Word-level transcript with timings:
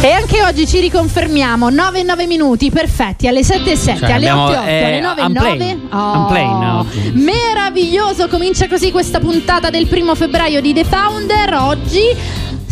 E 0.00 0.12
anche 0.12 0.44
oggi 0.44 0.64
ci 0.64 0.78
riconfermiamo 0.78 1.70
9 1.70 2.04
9 2.04 2.26
minuti 2.28 2.70
perfetti 2.70 3.26
alle 3.26 3.42
7 3.42 3.72
e 3.72 3.76
7, 3.76 3.98
Cioè, 3.98 4.12
alle 4.12 4.28
abbiamo, 4.28 4.44
8 4.44 4.52
e 4.52 4.56
8, 4.58 4.68
eh, 4.68 4.84
alle 4.84 5.00
9 5.00 5.20
e 5.20 5.24
unplane. 5.24 5.78
9. 5.90 6.16
Unplane 6.18 6.66
oggi. 6.70 7.12
Meraviglioso, 7.14 8.28
comincia 8.28 8.68
così 8.68 8.92
questa 8.92 9.18
puntata 9.18 9.70
del 9.70 9.88
primo 9.88 10.14
febbraio 10.14 10.60
di 10.60 10.72
The 10.72 10.84
Founder. 10.84 11.52
Oggi 11.54 12.16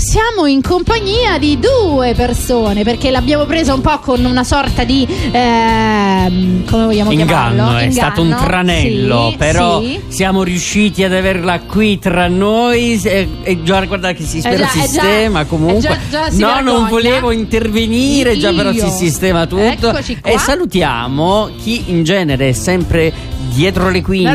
siamo 0.09 0.47
in 0.47 0.63
compagnia 0.63 1.37
di 1.37 1.59
due 1.59 2.15
persone 2.15 2.85
perché 2.85 3.11
l'abbiamo 3.11 3.45
presa 3.45 3.75
un 3.75 3.81
po' 3.81 3.99
con 3.99 4.25
una 4.25 4.45
sorta 4.45 4.85
di 4.85 5.05
ehm, 5.33 6.65
come 6.65 6.85
vogliamo 6.85 7.11
chiamarlo? 7.11 7.63
Inganno, 7.63 7.79
è 7.79 7.91
stato 7.91 8.23
un 8.23 8.29
tranello, 8.39 9.31
Sì, 9.33 9.37
però 9.37 9.81
sì. 9.81 10.01
siamo 10.07 10.45
riusciti 10.45 11.03
ad 11.03 11.13
averla 11.13 11.59
qui 11.61 11.99
tra 11.99 12.29
noi 12.29 13.01
e, 13.03 13.29
e 13.43 13.63
già 13.65 13.85
guarda 13.85 14.13
che 14.13 14.23
si 14.23 14.39
spera 14.39 14.59
già- 14.59 14.71
è 14.71 14.75
già- 14.75 14.81
sistema 14.83 15.41
è 15.41 15.47
comunque. 15.47 15.81
già- 15.81 15.99
già 16.09 16.31
si 16.31 16.39
no, 16.41 16.49
non 16.61 16.65
vergogna. 16.65 16.89
volevo 16.89 17.31
intervenire, 17.33 18.39
già 18.39 18.53
però 18.53 18.71
si 18.71 18.77
Io. 18.79 18.89
sistema 18.91 19.47
tutto. 19.47 19.93
E 20.23 20.39
salutiamo 20.39 21.51
chi 21.63 21.85
in 21.89 22.05
genere 22.05 22.51
è 22.51 22.53
sempre 22.53 23.13
dietro 23.49 23.89
le 23.91 24.03
quinte 24.03 24.29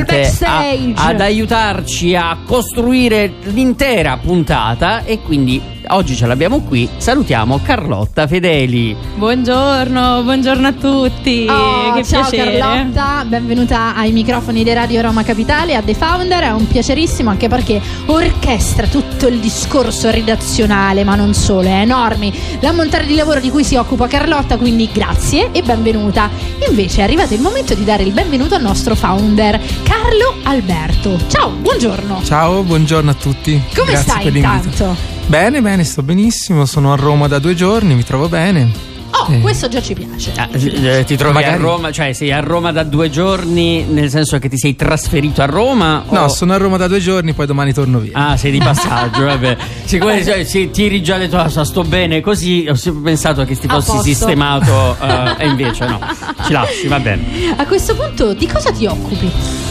a- 0.95 1.03
ad 1.07 1.21
aiutarci 1.21 2.15
a 2.15 2.37
costruire 2.45 3.33
l'intera 3.43 4.17
puntata 4.17 5.03
e 5.05 5.19
quindi 5.21 5.61
oggi 5.89 6.15
ce 6.15 6.25
l'abbiamo 6.27 6.61
qui. 6.61 6.87
Salutiamo 6.97 7.59
Carlotta 7.63 8.27
Fedeli. 8.27 8.95
Buongiorno, 9.15 10.21
buongiorno 10.23 10.67
a 10.67 10.73
tutti. 10.73 11.45
Oh, 11.49 11.93
che 11.93 12.03
ciao 12.03 12.27
piacere. 12.29 12.57
Carlotta, 12.57 13.23
benvenuta 13.25 13.95
ai 13.95 14.11
microfoni 14.11 14.63
di 14.63 14.73
Radio 14.73 15.01
Roma 15.01 15.23
Capitale, 15.23 15.75
a 15.75 15.81
The 15.81 15.93
Founder, 15.93 16.43
è 16.43 16.51
un 16.51 16.67
piacerissimo 16.67 17.29
anche 17.29 17.47
perché 17.47 17.81
orchestra 18.07 18.87
tutto 18.87 19.27
il 19.27 19.39
discorso 19.39 20.09
redazionale, 20.09 21.03
ma 21.03 21.15
non 21.15 21.33
solo, 21.33 21.67
è 21.67 21.81
enorme 21.81 22.31
l'ammontare 22.59 23.05
di 23.05 23.15
lavoro 23.15 23.39
di 23.39 23.49
cui 23.49 23.63
si 23.63 23.75
occupa 23.75 24.07
Carlotta, 24.07 24.57
quindi 24.57 24.89
grazie 24.91 25.49
e 25.51 25.61
benvenuta. 25.61 26.29
Invece 26.69 27.01
è 27.01 27.03
arrivato 27.03 27.33
il 27.33 27.41
momento 27.41 27.73
di 27.73 27.83
dare 27.83 28.03
il 28.03 28.11
benvenuto 28.11 28.55
al 28.55 28.61
nostro 28.61 28.95
founder, 28.95 29.59
Carlo 29.83 30.35
Alberto. 30.43 31.17
Ciao, 31.27 31.49
buongiorno. 31.49 32.21
Ciao, 32.23 32.63
buongiorno 32.63 33.09
a 33.09 33.15
tutti. 33.15 33.61
Come 33.75 33.91
Grazie 33.91 34.11
stai 34.11 34.23
per 34.23 34.33
l'invito. 34.33 34.67
intanto? 34.67 35.19
Bene, 35.27 35.61
bene, 35.61 35.83
sto 35.83 36.03
benissimo. 36.03 36.65
Sono 36.65 36.91
a 36.91 36.95
Roma 36.95 37.27
da 37.27 37.39
due 37.39 37.55
giorni, 37.55 37.95
mi 37.95 38.03
trovo 38.03 38.27
bene. 38.27 38.89
Oh, 39.13 39.31
Eh. 39.31 39.39
questo 39.41 39.67
già 39.67 39.81
ci 39.81 39.93
piace. 39.93 40.31
Ah, 40.37 40.47
ti 40.47 41.15
trovi 41.17 41.33
Magari- 41.33 41.53
a 41.55 41.57
Roma, 41.57 41.91
cioè 41.91 42.11
sei 42.13 42.31
a 42.31 42.39
Roma 42.39 42.71
da 42.71 42.83
due 42.83 43.09
giorni, 43.09 43.83
nel 43.83 44.09
senso 44.09 44.39
che 44.39 44.49
ti 44.49 44.57
sei 44.57 44.75
trasferito 44.75 45.41
a 45.41 45.45
Roma? 45.45 46.03
No, 46.09 46.23
o- 46.23 46.27
sono 46.29 46.53
a 46.53 46.57
Roma 46.57 46.77
da 46.77 46.87
due 46.87 46.99
giorni, 46.99 47.33
poi 47.33 47.45
domani 47.45 47.71
torno 47.73 47.99
via. 47.99 48.11
Ah, 48.13 48.37
sei 48.37 48.51
di 48.51 48.57
passaggio, 48.63 49.25
vabbè. 49.25 49.57
Siccome 49.85 50.23
cioè, 50.23 50.43
sì, 50.43 50.69
ti 50.71 50.85
eri 50.85 51.03
già 51.03 51.17
detto, 51.17 51.37
ah, 51.37 51.49
so, 51.49 51.63
sto 51.63 51.83
bene 51.83 52.19
così, 52.21 52.65
ho 52.69 52.75
sempre 52.75 53.03
pensato 53.03 53.43
che 53.45 53.57
ti 53.57 53.67
A 53.67 53.73
fossi 53.73 53.87
posto. 53.91 54.03
sistemato, 54.03 54.97
eh, 55.01 55.35
e 55.39 55.47
invece 55.47 55.85
no. 55.87 55.99
Ci 56.45 56.51
lasci, 56.51 56.87
va 56.87 56.99
bene. 56.99 57.53
A 57.57 57.65
questo 57.67 57.95
punto 57.95 58.33
di 58.33 58.47
cosa 58.47 58.71
ti 58.71 58.85
occupi? 58.85 59.29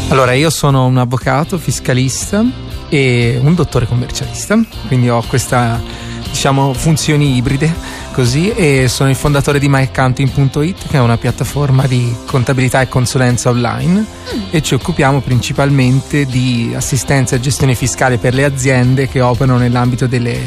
Allora, 0.09 0.33
io 0.34 0.51
sono 0.51 0.84
un 0.87 0.98
avvocato 0.98 1.56
fiscalista 1.59 2.45
e 2.91 3.39
un 3.41 3.55
dottore 3.55 3.87
commercialista, 3.87 4.61
quindi 4.89 5.09
ho 5.09 5.23
questa, 5.27 5.81
diciamo, 6.28 6.75
funzioni 6.75 7.37
ibride 7.37 7.73
così 8.12 8.51
e 8.51 8.89
sono 8.89 9.09
il 9.09 9.15
fondatore 9.15 9.61
di 9.61 9.69
myaccounting.it 9.69 10.89
che 10.89 10.97
è 10.97 11.00
una 11.00 11.17
piattaforma 11.17 11.87
di 11.87 12.12
contabilità 12.27 12.81
e 12.81 12.89
consulenza 12.89 13.49
online 13.49 14.05
e 14.50 14.61
ci 14.61 14.75
occupiamo 14.75 15.21
principalmente 15.21 16.27
di 16.27 16.73
assistenza 16.75 17.37
e 17.37 17.41
gestione 17.41 17.77
fiscale 17.77 18.19
per 18.19 18.34
le 18.34 18.45
aziende 18.45 19.09
che 19.09 19.21
operano 19.21 19.59
nell'ambito 19.59 20.09
delle 20.09 20.39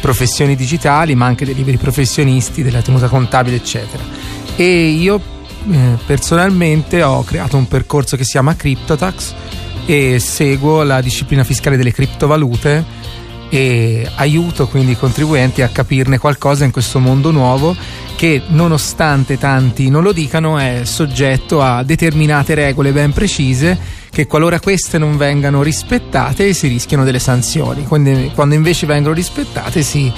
professioni 0.00 0.56
digitali 0.56 1.14
ma 1.14 1.26
anche 1.26 1.44
dei 1.44 1.54
liberi 1.54 1.76
professionisti, 1.76 2.62
della 2.62 2.80
tenuta 2.80 3.08
contabile 3.08 3.56
eccetera. 3.56 4.02
E 4.56 4.88
io 4.88 5.20
eh, 5.70 5.98
personalmente 6.06 7.02
ho 7.02 7.22
creato 7.22 7.58
un 7.58 7.68
percorso 7.68 8.16
che 8.16 8.24
si 8.24 8.30
chiama 8.30 8.56
CryptoTax 8.56 9.34
e 9.86 10.18
seguo 10.18 10.82
la 10.82 11.00
disciplina 11.00 11.44
fiscale 11.44 11.76
delle 11.76 11.92
criptovalute 11.92 13.08
e 13.50 14.08
aiuto 14.14 14.68
quindi 14.68 14.92
i 14.92 14.96
contribuenti 14.96 15.60
a 15.62 15.68
capirne 15.68 16.18
qualcosa 16.18 16.64
in 16.64 16.70
questo 16.70 17.00
mondo 17.00 17.32
nuovo 17.32 17.76
che 18.14 18.42
nonostante 18.46 19.38
tanti 19.38 19.90
non 19.90 20.04
lo 20.04 20.12
dicano 20.12 20.56
è 20.56 20.82
soggetto 20.84 21.60
a 21.60 21.82
determinate 21.82 22.54
regole 22.54 22.92
ben 22.92 23.12
precise 23.12 23.76
che 24.08 24.26
qualora 24.26 24.60
queste 24.60 24.98
non 24.98 25.16
vengano 25.16 25.62
rispettate 25.62 26.54
si 26.54 26.68
rischiano 26.68 27.02
delle 27.02 27.18
sanzioni 27.18 27.84
quando, 27.86 28.30
quando 28.34 28.54
invece 28.54 28.86
vengono 28.86 29.14
rispettate 29.14 29.82
si, 29.82 30.12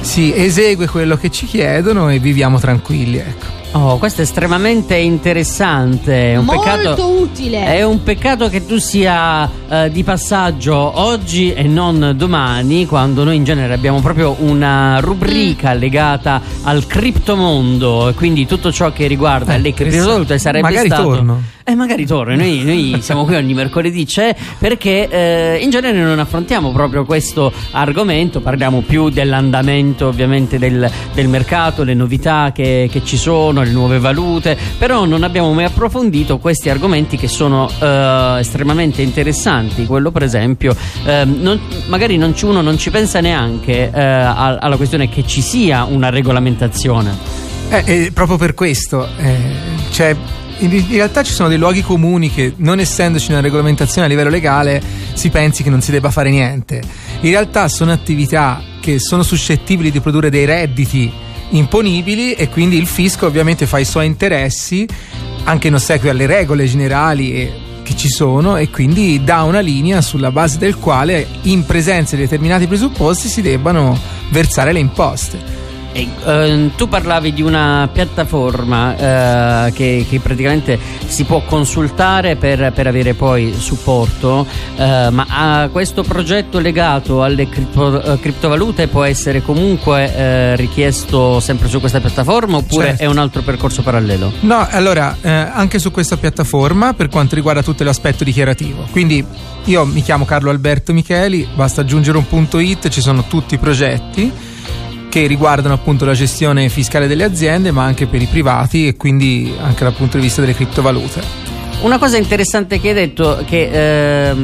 si 0.00 0.32
esegue 0.32 0.86
quello 0.86 1.16
che 1.16 1.30
ci 1.30 1.46
chiedono 1.46 2.08
e 2.08 2.20
viviamo 2.20 2.60
tranquilli 2.60 3.18
ecco. 3.18 3.59
Oh, 3.72 3.98
questo 3.98 4.20
è 4.20 4.24
estremamente 4.24 4.96
interessante. 4.96 6.32
È 6.32 6.36
un 6.36 6.44
Molto 6.44 6.62
peccato. 6.62 7.08
utile. 7.08 7.66
È 7.66 7.84
un 7.84 8.02
peccato 8.02 8.48
che 8.48 8.66
tu 8.66 8.78
sia 8.78 9.48
eh, 9.68 9.90
di 9.92 10.02
passaggio 10.02 10.74
oggi 11.00 11.52
e 11.52 11.62
non 11.62 12.14
domani, 12.16 12.84
quando 12.86 13.22
noi 13.22 13.36
in 13.36 13.44
genere 13.44 13.72
abbiamo 13.72 14.00
proprio 14.00 14.34
una 14.40 14.98
rubrica 14.98 15.72
legata 15.72 16.40
al 16.62 16.84
criptomondo, 16.86 18.08
e 18.08 18.14
quindi 18.14 18.44
tutto 18.44 18.72
ciò 18.72 18.90
che 18.92 19.06
riguarda 19.06 19.54
Eh, 19.54 19.58
le 19.60 19.72
criptovalute 19.72 20.38
sarebbe 20.38 20.62
magari 20.68 20.86
stato. 20.88 21.02
torno. 21.04 21.42
Eh, 21.70 21.74
magari 21.76 22.04
torno. 22.04 22.34
Noi, 22.34 22.64
noi 22.64 22.96
siamo 23.02 23.24
qui 23.24 23.36
ogni 23.36 23.54
mercoledì 23.54 24.04
c'è 24.04 24.34
perché 24.58 25.08
eh, 25.08 25.58
in 25.62 25.70
genere 25.70 25.98
non 25.98 26.18
affrontiamo 26.18 26.72
proprio 26.72 27.04
questo 27.04 27.52
argomento, 27.70 28.40
parliamo 28.40 28.80
più 28.80 29.08
dell'andamento 29.08 30.08
ovviamente 30.08 30.58
del, 30.58 30.90
del 31.14 31.28
mercato, 31.28 31.84
le 31.84 31.94
novità 31.94 32.50
che, 32.52 32.88
che 32.90 33.04
ci 33.04 33.16
sono, 33.16 33.62
le 33.62 33.70
nuove 33.70 34.00
valute, 34.00 34.58
però 34.78 35.04
non 35.04 35.22
abbiamo 35.22 35.52
mai 35.52 35.64
approfondito 35.66 36.38
questi 36.38 36.70
argomenti 36.70 37.16
che 37.16 37.28
sono 37.28 37.70
eh, 37.80 38.36
estremamente 38.40 39.02
interessanti. 39.02 39.86
Quello 39.86 40.10
per 40.10 40.24
esempio, 40.24 40.74
ehm, 41.04 41.36
non- 41.40 41.60
magari 41.86 42.16
non 42.16 42.34
ci- 42.34 42.46
uno 42.46 42.62
non 42.62 42.78
ci 42.78 42.90
pensa 42.90 43.20
neanche 43.20 43.90
eh, 43.92 44.00
al- 44.00 44.58
alla 44.60 44.76
questione 44.76 45.08
che 45.08 45.24
ci 45.24 45.40
sia 45.40 45.84
una 45.84 46.10
regolamentazione. 46.10 47.16
Eh, 47.70 47.82
eh, 47.86 48.10
proprio 48.12 48.36
per 48.36 48.54
questo, 48.54 49.06
eh, 49.18 49.38
cioè, 49.92 50.16
in, 50.60 50.86
realtà 50.90 51.22
ci 51.22 51.32
sono 51.32 51.48
dei 51.48 51.58
luoghi 51.58 51.82
comuni 51.82 52.30
che, 52.30 52.54
non 52.56 52.78
essendoci 52.78 53.30
una 53.30 53.40
regolamentazione 53.40 54.06
a 54.06 54.10
livello 54.10 54.30
legale, 54.30 54.82
si 55.14 55.30
pensi 55.30 55.62
che 55.62 55.70
non 55.70 55.80
si 55.80 55.90
debba 55.90 56.10
fare 56.10 56.30
niente. 56.30 56.82
In 57.20 57.30
realtà 57.30 57.68
sono 57.68 57.92
attività 57.92 58.62
che 58.80 58.98
sono 58.98 59.22
suscettibili 59.22 59.90
di 59.90 60.00
produrre 60.00 60.30
dei 60.30 60.44
redditi 60.44 61.10
imponibili 61.50 62.32
e 62.34 62.48
quindi 62.48 62.76
il 62.76 62.86
fisco 62.86 63.26
ovviamente 63.26 63.66
fa 63.66 63.78
i 63.78 63.84
suoi 63.84 64.06
interessi 64.06 64.86
anche 65.44 65.68
in 65.68 65.74
ossequio 65.74 66.10
alle 66.10 66.26
regole 66.26 66.66
generali 66.66 67.50
che 67.82 67.96
ci 67.96 68.08
sono 68.08 68.56
e 68.56 68.70
quindi 68.70 69.24
dà 69.24 69.42
una 69.42 69.60
linea 69.60 70.00
sulla 70.00 70.30
base 70.30 70.58
del 70.58 70.76
quale 70.76 71.26
in 71.42 71.64
presenza 71.64 72.14
di 72.14 72.22
determinati 72.22 72.66
presupposti 72.66 73.28
si 73.28 73.42
debbano 73.42 73.98
versare 74.30 74.72
le 74.72 74.78
imposte. 74.78 75.59
E, 75.92 76.08
ehm, 76.24 76.76
tu 76.76 76.88
parlavi 76.88 77.32
di 77.32 77.42
una 77.42 77.88
piattaforma 77.92 79.66
eh, 79.66 79.72
che, 79.72 80.06
che 80.08 80.20
praticamente 80.20 80.78
si 81.06 81.24
può 81.24 81.42
consultare 81.42 82.36
per, 82.36 82.72
per 82.72 82.86
avere 82.86 83.14
poi 83.14 83.52
supporto, 83.56 84.46
eh, 84.76 85.08
ma 85.10 85.26
a 85.28 85.68
questo 85.68 86.02
progetto 86.02 86.58
legato 86.60 87.22
alle 87.22 87.48
cripto- 87.48 88.02
eh, 88.02 88.20
criptovalute 88.20 88.86
può 88.86 89.02
essere 89.02 89.42
comunque 89.42 90.14
eh, 90.14 90.56
richiesto 90.56 91.40
sempre 91.40 91.68
su 91.68 91.80
questa 91.80 92.00
piattaforma 92.00 92.58
oppure 92.58 92.86
Certo. 92.86 93.02
è 93.02 93.06
un 93.06 93.18
altro 93.18 93.42
percorso 93.42 93.82
parallelo? 93.82 94.32
No, 94.40 94.66
allora, 94.70 95.16
eh, 95.20 95.28
anche 95.28 95.78
su 95.78 95.90
questa 95.90 96.16
piattaforma 96.16 96.94
per 96.94 97.08
quanto 97.08 97.34
riguarda 97.34 97.62
tutto 97.62 97.82
l'aspetto 97.82 98.22
dichiarativo. 98.22 98.86
Quindi 98.90 99.24
io 99.64 99.84
mi 99.84 100.02
chiamo 100.02 100.24
Carlo 100.24 100.50
Alberto 100.50 100.92
Micheli, 100.92 101.48
basta 101.54 101.80
aggiungere 101.80 102.16
un 102.16 102.26
punto 102.26 102.58
it, 102.58 102.88
ci 102.88 103.00
sono 103.00 103.24
tutti 103.26 103.54
i 103.54 103.58
progetti 103.58 104.32
che 105.10 105.26
riguardano 105.26 105.74
appunto 105.74 106.06
la 106.06 106.14
gestione 106.14 106.70
fiscale 106.70 107.06
delle 107.06 107.24
aziende, 107.24 107.72
ma 107.72 107.84
anche 107.84 108.06
per 108.06 108.22
i 108.22 108.26
privati 108.26 108.86
e 108.86 108.96
quindi 108.96 109.52
anche 109.60 109.84
dal 109.84 109.92
punto 109.92 110.16
di 110.16 110.22
vista 110.22 110.40
delle 110.40 110.54
criptovalute. 110.54 111.58
Una 111.82 111.98
cosa 111.98 112.18
interessante 112.18 112.78
che 112.78 112.88
hai 112.88 112.94
detto, 112.94 113.42
che 113.46 114.34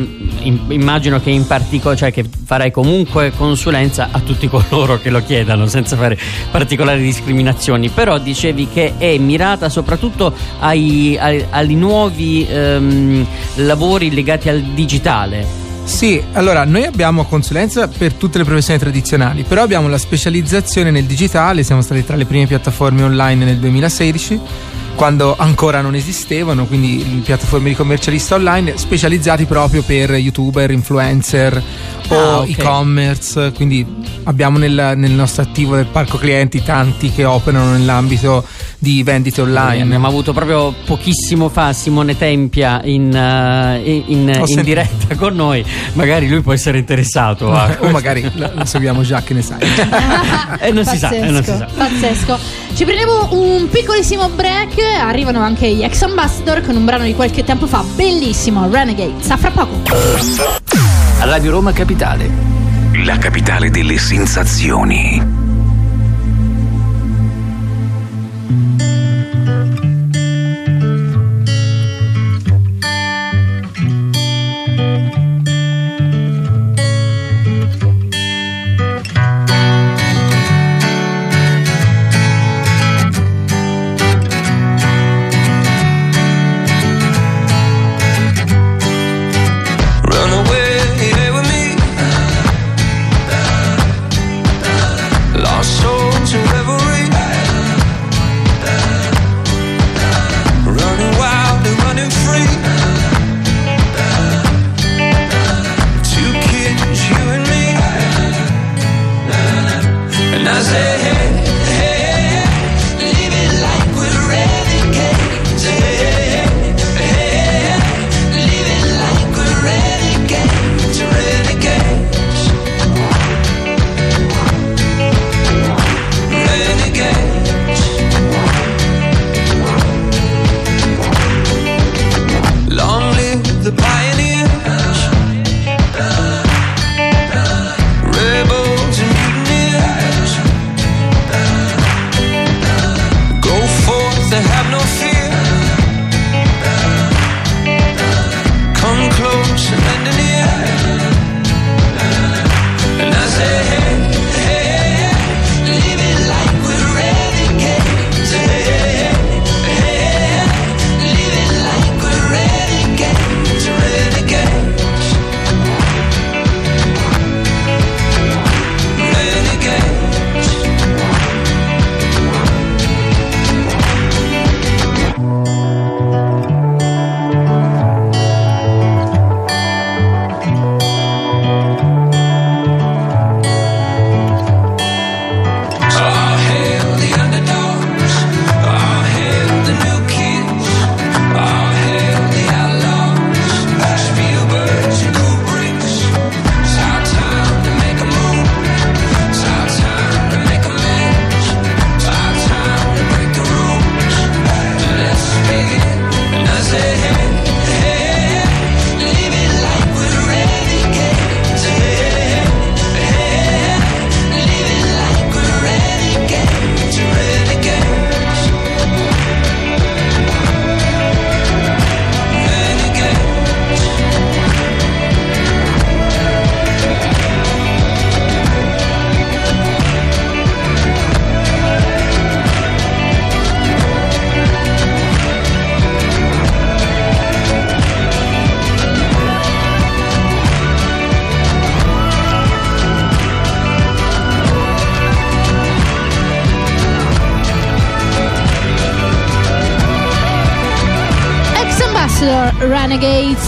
in- 0.40 0.60
immagino 0.68 1.20
che 1.20 1.30
in 1.30 1.46
particolare, 1.46 1.96
cioè 1.98 2.12
che 2.12 2.24
farai 2.44 2.70
comunque 2.70 3.30
consulenza 3.36 4.08
a 4.10 4.20
tutti 4.20 4.48
coloro 4.48 4.98
che 4.98 5.10
lo 5.10 5.22
chiedano, 5.22 5.66
senza 5.66 5.96
fare 5.96 6.18
particolari 6.50 7.02
discriminazioni, 7.02 7.90
però 7.90 8.18
dicevi 8.18 8.68
che 8.72 8.94
è 8.96 9.18
mirata 9.18 9.68
soprattutto 9.68 10.34
ai, 10.60 11.16
ai, 11.20 11.44
ai 11.50 11.74
nuovi 11.74 12.46
ehm, 12.48 13.26
lavori 13.56 14.12
legati 14.12 14.48
al 14.48 14.62
digitale. 14.62 15.65
Sì, 15.86 16.20
allora 16.32 16.64
noi 16.64 16.84
abbiamo 16.84 17.24
consulenza 17.24 17.86
per 17.86 18.12
tutte 18.14 18.38
le 18.38 18.44
professioni 18.44 18.78
tradizionali, 18.78 19.44
però 19.44 19.62
abbiamo 19.62 19.88
la 19.88 19.98
specializzazione 19.98 20.90
nel 20.90 21.04
digitale, 21.04 21.62
siamo 21.62 21.80
stati 21.80 22.04
tra 22.04 22.16
le 22.16 22.26
prime 22.26 22.46
piattaforme 22.46 23.04
online 23.04 23.44
nel 23.44 23.58
2016 23.58 24.40
quando 24.96 25.36
ancora 25.36 25.82
non 25.82 25.94
esistevano, 25.94 26.66
quindi 26.66 27.22
piattaforme 27.22 27.68
di 27.68 27.74
commercialista 27.76 28.34
online 28.34 28.78
specializzati 28.78 29.44
proprio 29.44 29.82
per 29.82 30.10
youtuber, 30.12 30.70
influencer 30.70 31.62
o 32.08 32.14
Ah, 32.14 32.38
ok. 32.40 32.48
e-commerce, 32.58 33.52
quindi 33.52 33.84
abbiamo 34.24 34.58
nel, 34.58 34.92
nel 34.96 35.10
nostro 35.12 35.42
attivo 35.42 35.74
del 35.76 35.86
parco 35.86 36.16
clienti 36.18 36.62
tanti 36.62 37.10
che 37.10 37.24
operano 37.24 37.72
nell'ambito 37.72 38.44
di 38.78 39.02
vendite 39.02 39.40
online. 39.40 39.82
Abbiamo 39.82 40.06
avuto 40.06 40.32
proprio 40.32 40.72
pochissimo 40.84 41.48
fa 41.48 41.72
Simone 41.72 42.16
Tempia 42.16 42.80
in, 42.84 43.14
eh, 43.14 43.80
in- 44.06 44.42
in- 44.46 44.62
diretta 44.62 45.14
con 45.16 45.34
noi, 45.34 45.64
magari 45.94 46.28
lui 46.28 46.40
può 46.40 46.52
essere 46.52 46.78
interessato 46.78 47.52
a 47.52 47.76
o 47.80 47.90
magari 47.90 48.28
lo, 48.34 48.50
lo 48.54 48.64
seguiamo 48.64 49.02
già, 49.02 49.22
che 49.22 49.34
ne 49.34 49.42
sai. 49.42 49.58
E 50.58 50.72
non 50.72 50.84
si 50.84 50.96
sa, 50.96 51.10
e 51.10 51.30
non 51.30 51.42
si 51.44 51.50
sa. 51.56 51.66
Pazzesco. 51.76 52.38
Ci 52.74 52.84
prendiamo 52.84 53.28
un 53.32 53.68
piccolissimo 53.68 54.28
break. 54.30 54.74
Arrivano 55.00 55.40
anche 55.40 55.70
gli 55.72 55.82
ex 55.82 56.02
ambassador 56.02 56.62
con 56.62 56.76
un 56.76 56.84
brano 56.84 57.04
di 57.04 57.14
qualche 57.14 57.44
tempo 57.44 57.66
fa, 57.66 57.84
bellissimo, 57.94 58.68
Renegade. 58.70 59.14
A 59.28 59.36
fra 59.36 59.50
poco. 59.50 60.85
Radio 61.20 61.50
Roma 61.50 61.72
Capitale. 61.72 62.30
La 63.04 63.18
capitale 63.18 63.70
delle 63.70 63.98
sensazioni. 63.98 65.45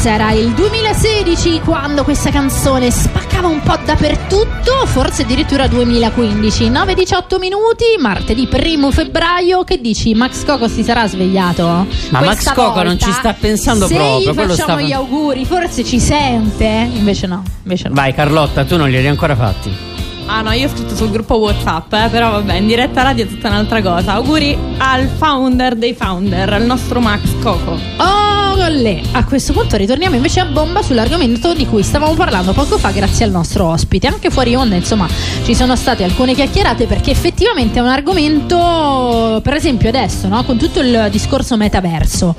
Era 0.04 0.32
il 0.32 0.52
2016 0.52 1.60
quando 1.64 2.02
questa 2.02 2.30
canzone 2.30 2.90
spaccava 2.90 3.48
un 3.48 3.60
po' 3.60 3.76
dappertutto, 3.84 4.86
forse 4.86 5.22
addirittura 5.22 5.66
2015. 5.66 6.70
9-18 6.70 7.38
minuti, 7.38 7.84
martedì 7.98 8.48
1 8.50 8.90
febbraio. 8.90 9.64
Che 9.64 9.80
dici? 9.80 10.14
Max 10.14 10.44
Coco 10.44 10.66
si 10.66 10.82
sarà 10.82 11.06
svegliato? 11.06 11.86
Ma 12.10 12.20
Max 12.20 12.52
Coco 12.54 12.82
non 12.82 12.98
ci 12.98 13.12
sta 13.12 13.34
pensando 13.34 13.86
Se 13.86 13.94
proprio, 13.94 14.30
gli 14.30 14.34
quello 14.34 14.54
facciamo 14.54 14.78
sta- 14.78 14.86
gli 14.88 14.92
auguri, 14.92 15.44
forse 15.44 15.84
ci 15.84 16.00
sente. 16.00 16.64
Invece 16.64 17.26
no, 17.26 17.42
invece 17.62 17.88
no. 17.88 17.94
Vai 17.94 18.14
Carlotta, 18.14 18.64
tu 18.64 18.76
non 18.76 18.88
li 18.88 18.96
hai 18.96 19.06
ancora 19.06 19.36
fatti. 19.36 19.87
Ah 20.30 20.42
no, 20.42 20.52
io 20.52 20.66
ho 20.66 20.70
scritto 20.70 20.94
sul 20.94 21.10
gruppo 21.10 21.38
WhatsApp, 21.38 21.90
eh, 21.94 22.08
però 22.10 22.32
vabbè, 22.32 22.56
in 22.56 22.66
diretta 22.66 23.02
radio 23.02 23.24
è 23.24 23.28
tutta 23.28 23.48
un'altra 23.48 23.80
cosa. 23.80 24.12
Auguri 24.12 24.56
al 24.76 25.08
founder 25.08 25.74
dei 25.74 25.94
founder, 25.94 26.52
al 26.52 26.64
nostro 26.64 27.00
Max 27.00 27.22
Coco. 27.40 27.78
Oh, 27.96 28.54
golle. 28.54 29.00
A 29.12 29.24
questo 29.24 29.54
punto 29.54 29.78
ritorniamo 29.78 30.16
invece 30.16 30.40
a 30.40 30.44
bomba 30.44 30.82
sull'argomento 30.82 31.54
di 31.54 31.66
cui 31.66 31.82
stavamo 31.82 32.12
parlando 32.12 32.52
poco 32.52 32.76
fa 32.76 32.90
grazie 32.90 33.24
al 33.24 33.30
nostro 33.30 33.68
ospite. 33.68 34.06
Anche 34.06 34.28
fuori 34.28 34.54
onda, 34.54 34.74
insomma, 34.74 35.08
ci 35.44 35.54
sono 35.54 35.74
state 35.76 36.04
alcune 36.04 36.34
chiacchierate 36.34 36.84
perché 36.84 37.10
effettivamente 37.10 37.78
è 37.78 37.82
un 37.82 37.88
argomento, 37.88 39.40
per 39.42 39.54
esempio 39.54 39.88
adesso, 39.88 40.28
no? 40.28 40.44
con 40.44 40.58
tutto 40.58 40.80
il 40.80 41.08
discorso 41.10 41.56
metaverso. 41.56 42.34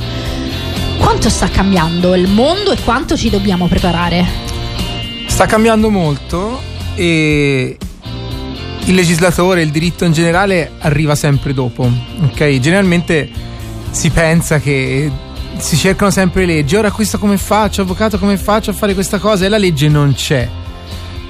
Quanto 1.00 1.27
sta 1.29 1.50
cambiando 1.50 2.13
il 2.13 2.27
mondo 2.27 2.72
e 2.72 2.77
quanto 2.84 3.17
ci 3.17 3.31
dobbiamo 3.31 3.65
preparare? 3.65 4.48
Sta 5.25 5.48
cambiando 5.48 5.89
molto 5.89 6.69
e 7.00 7.77
il 8.84 8.94
legislatore, 8.94 9.62
il 9.62 9.70
diritto 9.70 10.03
in 10.03 10.12
generale 10.12 10.72
arriva 10.79 11.15
sempre 11.15 11.53
dopo. 11.53 11.89
Ok? 12.24 12.60
Generalmente 12.60 13.29
si 13.89 14.10
pensa 14.10 14.60
che 14.60 15.10
si 15.58 15.77
cercano 15.77 16.12
sempre 16.12 16.46
leggi. 16.46 16.75
Ora 16.75 16.91
questo 16.91 17.18
come 17.18 17.38
faccio, 17.38 17.84
avvocato 17.84 18.20
come 18.20 18.36
faccio 18.36 18.72
a 18.72 18.74
fare 18.74 18.94
questa 18.94 19.18
cosa 19.18 19.46
e 19.46 19.50
la 19.50 19.58
legge 19.58 19.88
non 19.88 20.13
c'è. 20.13 20.46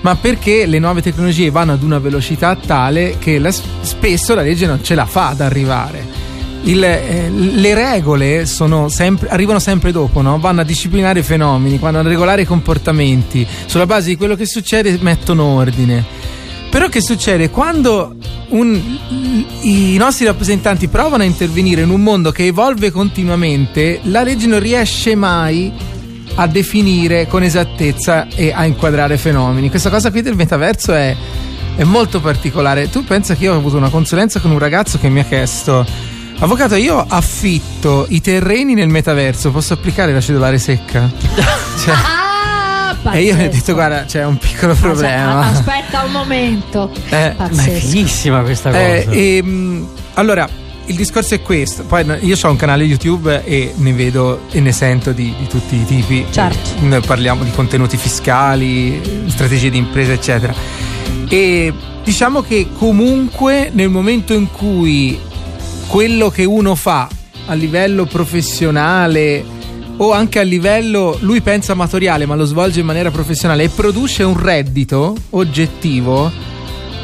Ma 0.02 0.16
perché 0.16 0.66
le 0.66 0.80
nuove 0.80 1.04
tecnologie 1.04 1.52
vanno 1.52 1.74
ad 1.74 1.84
una 1.84 2.00
velocità 2.00 2.56
tale 2.56 3.18
che 3.20 3.38
la- 3.38 3.52
spesso 3.52 4.34
la 4.34 4.42
legge 4.42 4.66
non 4.66 4.84
ce 4.84 4.96
la 4.96 5.06
fa 5.06 5.28
ad 5.28 5.42
arrivare. 5.42 6.04
Il- 6.64 6.84
eh, 6.84 7.30
le 7.32 7.74
regole 7.74 8.46
sempre- 8.46 9.30
arrivano 9.30 9.60
sempre 9.60 9.92
dopo, 9.92 10.22
no? 10.22 10.40
vanno 10.40 10.62
a 10.62 10.64
disciplinare 10.64 11.20
i 11.20 11.24
fenomeni, 11.24 11.78
vanno 11.78 12.00
a 12.00 12.02
regolare 12.02 12.42
i 12.42 12.46
comportamenti. 12.46 13.48
Sulla 13.66 13.86
base 13.86 14.10
di 14.10 14.16
quello 14.18 14.36
che 14.36 14.46
succede 14.46 14.98
mettono 15.02 15.46
ordine. 15.46 16.04
Però 16.70 16.88
che 16.88 17.02
succede? 17.02 17.50
Quando 17.50 18.14
un- 18.50 18.80
i 19.62 19.96
nostri 19.98 20.26
rappresentanti 20.26 20.88
provano 20.88 21.24
a 21.24 21.26
intervenire 21.26 21.82
in 21.82 21.90
un 21.90 22.02
mondo 22.02 22.32
che 22.32 22.46
evolve 22.46 22.92
continuamente, 22.92 24.02
la 24.04 24.22
legge 24.22 24.46
non 24.46 24.60
riesce 24.60 25.16
mai 25.16 25.72
a 26.36 26.46
definire 26.46 27.26
con 27.28 27.42
esattezza 27.42 28.28
e 28.28 28.52
a 28.54 28.66
inquadrare 28.66 29.18
fenomeni. 29.18 29.70
Questa 29.70 29.90
cosa 29.90 30.12
qui 30.12 30.22
del 30.22 30.36
metaverso 30.36 30.94
è, 30.94 31.16
è 31.76 31.84
molto 31.84 32.20
particolare. 32.22 32.90
Tu 32.90 33.04
pensa 33.04 33.36
che 33.36 33.46
io 33.46 33.54
ho 33.54 33.58
avuto 33.58 33.78
una 33.78 33.90
consulenza 33.90 34.40
con 34.40 34.52
un 34.52 34.60
ragazzo 34.60 35.00
che 35.00 35.10
mi 35.10 35.22
ha 35.22 35.26
chiesto: 35.26 35.84
Avvocato, 36.42 36.76
io 36.76 37.04
affitto 37.06 38.06
i 38.10 38.22
terreni 38.22 38.74
nel 38.74 38.88
metaverso, 38.88 39.52
posso 39.52 39.74
applicare 39.74 40.14
la 40.14 40.22
cedolare 40.22 40.58
secca? 40.58 41.10
Cioè, 41.80 41.96
Ah, 41.96 43.16
e 43.16 43.22
io 43.24 43.36
gli 43.36 43.44
ho 43.46 43.50
detto: 43.50 43.74
Guarda, 43.74 44.04
c'è 44.04 44.26
un 44.26 44.38
piccolo 44.38 44.74
problema. 44.76 45.40
Aspetta, 45.40 45.72
aspetta 45.72 46.04
un 46.04 46.12
momento. 46.12 46.92
Eh, 47.10 47.34
Ma 47.38 47.48
è 47.48 47.70
fighissima 47.72 48.42
questa 48.42 48.70
cosa. 48.70 48.82
Eh, 48.82 49.38
ehm, 49.38 49.88
allora, 50.16 50.48
il 50.86 50.96
discorso 50.96 51.36
è 51.36 51.42
questo. 51.42 51.84
Poi 51.84 52.06
io 52.22 52.36
ho 52.42 52.50
un 52.50 52.56
canale 52.58 52.84
YouTube 52.84 53.44
e 53.46 53.74
ne 53.76 53.94
vedo 53.94 54.42
e 54.52 54.60
ne 54.60 54.72
sento 54.72 55.12
di, 55.12 55.34
di 55.38 55.48
tutti 55.48 55.76
i 55.76 55.86
tipi. 55.86 56.26
Certo. 56.30 56.70
Eh, 56.82 56.86
noi 56.86 57.02
parliamo 57.02 57.44
di 57.44 57.52
contenuti 57.52 57.96
fiscali, 57.96 59.24
strategie 59.28 59.70
di 59.70 59.78
impresa, 59.78 60.12
eccetera. 60.12 60.54
E 61.30 61.74
diciamo 62.04 62.42
che 62.42 62.68
comunque 62.78 63.70
nel 63.72 63.90
momento 63.90 64.34
in 64.34 64.52
cui 64.52 65.18
quello 65.90 66.30
che 66.30 66.46
uno 66.46 66.76
fa 66.76 67.10
a 67.48 67.54
livello 67.56 68.06
professionale 68.06 69.44
o 69.98 70.12
anche 70.12 70.38
a 70.38 70.44
livello 70.44 71.18
lui 71.22 71.42
pensa 71.42 71.72
amatoriale 71.72 72.28
ma 72.28 72.36
lo 72.36 72.46
svolge 72.46 72.82
in 72.82 72.86
maniera 72.86 73.10
professionale 73.10 73.64
e 73.64 73.70
produce 73.70 74.22
un 74.22 74.40
reddito 74.40 75.16
oggettivo 75.32 76.32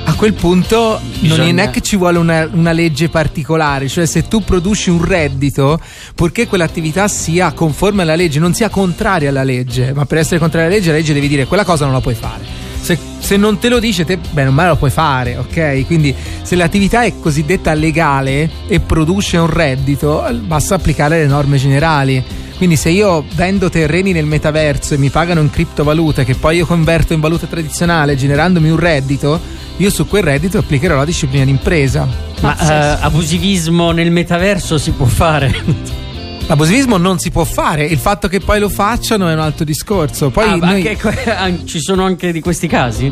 a 0.04 0.13
quel 0.13 0.34
punto 0.34 1.00
non 1.01 1.20
Bisogna- 1.20 1.63
è 1.63 1.70
che 1.72 1.82
ci 1.82 1.96
vuole 1.96 2.20
una, 2.20 2.48
una 2.54 2.74
legge 2.74 3.10
particolare, 3.10 3.88
cioè 3.88 4.06
se 4.06 4.27
tu 4.27 4.44
produci 4.44 4.92
un 4.92 5.04
reddito, 5.04 5.80
purché 6.13 6.46
quell'attività 6.46 7.08
sia 7.08 7.54
conforme 7.54 8.04
alla 8.04 8.13
legge, 8.13 8.38
non 8.38 8.54
sia 8.54 8.70
contraria 8.70 9.30
alla 9.30 9.44
legge, 9.44 9.94
ma 9.94 10.06
per 10.06 10.20
essere 10.20 10.38
contraria 10.38 10.68
alla 10.68 10.75
legge 10.75 10.92
la 10.92 10.98
legge 10.98 11.12
deve 11.12 11.27
dire 11.27 11.46
quella 11.48 11.65
cosa 11.65 11.86
non 11.86 11.94
la 11.96 12.01
puoi 12.01 12.13
fare. 12.13 12.64
Se, 12.86 13.00
se 13.18 13.36
non 13.36 13.58
te 13.58 13.68
lo 13.68 13.80
dice, 13.80 14.06
te, 14.06 14.18
beh, 14.18 14.44
non 14.44 14.54
mai 14.54 14.68
lo 14.68 14.75
puoi 14.75 14.92
fare, 14.92 15.38
ok? 15.38 15.88
Quindi 15.88 16.13
se 16.44 16.56
l'attività 16.56 17.01
è 17.01 17.13
cosiddetta 17.20 17.74
legale 17.74 18.48
e 18.68 18.80
produce 18.80 19.38
un 19.38 19.50
reddito, 19.50 20.24
basta 20.42 20.75
applicare 20.75 21.18
le 21.18 21.25
norme 21.25 21.58
generali. 21.58 22.24
Quindi 22.58 22.75
se 22.75 22.89
io 22.89 23.25
vendo 23.34 23.72
terreni 23.72 24.12
nel 24.12 24.27
metaverso 24.27 24.94
e 24.94 24.98
mi 24.98 25.10
pagano 25.10 25.42
in 25.42 25.50
criptovalute 25.50 26.24
che 26.25 26.36
poi 26.36 26.58
io 26.58 26.68
converto 26.68 27.13
in 27.13 27.22
valuta 27.22 27.48
tradizionale 27.48 28.15
generandomi 28.15 28.70
un 28.70 28.77
reddito, 28.77 29.39
io 29.77 29.89
su 29.89 30.08
quel 30.08 30.22
reddito 30.22 30.60
applicherò 30.60 30.96
la 30.96 31.06
disciplina 31.06 31.44
d'impresa. 31.44 32.08
Ma 32.42 32.56
eh, 32.60 32.98
abusivismo 33.01 33.89
nel 33.89 34.12
metaverso 34.12 34.77
si 34.77 34.92
può 34.92 35.08
fare? 35.08 36.04
L'abusivismo 36.47 36.97
non 36.97 37.17
si 37.17 37.31
può 37.31 37.43
fare, 37.43 37.85
il 37.85 37.97
fatto 37.97 38.27
che 38.27 38.39
poi 38.39 38.59
lo 38.59 38.69
facciano 38.69 39.27
è 39.29 39.33
un 39.33 39.39
altro 39.39 39.65
discorso. 39.65 40.29
Poi 40.29 40.45
Ah, 40.47 40.57
ma 40.57 40.65
noi- 40.67 40.87
anche 40.87 41.65
ci 41.65 41.79
sono 41.79 42.03
anche 42.05 42.31
di 42.31 42.39
questi 42.39 42.67
casi? 42.67 43.11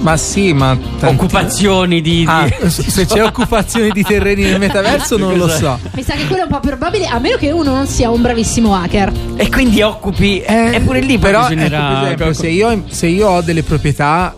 ma 0.00 0.16
sì, 0.16 0.52
ma 0.52 0.78
tanti- 1.00 1.06
Occupazioni 1.16 2.00
di. 2.00 2.18
di- 2.20 2.24
Ah, 2.28 2.46
se 2.70 3.04
c'è 3.04 3.20
occupazione 3.24 3.90
di 3.90 4.02
terreni 4.04 4.42
nel 4.42 4.58
metaverso 4.60 5.16
non 5.16 5.36
lo 5.36 5.48
so. 5.48 5.76
Mi 5.92 6.02
sa 6.04 6.14
che 6.14 6.24
quello 6.26 6.42
è 6.42 6.44
un 6.44 6.50
po' 6.52 6.60
probabile, 6.60 7.06
a 7.06 7.18
meno 7.18 7.36
che 7.36 7.50
uno 7.50 7.72
non 7.74 7.86
sia 7.88 8.08
un 8.10 8.22
bravissimo 8.22 8.74
hacker. 8.76 9.12
E 9.36 9.48
quindi 9.48 9.82
occupi. 9.82 10.40
e 10.40 10.80
pure 10.84 11.00
lì 11.00 11.18
però 11.18 11.42
bisognerà- 11.48 12.10
ecco, 12.10 12.16
per 12.16 12.28
esempio, 12.28 12.32
se 12.32 12.46
io, 12.48 12.82
se 12.88 13.06
io 13.08 13.28
ho 13.28 13.40
delle 13.40 13.62
proprietà 13.64 14.34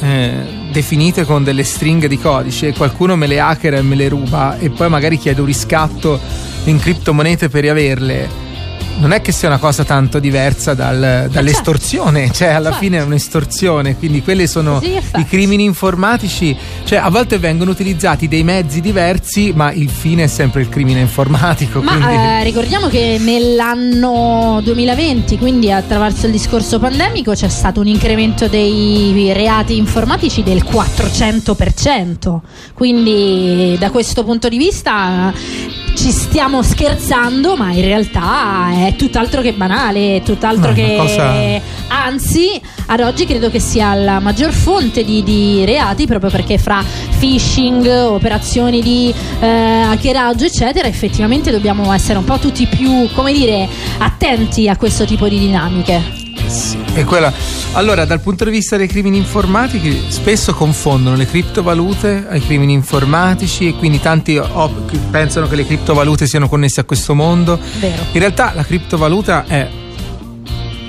eh, 0.00 0.32
definite 0.70 1.24
con 1.24 1.42
delle 1.44 1.64
stringhe 1.64 2.06
di 2.08 2.18
codice 2.18 2.68
e 2.68 2.72
qualcuno 2.72 3.16
me 3.16 3.26
le 3.26 3.40
hackera 3.40 3.78
e 3.78 3.82
me 3.82 3.94
le 3.96 4.08
ruba 4.08 4.56
e 4.58 4.70
poi 4.70 4.88
magari 4.88 5.18
chiede 5.18 5.40
un 5.40 5.46
riscatto 5.48 6.18
in 6.64 6.78
criptomonete 6.78 7.48
per 7.48 7.62
riaverle 7.62 8.50
non 8.98 9.12
è 9.12 9.20
che 9.20 9.32
sia 9.32 9.48
una 9.48 9.58
cosa 9.58 9.84
tanto 9.84 10.18
diversa 10.18 10.74
dal- 10.74 11.28
dall'estorsione, 11.30 12.30
cioè 12.30 12.48
alla 12.48 12.70
Certo. 12.70 12.84
fine 12.84 12.98
è 12.98 13.02
un'estorsione, 13.02 13.96
quindi 13.96 14.22
quelli 14.22 14.46
sono 14.46 14.80
i 14.82 15.26
crimini 15.26 15.64
informatici, 15.64 16.56
cioè 16.84 16.98
a 16.98 17.08
volte 17.08 17.38
vengono 17.38 17.70
utilizzati 17.70 18.28
dei 18.28 18.44
mezzi 18.44 18.80
diversi, 18.80 19.52
ma 19.54 19.72
il 19.72 19.88
fine 19.88 20.24
è 20.24 20.26
sempre 20.26 20.60
il 20.60 20.68
crimine 20.68 21.00
informatico. 21.00 21.80
quindi... 21.80 22.04
Ma 22.04 22.40
eh, 22.40 22.44
ricordiamo 22.44 22.88
che 22.88 23.18
nell'anno 23.18 24.60
2020, 24.62 25.38
quindi 25.38 25.72
attraverso 25.72 26.26
il 26.26 26.32
discorso 26.32 26.78
pandemico, 26.78 27.32
c'è 27.32 27.48
stato 27.48 27.80
un 27.80 27.88
incremento 27.88 28.46
dei 28.46 29.32
reati 29.32 29.76
informatici 29.76 30.42
del 30.42 30.62
400%. 30.64 32.38
Quindi 32.74 33.76
da 33.78 33.90
questo 33.90 34.22
punto 34.22 34.48
di 34.48 34.58
vista 34.58 35.32
ci 36.02 36.10
stiamo 36.10 36.64
scherzando, 36.64 37.54
ma 37.54 37.70
in 37.70 37.82
realtà 37.82 38.86
è 38.88 38.96
tutt'altro 38.96 39.40
che 39.40 39.52
banale, 39.52 40.16
è 40.16 40.22
tutt'altro 40.22 40.70
No, 40.70 40.74
che... 40.74 40.96
cosa- 40.98 41.60
Anzi, 41.86 42.60
ad 42.86 42.98
oggi 43.00 43.24
credo 43.24 43.48
che 43.50 43.60
sia 43.60 43.94
la 43.94 44.18
maggior 44.18 44.50
fonte 44.50 45.04
di, 45.04 45.22
di 45.22 45.64
reati 45.64 46.06
proprio 46.08 46.28
perché 46.28 46.58
fra 46.58 46.82
phishing, 47.20 47.86
operazioni 47.86 48.82
di 48.82 49.14
eh, 49.38 49.46
hackeraggio, 49.46 50.44
eccetera, 50.44 50.88
effettivamente 50.88 51.52
dobbiamo 51.52 51.92
essere 51.92 52.18
un 52.18 52.24
po' 52.24 52.38
tutti 52.38 52.66
più, 52.66 53.08
come 53.14 53.32
dire, 53.32 53.68
attenti 53.98 54.68
a 54.68 54.76
questo 54.76 55.04
tipo 55.04 55.28
di 55.28 55.38
dinamiche. 55.38 56.21
E 56.94 57.04
quella- 57.04 57.32
Allora, 57.72 58.04
dal 58.04 58.20
punto 58.20 58.44
di 58.44 58.50
vista 58.50 58.76
dei 58.76 58.86
crimini 58.86 59.16
informatici, 59.16 60.02
spesso 60.08 60.52
confondono 60.52 61.16
le 61.16 61.26
criptovalute 61.26 62.26
ai 62.28 62.40
crimini 62.44 62.74
informatici 62.74 63.68
e 63.68 63.74
quindi 63.74 63.98
tanti 64.00 64.36
oh, 64.36 64.70
pensano 65.10 65.48
che 65.48 65.56
le 65.56 65.64
criptovalute 65.66 66.26
siano 66.26 66.48
connesse 66.48 66.80
a 66.80 66.84
questo 66.84 67.14
mondo. 67.14 67.58
Vero. 67.80 68.02
In 68.12 68.18
realtà 68.18 68.52
la 68.54 68.62
criptovaluta 68.64 69.46
è, 69.46 69.66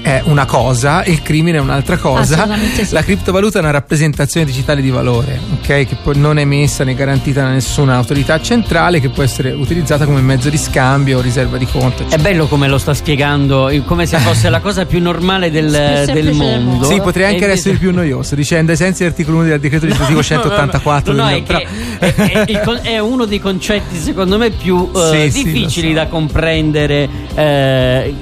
è 0.03 0.21
una 0.25 0.45
cosa 0.45 1.01
e 1.03 1.11
il 1.11 1.21
crimine 1.21 1.57
è 1.57 1.61
un'altra 1.61 1.97
cosa. 1.97 2.45
Sì. 2.73 2.91
La 2.93 3.01
criptovaluta 3.03 3.57
è 3.59 3.61
una 3.61 3.71
rappresentazione 3.71 4.45
digitale 4.45 4.81
di 4.81 4.89
valore, 4.89 5.39
ok? 5.53 5.65
Che 5.65 5.97
poi 6.03 6.17
non 6.17 6.37
è 6.37 6.41
emessa 6.41 6.83
né 6.83 6.93
garantita 6.93 7.41
da 7.43 7.49
nessuna 7.51 7.95
autorità 7.95 8.39
centrale, 8.41 8.99
che 8.99 9.07
può 9.09 9.23
essere 9.23 9.51
utilizzata 9.51 10.05
come 10.05 10.19
mezzo 10.19 10.49
di 10.49 10.57
scambio 10.57 11.19
o 11.19 11.21
riserva 11.21 11.57
di 11.57 11.65
conto. 11.65 12.03
È 12.03 12.05
eccetera. 12.05 12.21
bello 12.21 12.47
come 12.47 12.67
lo 12.67 12.77
sta 12.77 12.93
spiegando, 12.93 13.71
come 13.85 14.05
se 14.05 14.17
fosse 14.17 14.49
la 14.49 14.59
cosa 14.59 14.85
più 14.85 14.99
normale 15.01 15.49
del, 15.49 15.71
semplice 15.71 16.13
del 16.13 16.33
mondo. 16.33 16.85
Sì, 16.85 16.99
potrei 16.99 17.25
anche 17.33 17.47
E 17.47 17.51
essere 17.51 17.77
più 17.77 17.93
noioso, 17.93 18.35
dicendo 18.35 18.71
ai 18.71 18.77
sensi 18.77 19.03
dell'articolo 19.03 19.37
1 19.37 19.45
del 19.47 19.59
decreto 19.61 19.85
legislativo 19.85 20.21
184. 20.21 21.13
No, 21.23 21.23
no, 21.23 21.29
del- 21.29 21.43
è, 21.99 22.13
è, 22.15 22.31
è- 22.45 22.61
con- 22.61 22.79
è 22.81 22.99
uno 22.99 23.23
dei 23.25 23.39
concetti 23.39 23.97
secondo 23.97 24.37
me 24.37 24.49
più 24.49 24.89
eh, 24.95 25.29
Sì, 25.31 25.39
sì, 25.39 25.43
difficili 25.43 25.93
lo 25.93 25.99
so. 25.99 26.03
da 26.03 26.09
comprendere. 26.09 27.09
eh, 27.35 28.13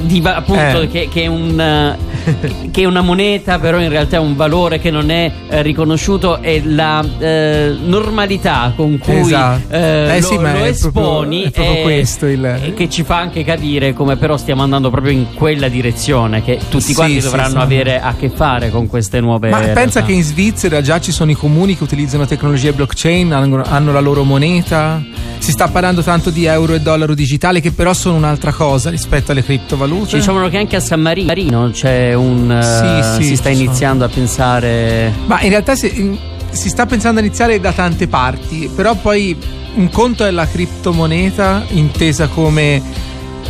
di- 0.00 0.22
appunto 0.24 0.80
Eh. 0.82 0.88
che, 0.88 1.08
che 1.10 1.22
è 1.22 1.26
un, 1.26 1.58
eh, 1.60 1.96
che 2.70 2.82
è 2.82 2.84
una 2.84 3.00
moneta 3.00 3.58
però 3.58 3.80
in 3.80 3.88
realtà 3.88 4.16
è 4.16 4.20
un 4.20 4.36
valore 4.36 4.78
che 4.78 4.90
non 4.90 5.10
è 5.10 5.30
eh, 5.48 5.62
riconosciuto 5.62 6.40
e 6.42 6.62
la 6.64 7.04
eh, 7.18 7.76
normalità 7.82 8.72
con 8.76 8.98
cui 8.98 9.18
Esatto. 9.20 9.74
eh, 9.74 10.16
Eh 10.16 10.20
lo, 10.20 10.26
sì, 10.26 10.38
ma 10.38 10.42
lo 10.42 10.48
è 10.48 10.52
proprio- 10.52 10.70
esponi 10.70 11.42
è 11.42 11.50
proprio 11.50 11.82
questo 11.82 12.26
il- 12.26 12.44
eh, 12.44 12.74
che 12.74 12.88
ci 12.88 13.02
fa 13.04 13.18
anche 13.18 13.44
capire 13.44 13.92
come 13.92 14.16
però 14.16 14.36
stiamo 14.36 14.62
andando 14.62 14.90
proprio 14.90 15.12
in 15.12 15.34
quella 15.34 15.68
direzione 15.68 16.42
che 16.42 16.58
tutti 16.68 16.84
Sì, 16.84 16.94
quanti 16.94 17.14
sì, 17.20 17.26
dovranno 17.26 17.50
sì. 17.50 17.56
avere 17.58 18.00
a 18.00 18.14
che 18.18 18.30
fare 18.30 18.70
con 18.70 18.86
queste 18.86 19.20
nuove 19.20 19.50
Ma 19.50 19.58
pensa 19.58 19.72
realtà. 19.74 20.02
che 20.02 20.12
in 20.12 20.22
Svizzera 20.22 20.80
già 20.80 21.00
ci 21.00 21.12
sono 21.12 21.30
i 21.30 21.34
comuni 21.34 21.76
che 21.76 21.82
utilizzano 21.82 22.26
tecnologie 22.26 22.72
blockchain, 22.72 23.32
hanno, 23.32 23.62
hanno 23.66 23.92
la 23.92 24.00
loro 24.00 24.22
moneta. 24.24 25.02
Si 25.38 25.52
sta 25.52 25.68
parlando 25.68 26.02
tanto 26.02 26.28
di 26.30 26.44
euro 26.44 26.74
e 26.74 26.80
dollaro 26.80 27.14
digitale, 27.14 27.60
che 27.60 27.72
però 27.72 27.94
sono 27.94 28.16
un'altra 28.16 28.52
cosa 28.52 28.90
rispetto 28.90 29.32
alle 29.32 29.42
criptovalute. 29.42 30.08
Ci 30.10 30.16
dicevano 30.16 30.48
che 30.48 30.58
anche 30.58 30.76
a 30.76 30.80
San 30.80 31.00
Marino 31.00 31.70
c'è 31.72 32.14
un. 32.20 32.50
eh, 32.50 32.62
Sì, 32.62 33.22
sì, 33.22 33.28
si 33.28 33.36
sta 33.36 33.48
iniziando 33.48 34.04
a 34.04 34.08
pensare. 34.08 35.12
Ma 35.26 35.40
in 35.42 35.50
realtà 35.50 35.74
si, 35.74 36.18
si 36.50 36.68
sta 36.68 36.86
pensando 36.86 37.20
a 37.20 37.22
iniziare 37.24 37.60
da 37.60 37.72
tante 37.72 38.06
parti, 38.08 38.70
però 38.74 38.94
poi 38.94 39.36
un 39.74 39.88
conto 39.90 40.24
è 40.24 40.30
la 40.30 40.46
criptomoneta 40.46 41.64
intesa 41.70 42.28
come 42.28 42.82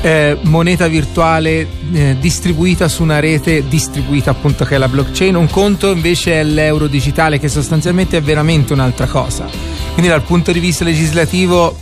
eh, 0.02 0.38
moneta 0.42 0.86
virtuale 0.86 1.66
eh, 1.92 2.16
distribuita 2.18 2.88
su 2.88 3.02
una 3.02 3.20
rete 3.20 3.66
distribuita 3.68 4.30
appunto 4.30 4.64
che 4.64 4.76
è 4.76 4.78
la 4.78 4.88
blockchain, 4.88 5.34
un 5.34 5.48
conto 5.48 5.92
invece 5.92 6.40
è 6.40 6.44
l'euro 6.44 6.86
digitale 6.86 7.38
che 7.38 7.48
sostanzialmente 7.48 8.16
è 8.18 8.22
veramente 8.22 8.72
un'altra 8.72 9.06
cosa. 9.06 9.46
Quindi 9.92 10.10
dal 10.10 10.22
punto 10.22 10.52
di 10.52 10.60
vista 10.60 10.84
legislativo 10.84 11.76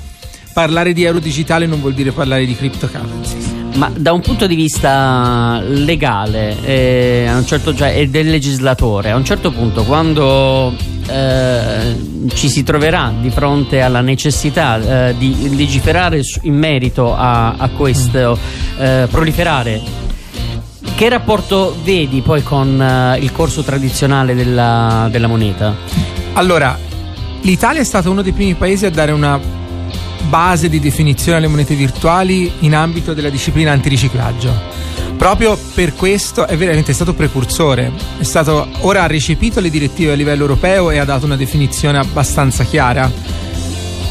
parlare 0.53 0.93
di 0.93 1.05
euro 1.05 1.19
digitale 1.19 1.67
non 1.67 1.81
vuol 1.81 1.95
dire 1.95 2.13
parlare 2.13 2.47
di 2.47 2.55
cryptocurrency. 2.55 3.57
Ma 3.75 3.93
da 3.95 4.13
un 4.13 4.21
punto 4.21 4.47
di 4.47 4.57
vista 4.57 5.61
legale 5.63 6.57
eh, 6.65 7.27
a 7.29 7.37
un 7.37 7.47
certo, 7.47 7.73
e 7.85 8.09
del 8.09 8.29
legislatore, 8.29 9.11
a 9.11 9.17
un 9.17 9.25
certo 9.25 9.53
punto 9.53 9.85
quando 9.85 10.75
eh, 11.07 11.97
ci 12.35 12.49
si 12.49 12.65
troverà 12.65 13.13
di 13.21 13.31
fronte 13.31 13.81
alla 13.81 14.01
necessità 14.01 15.09
eh, 15.09 15.15
di 15.17 15.55
legiferare 15.55 16.23
in 16.43 16.55
merito 16.55 17.15
a, 17.15 17.53
a 17.53 17.69
questo 17.69 18.37
eh, 18.79 19.07
proliferare, 19.09 19.81
che 20.97 21.09
rapporto 21.09 21.77
vedi 21.85 22.21
poi 22.21 22.43
con 22.43 22.83
eh, 22.83 23.19
il 23.21 23.31
corso 23.31 23.63
tradizionale 23.63 24.35
della, 24.35 25.07
della 25.09 25.29
moneta? 25.29 25.77
Allora, 26.33 26.77
l'Italia 27.43 27.81
è 27.81 27.85
stato 27.85 28.11
uno 28.11 28.23
dei 28.23 28.33
primi 28.33 28.55
paesi 28.55 28.87
a 28.87 28.91
dare 28.91 29.13
una 29.13 29.58
base 30.29 30.69
di 30.69 30.81
definizione 30.81 31.39
alle 31.39 31.49
monete 31.49 31.75
virtuali 31.75 32.51
in 32.61 32.75
ambito 32.75 33.15
della 33.15 33.31
disciplina 33.31 33.73
antiriciclaggio. 33.73 34.77
Proprio 35.17 35.59
per 35.75 35.95
questo 35.95 36.47
è 36.47 36.57
veramente 36.57 36.93
stato 36.93 37.13
precursore, 37.13 37.91
è 38.19 38.23
stato, 38.23 38.69
ora 38.81 39.03
ha 39.03 39.07
recepito 39.07 39.59
le 39.61 39.71
direttive 39.71 40.13
a 40.13 40.15
livello 40.15 40.43
europeo 40.43 40.91
e 40.91 40.99
ha 40.99 41.05
dato 41.05 41.25
una 41.27 41.37
definizione 41.37 41.99
abbastanza 41.99 42.63
chiara. 42.65 43.11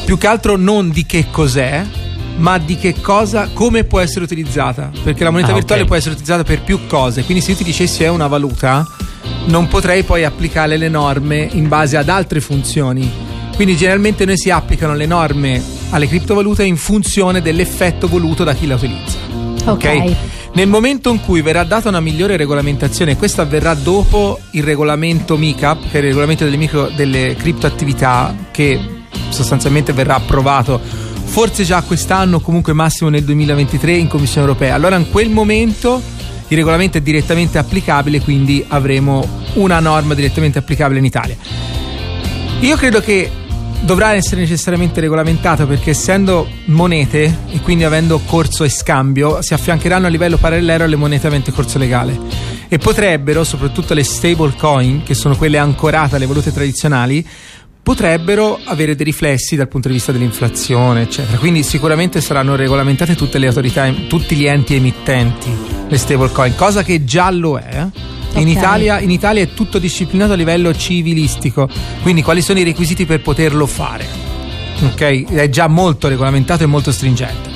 Più 0.04 0.18
che 0.18 0.28
altro 0.28 0.58
non 0.58 0.90
di 0.90 1.06
che 1.06 1.28
cos'è, 1.32 1.86
ma 2.38 2.58
di 2.58 2.76
che 2.78 2.96
cosa, 3.02 3.50
come 3.54 3.84
può 3.86 4.00
essere 4.00 4.26
utilizzata. 4.26 4.92
Perché 5.04 5.24
la 5.24 5.30
moneta 5.30 5.52
Ah, 5.52 5.56
virtuale 5.56 5.82
ok. 5.82 5.88
può 5.88 5.96
essere 5.96 6.12
utilizzata 6.12 6.44
per 6.44 6.62
più 6.62 6.86
cose. 6.88 7.24
Quindi 7.24 7.44
se 7.44 7.52
io 7.52 7.58
ti 7.58 7.64
dicessi 7.64 8.04
è 8.04 8.10
una 8.10 8.28
valuta, 8.28 8.86
non 9.46 9.68
potrei 9.68 10.04
poi 10.04 10.24
applicare 10.26 10.76
le 10.78 10.90
norme 10.90 11.48
in 11.54 11.68
base 11.70 11.96
ad 11.98 12.10
altre 12.10 12.42
funzioni. 12.42 13.10
Quindi 13.56 13.76
generalmente 13.78 14.26
noi 14.26 14.38
si 14.38 14.50
applicano 14.50 14.94
le 14.94 15.06
norme 15.06 15.62
alle 15.90 16.08
criptovalute 16.08 16.64
in 16.64 16.78
funzione 16.78 17.42
dell'effetto 17.42 18.08
voluto 18.08 18.44
da 18.44 18.54
chi 18.54 18.68
la 18.68 18.76
utilizza. 18.76 19.18
Ok. 19.66 20.16
Nel 20.54 20.68
momento 20.68 21.12
in 21.12 21.22
cui 21.22 21.42
verrà 21.42 21.64
data 21.64 21.90
una 21.90 22.00
migliore 22.00 22.36
regolamentazione, 22.36 23.16
questo 23.16 23.42
avverrà 23.42 23.74
dopo 23.74 24.40
il 24.52 24.64
regolamento 24.64 25.38
MICAP, 25.38 25.90
che 25.92 25.94
è 25.94 25.98
il 25.98 26.08
regolamento 26.08 26.46
delle, 26.46 26.58
micro, 26.58 26.90
delle 26.96 27.36
criptoattività, 27.36 28.36
che 28.52 28.80
sostanzialmente 29.30 29.94
verrà 29.94 30.16
approvato 30.16 30.80
forse 31.28 31.64
già 31.64 31.82
quest'anno, 31.82 32.40
comunque 32.40 32.74
massimo 32.74 33.10
nel 33.10 33.24
2023 33.24 33.94
in 33.94 34.08
Commissione 34.08 34.48
europea. 34.48 34.74
Allora 34.74 34.96
in 34.96 35.10
quel 35.12 35.30
momento 35.30 36.02
il 36.48 36.58
regolamento 36.58 36.98
è 36.98 37.02
direttamente 37.02 37.58
applicabile, 37.58 38.22
quindi 38.22 38.66
avremo 38.68 39.24
una 39.56 39.80
norma 39.80 40.14
direttamente 40.14 40.58
applicabile 40.58 41.00
in 41.00 41.06
Italia. 41.06 41.36
Io 42.62 42.76
credo 42.78 43.02
che 43.02 43.30
dovrà 43.82 44.14
essere 44.14 44.42
necessariamente 44.42 45.00
regolamentato 45.00 45.66
perché 45.68 45.92
essendo 45.92 46.48
monete 46.66 47.38
e 47.50 47.62
quindi 47.62 47.84
avendo 47.84 48.20
corso 48.20 48.64
e 48.64 48.70
scambio 48.70 49.42
si 49.42 49.54
affiancheranno 49.54 50.08
a 50.08 50.10
livello 50.10 50.38
parallelo 50.38 50.84
alle 50.84 50.96
monete 50.96 51.28
avente 51.28 51.52
corso 51.52 51.78
legale 51.78 52.48
e 52.70 52.78
potrebbero, 52.78 53.44
soprattutto 53.44 53.94
le 53.94 54.04
stable 54.04 54.54
coin, 54.58 55.04
che 55.04 55.14
sono 55.14 55.36
quelle 55.38 55.58
ancorate 55.58 56.16
alle 56.16 56.26
valute 56.26 56.52
tradizionali, 56.52 57.26
potrebbero 57.82 58.60
avere 58.66 58.96
dei 58.96 59.06
riflessi 59.06 59.56
dal 59.56 59.70
punto 59.70 59.88
di 59.88 59.94
vista 59.94 60.12
dell'inflazione, 60.12 61.04
eccetera. 61.04 61.38
Quindi 61.38 61.64
sicuramente 61.64 62.20
saranno 62.20 62.56
regolamentate 62.58 63.16
tutte 63.16 63.38
le 63.38 63.48
autorità, 63.48 63.90
tutti 64.08 64.36
gli 64.36 64.46
enti 64.46 64.76
emittenti, 64.76 65.50
le 65.88 65.98
stable 65.98 66.32
coin, 66.32 66.54
cosa 66.56 66.84
che 66.84 67.06
già 67.06 67.32
lo 67.32 67.58
è. 67.58 67.88
In. 68.42 68.48
Italia, 68.48 69.00
in 69.00 69.10
Italia 69.12 69.42
è 69.44 69.54
tutto 69.54 69.80
disciplinato 69.80 70.34
a 70.34 70.36
livello 70.36 70.74
civilistico, 70.76 71.68
quindi 72.02 72.22
quali 72.22 72.42
sono 72.42 72.60
i 72.60 72.64
requisiti 72.64 73.06
per 73.06 73.22
poterlo 73.22 73.66
fare? 73.66 74.06
Ok, 74.84 75.32
è 75.34 75.50
già 75.50 75.68
molto 75.68 76.08
regolamentato 76.08 76.64
e 76.64 76.68
molto 76.68 76.92
stringente. 76.92 77.56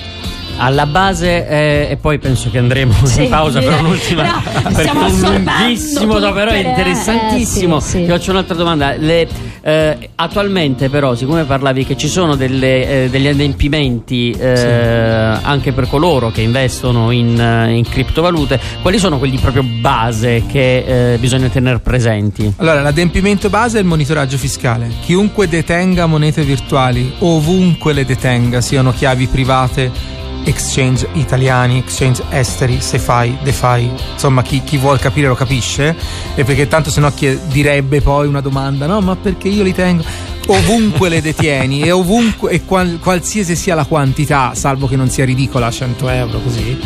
Alla 0.58 0.86
base, 0.86 1.48
eh, 1.48 1.88
e 1.92 1.98
poi 1.98 2.20
penso 2.20 2.52
che 2.52 2.60
andremo 2.60 2.94
Sì, 3.06 3.24
in 3.24 3.30
pausa 3.30 3.60
per 3.60 3.80
un'ultima, 3.80 4.24
No, 4.64 4.72
perché 4.74 4.92
è 4.92 4.92
un 4.92 5.20
lunghissimo, 5.20 6.20
no, 6.20 6.34
però 6.34 6.52
è 6.52 6.58
interessantissimo. 6.68 7.78
eh, 7.78 7.82
sì, 7.82 7.90
sì. 7.90 7.98
Ti 8.04 8.08
faccio 8.08 8.32
un'altra 8.32 8.56
domanda. 8.56 8.94
Le, 8.96 9.28
eh, 9.62 10.10
attualmente, 10.16 10.90
però, 10.90 11.16
siccome 11.16 11.44
parlavi 11.44 11.86
che 11.86 11.96
ci 11.96 12.08
sono 12.08 12.36
delle, 12.36 13.06
eh, 13.06 13.10
degli 13.10 13.28
adempimenti 13.28 14.32
eh, 14.32 14.48
anche 14.50 15.72
per 15.72 15.88
coloro 15.88 16.32
che 16.32 16.42
investono 16.42 17.12
in, 17.12 17.40
eh, 17.40 17.76
in 17.76 17.84
criptovalute, 17.84 18.60
quali 18.82 18.98
sono 18.98 19.18
quelli 19.18 19.38
proprio 19.38 19.64
base 19.64 20.44
che 20.48 21.14
eh, 21.14 21.18
bisogna 21.18 21.48
tenere 21.50 21.80
presenti? 21.80 22.52
Allora, 22.58 22.82
l'adempimento 22.82 23.50
base 23.50 23.78
è 23.78 23.82
il 23.82 23.88
monitoraggio 23.88 24.38
fiscale. 24.38 24.90
Chiunque 25.02 25.48
detenga 25.48 26.06
monete 26.08 26.44
virtuali, 26.44 27.14
ovunque 27.20 27.94
le 27.94 28.06
detenga, 28.06 28.62
siano 28.62 28.92
chiavi 28.92 29.28
private, 29.28 30.20
exchange 30.44 31.08
italiani, 31.14 31.78
exchange 31.78 32.24
esteri, 32.30 32.80
SeFi, 32.82 33.38
DeFi, 33.44 33.90
insomma 34.14 34.42
chi, 34.42 34.62
chi 34.64 34.78
vuol 34.78 35.00
capire 35.00 35.28
lo 35.28 35.36
capisce, 35.36 35.96
e 36.36 36.44
perché 36.44 36.68
tanto 36.68 36.90
se 36.90 37.00
no 37.00 37.12
direbbe 37.48 38.02
poi 38.02 38.28
una 38.28 38.42
domanda, 38.42 38.86
no 38.86 39.02
ma 39.02 39.16
perché 39.16 39.48
io 39.48 39.64
li 39.64 39.74
tengo? 39.74 40.04
Ovunque 40.48 41.10
le 41.10 41.22
detieni 41.22 41.82
e 41.82 41.92
ovunque 41.92 42.52
e 42.52 42.66
qual- 42.66 43.00
qualsiasi 43.00 43.56
sia 43.56 43.76
la 43.76 43.86
quantità, 43.86 44.54
salvo 44.56 44.88
che 44.88 44.96
non 44.96 45.10
sia 45.10 45.26
ridicola, 45.26 45.70
100 45.70 46.10
euro 46.10 46.40
così. 46.40 46.80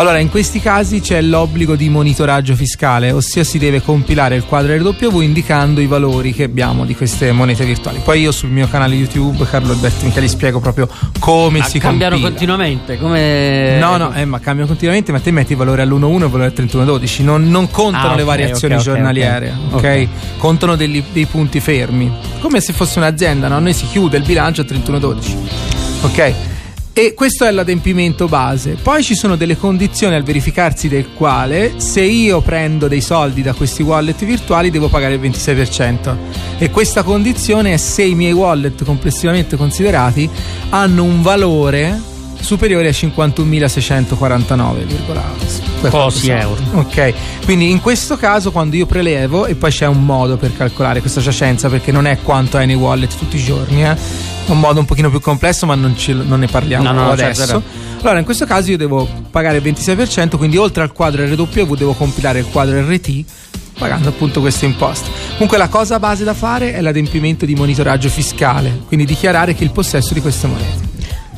Allora, 0.00 0.16
in 0.16 0.30
questi 0.30 0.60
casi 0.60 1.00
c'è 1.02 1.20
l'obbligo 1.20 1.76
di 1.76 1.90
monitoraggio 1.90 2.54
fiscale, 2.54 3.10
ossia 3.12 3.44
si 3.44 3.58
deve 3.58 3.82
compilare 3.82 4.34
il 4.34 4.44
quadro 4.46 4.74
RW 4.74 5.20
indicando 5.20 5.82
i 5.82 5.86
valori 5.86 6.32
che 6.32 6.44
abbiamo 6.44 6.86
di 6.86 6.96
queste 6.96 7.32
monete 7.32 7.66
virtuali. 7.66 8.00
Poi 8.02 8.18
io 8.22 8.32
sul 8.32 8.48
mio 8.48 8.66
canale 8.66 8.94
YouTube, 8.94 9.44
Carlo 9.44 9.72
Alberto 9.72 10.06
Micheli, 10.06 10.26
spiego 10.26 10.58
proprio 10.58 10.88
come 11.18 11.58
Ma 11.58 11.64
si 11.66 11.78
cambiano 11.78 12.12
compila. 12.14 12.30
continuamente? 12.30 12.96
Come... 12.96 13.76
No, 13.78 13.98
no, 13.98 14.14
eh, 14.14 14.24
ma 14.24 14.40
cambiano 14.40 14.68
continuamente, 14.68 15.12
ma 15.12 15.20
te 15.20 15.32
metti 15.32 15.52
il 15.52 15.58
valore 15.58 15.82
all'1.1 15.82 16.20
e 16.22 16.24
il 16.24 16.30
valore 16.30 16.44
al 16.46 16.54
31.12, 16.56 17.22
non, 17.22 17.50
non 17.50 17.70
contano 17.70 18.12
Ah, 18.12 18.16
le 18.16 18.22
ok, 18.22 18.26
variazioni 18.26 18.72
ok, 18.74 18.80
ok, 18.80 18.86
giornaliere, 18.86 19.54
ok. 19.70 19.74
ok? 19.74 19.84
Ok. 19.84 20.38
Contano 20.38 20.76
degli- 20.76 21.04
dei 21.12 21.26
punti 21.26 21.60
fermi, 21.60 22.10
come 22.40 22.62
se 22.62 22.72
fosse 22.72 22.98
un'azienda, 23.00 23.48
no? 23.48 23.58
Noi 23.58 23.74
si 23.74 23.86
chiude 23.86 24.16
il 24.16 24.24
bilancio 24.24 24.62
al 24.62 24.66
31.12, 24.66 25.36
ok? 26.00 26.34
E 26.92 27.14
questo 27.14 27.44
è 27.44 27.50
l'adempimento 27.50 28.26
base. 28.26 28.76
Poi 28.82 29.02
ci 29.04 29.14
sono 29.14 29.36
delle 29.36 29.56
condizioni 29.56 30.16
al 30.16 30.24
verificarsi 30.24 30.88
del 30.88 31.12
quale 31.14 31.74
se 31.76 32.02
io 32.02 32.40
prendo 32.40 32.88
dei 32.88 33.00
soldi 33.00 33.42
da 33.42 33.54
questi 33.54 33.82
wallet 33.82 34.24
virtuali 34.24 34.70
devo 34.70 34.88
pagare 34.88 35.14
il 35.14 35.20
26%. 35.20 36.16
E 36.58 36.70
questa 36.70 37.02
condizione 37.02 37.72
è 37.72 37.76
se 37.76 38.02
i 38.02 38.14
miei 38.14 38.32
wallet 38.32 38.84
complessivamente 38.84 39.56
considerati 39.56 40.28
hanno 40.70 41.04
un 41.04 41.22
valore 41.22 42.09
superiore 42.40 42.88
a 42.88 42.90
51.649,4 42.90 45.88
Pochi 45.88 46.28
euro. 46.30 46.60
Ok, 46.74 47.12
quindi 47.44 47.70
in 47.70 47.80
questo 47.80 48.16
caso 48.16 48.50
quando 48.52 48.76
io 48.76 48.86
prelevo, 48.86 49.46
e 49.46 49.54
poi 49.54 49.70
c'è 49.70 49.86
un 49.86 50.04
modo 50.04 50.36
per 50.36 50.54
calcolare 50.56 51.00
questa 51.00 51.20
giacenza 51.20 51.68
perché 51.68 51.92
non 51.92 52.06
è 52.06 52.18
quanto 52.22 52.56
hai 52.58 52.66
nei 52.66 52.74
wallet 52.76 53.16
tutti 53.16 53.36
i 53.36 53.42
giorni, 53.42 53.84
eh. 53.84 53.92
è 53.94 54.50
un 54.50 54.60
modo 54.60 54.80
un 54.80 54.86
pochino 54.86 55.10
più 55.10 55.20
complesso 55.20 55.66
ma 55.66 55.74
non, 55.74 55.96
ce- 55.96 56.12
non 56.12 56.40
ne 56.40 56.46
parliamo 56.48 56.84
No, 56.84 56.92
no, 56.92 57.10
adesso. 57.10 57.44
certo, 57.46 57.62
Allora 58.02 58.18
in 58.18 58.24
questo 58.24 58.44
caso 58.46 58.70
io 58.70 58.76
devo 58.76 59.08
pagare 59.30 59.58
il 59.58 59.62
26%, 59.62 60.36
quindi 60.36 60.56
oltre 60.56 60.82
al 60.82 60.92
quadro 60.92 61.24
RW 61.24 61.74
devo 61.74 61.92
compilare 61.94 62.40
il 62.40 62.46
quadro 62.50 62.80
RT 62.80 63.24
pagando 63.78 64.10
appunto 64.10 64.40
queste 64.40 64.66
imposte. 64.66 65.08
Comunque 65.32 65.56
la 65.56 65.68
cosa 65.68 65.98
base 65.98 66.22
da 66.22 66.34
fare 66.34 66.74
è 66.74 66.82
l'adempimento 66.82 67.46
di 67.46 67.54
monitoraggio 67.54 68.10
fiscale, 68.10 68.82
quindi 68.86 69.06
dichiarare 69.06 69.54
che 69.54 69.64
il 69.64 69.70
possesso 69.70 70.12
di 70.12 70.20
queste 70.20 70.46
monete. 70.46 70.79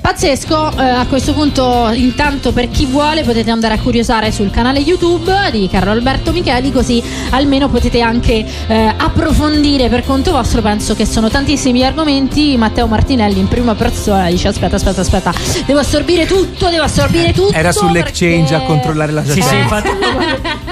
Pazzesco, 0.03 0.77
eh, 0.79 0.83
a 0.83 1.07
questo 1.07 1.33
punto 1.33 1.89
intanto 1.95 2.53
per 2.53 2.69
chi 2.69 2.87
vuole 2.87 3.23
potete 3.23 3.53
andare 3.53 3.75
a 3.75 3.79
curiosare 3.79 4.33
sul 4.33 4.51
canale 4.51 4.81
YouTube 4.81 5.33
di 5.53 5.69
Carlo 5.71 5.93
Alberto 5.93 6.33
Micheli 6.33 6.73
così 6.73 7.01
almeno 7.31 7.69
potete 7.69 8.01
anche 8.01 8.45
eh, 8.67 8.95
approfondire 8.97 9.89
per 9.89 10.05
conto 10.05 10.33
vostro, 10.33 10.61
penso 10.61 10.97
che 10.97 11.07
sono 11.07 11.29
tantissimi 11.29 11.79
gli 11.79 11.85
argomenti, 11.85 12.57
Matteo 12.57 12.89
Martinelli 12.89 13.39
in 13.39 13.47
prima 13.47 13.77
persona 13.77 14.29
dice 14.29 14.49
aspetta 14.49 14.75
aspetta 14.75 15.03
aspetta, 15.03 15.33
devo 15.67 15.79
assorbire 15.79 16.27
tutto, 16.27 16.69
devo 16.69 16.83
assorbire 16.83 17.33
tutto. 17.33 17.53
Era 17.53 17.71
sull'exchange 17.71 18.49
perché- 18.51 18.55
a 18.57 18.67
controllare 18.67 19.13
la 19.13 19.23
Sì, 19.25 19.35
giacenza. 19.41 19.49
sì, 19.51 19.57
infatti. 19.57 20.71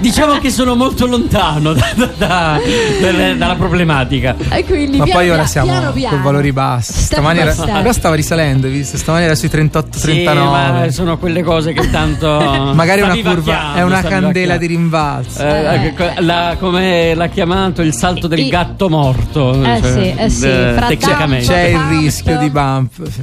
diciamo 0.00 0.38
che 0.38 0.50
sono 0.50 0.74
molto 0.74 1.06
lontano 1.06 1.72
da- 1.72 1.92
da- 1.94 2.10
da- 2.16 2.60
dalla- 3.00 3.34
dalla 3.34 3.54
problematica. 3.54 4.34
E 4.50 4.64
quindi 4.64 4.98
Ma 4.98 5.04
piano 5.04 5.20
poi 5.20 5.30
ora 5.30 5.46
siamo 5.46 5.70
piano 5.70 5.92
piano. 5.92 6.14
con 6.14 6.22
valori 6.24 6.52
bassi. 6.52 6.92
Stamani 6.92 7.38
era, 7.40 7.54
però 7.54 7.92
stava 7.92 8.14
risalendo, 8.14 8.66
hai 8.66 8.72
visto? 8.72 8.96
Stamani 8.96 9.24
era 9.24 9.34
sui 9.34 9.48
38-39. 9.48 10.88
Sì, 10.88 10.92
sono 10.94 11.18
quelle 11.18 11.42
cose 11.42 11.72
che 11.72 11.90
tanto. 11.90 12.28
Magari 12.74 13.02
una 13.02 13.16
curva, 13.16 13.74
è 13.74 13.82
una 13.82 14.02
candela 14.02 14.56
di 14.56 14.66
vivacchiando. 14.66 14.66
rimbalzo. 14.66 15.42
Eh, 15.42 15.94
eh, 16.16 16.20
la- 16.22 16.56
come 16.58 17.14
l'ha 17.14 17.26
chiamato 17.28 17.82
il 17.82 17.94
salto 17.94 18.26
del 18.26 18.40
I- 18.40 18.48
gatto 18.48 18.88
morto 18.88 19.62
Eh 19.62 19.80
cioè, 19.80 19.92
sì, 19.92 20.14
eh 20.16 20.28
sì, 20.30 20.46
eh, 20.46 20.74
tecnicamente 20.88 21.46
C'è 21.46 21.60
il 21.68 21.78
rischio 22.00 22.38
di 22.38 22.50
bump. 22.50 23.08
sì. 23.08 23.20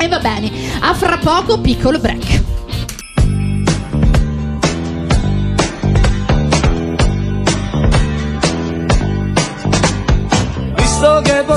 E 0.00 0.08
Va 0.08 0.18
bene, 0.20 0.50
a 0.80 0.94
fra 0.94 1.18
poco, 1.18 1.58
piccolo 1.60 1.98
break. 1.98 2.42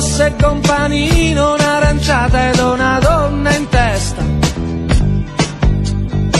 Che 0.01 0.07
posseggo 0.07 0.51
un 0.53 0.61
panino, 0.61 1.53
un'aranciata 1.53 2.49
ed 2.49 2.57
una 2.57 2.97
donna 2.99 3.55
in 3.55 3.69
testa. 3.69 4.23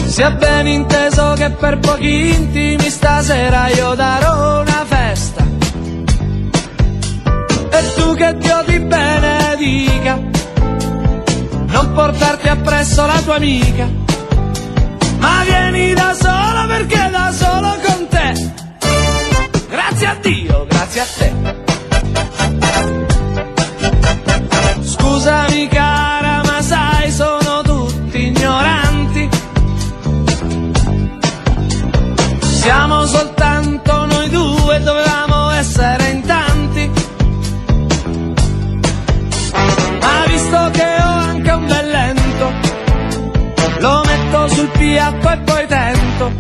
Sia 0.08 0.32
ben 0.32 0.68
inteso 0.68 1.34
che 1.34 1.52
per 1.52 1.78
pochi 1.78 2.34
intimi 2.34 2.90
stasera 2.90 3.68
io 3.68 3.94
darò 3.94 4.62
una 4.62 4.84
festa. 4.86 5.46
E 7.70 7.94
tu 7.94 8.16
che 8.16 8.36
Dio 8.40 8.64
ti 8.66 8.80
benedica, 8.80 10.20
non 11.68 11.92
portarti 11.94 12.48
appresso 12.48 13.06
la 13.06 13.22
tua 13.24 13.36
amica, 13.36 13.88
ma 15.20 15.44
vieni 15.46 15.94
da 15.94 16.16
sola 16.16 16.66
perché 16.68 17.10
da 17.12 17.32
solo 17.32 17.76
con 17.86 18.08
te. 18.08 18.52
Grazie 19.70 20.08
a 20.08 20.16
Dio, 20.20 20.66
grazie 20.68 21.02
a 21.02 21.06
te. 21.16 21.71
Scusami 25.22 25.68
cara, 25.68 26.42
ma 26.44 26.62
sai, 26.64 27.12
sono 27.12 27.62
tutti 27.62 28.26
ignoranti. 28.26 29.30
Siamo 32.40 33.06
soltanto 33.06 34.06
noi 34.08 34.30
due, 34.30 34.80
dovevamo 34.82 35.52
essere 35.52 36.10
in 36.10 36.22
tanti. 36.26 36.92
Ma 40.02 40.26
visto 40.26 40.70
che 40.72 40.86
ho 40.86 41.14
anche 41.30 41.52
un 41.52 41.68
bel 41.68 41.88
lento, 41.88 42.52
lo 43.78 44.04
metto 44.04 44.48
sul 44.48 44.70
piatto 44.70 45.30
e 45.30 45.38
poi 45.38 45.68
tento. 45.68 46.32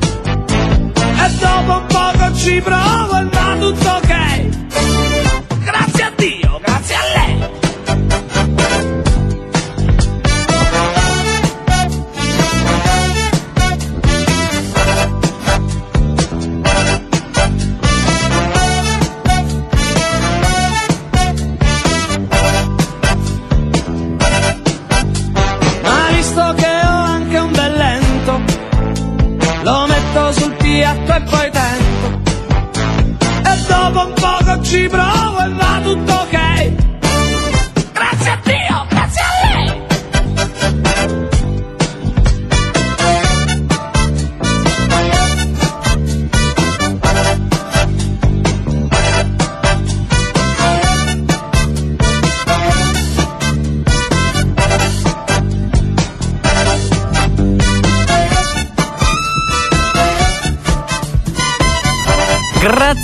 E 1.23 1.29
dopo 1.39 1.77
un 1.77 1.85
poco 1.85 2.33
ci 2.35 2.59
provo 2.61 3.15
e 3.15 3.25
va 3.25 3.55
tutto 3.59 3.89
ok. 3.89 4.50
Metto 30.21 30.31
sul 30.33 30.55
piatto 30.55 31.13
e 31.13 31.21
poi 31.21 31.51
tento. 31.51 32.29
E 33.49 33.61
dopo 33.67 34.05
un 34.05 34.13
poco 34.13 34.61
ci 34.61 34.87
provo 34.87 35.39
e 35.43 35.49
va 35.49 35.79
tutto 35.83 36.13
ok. 36.13 36.90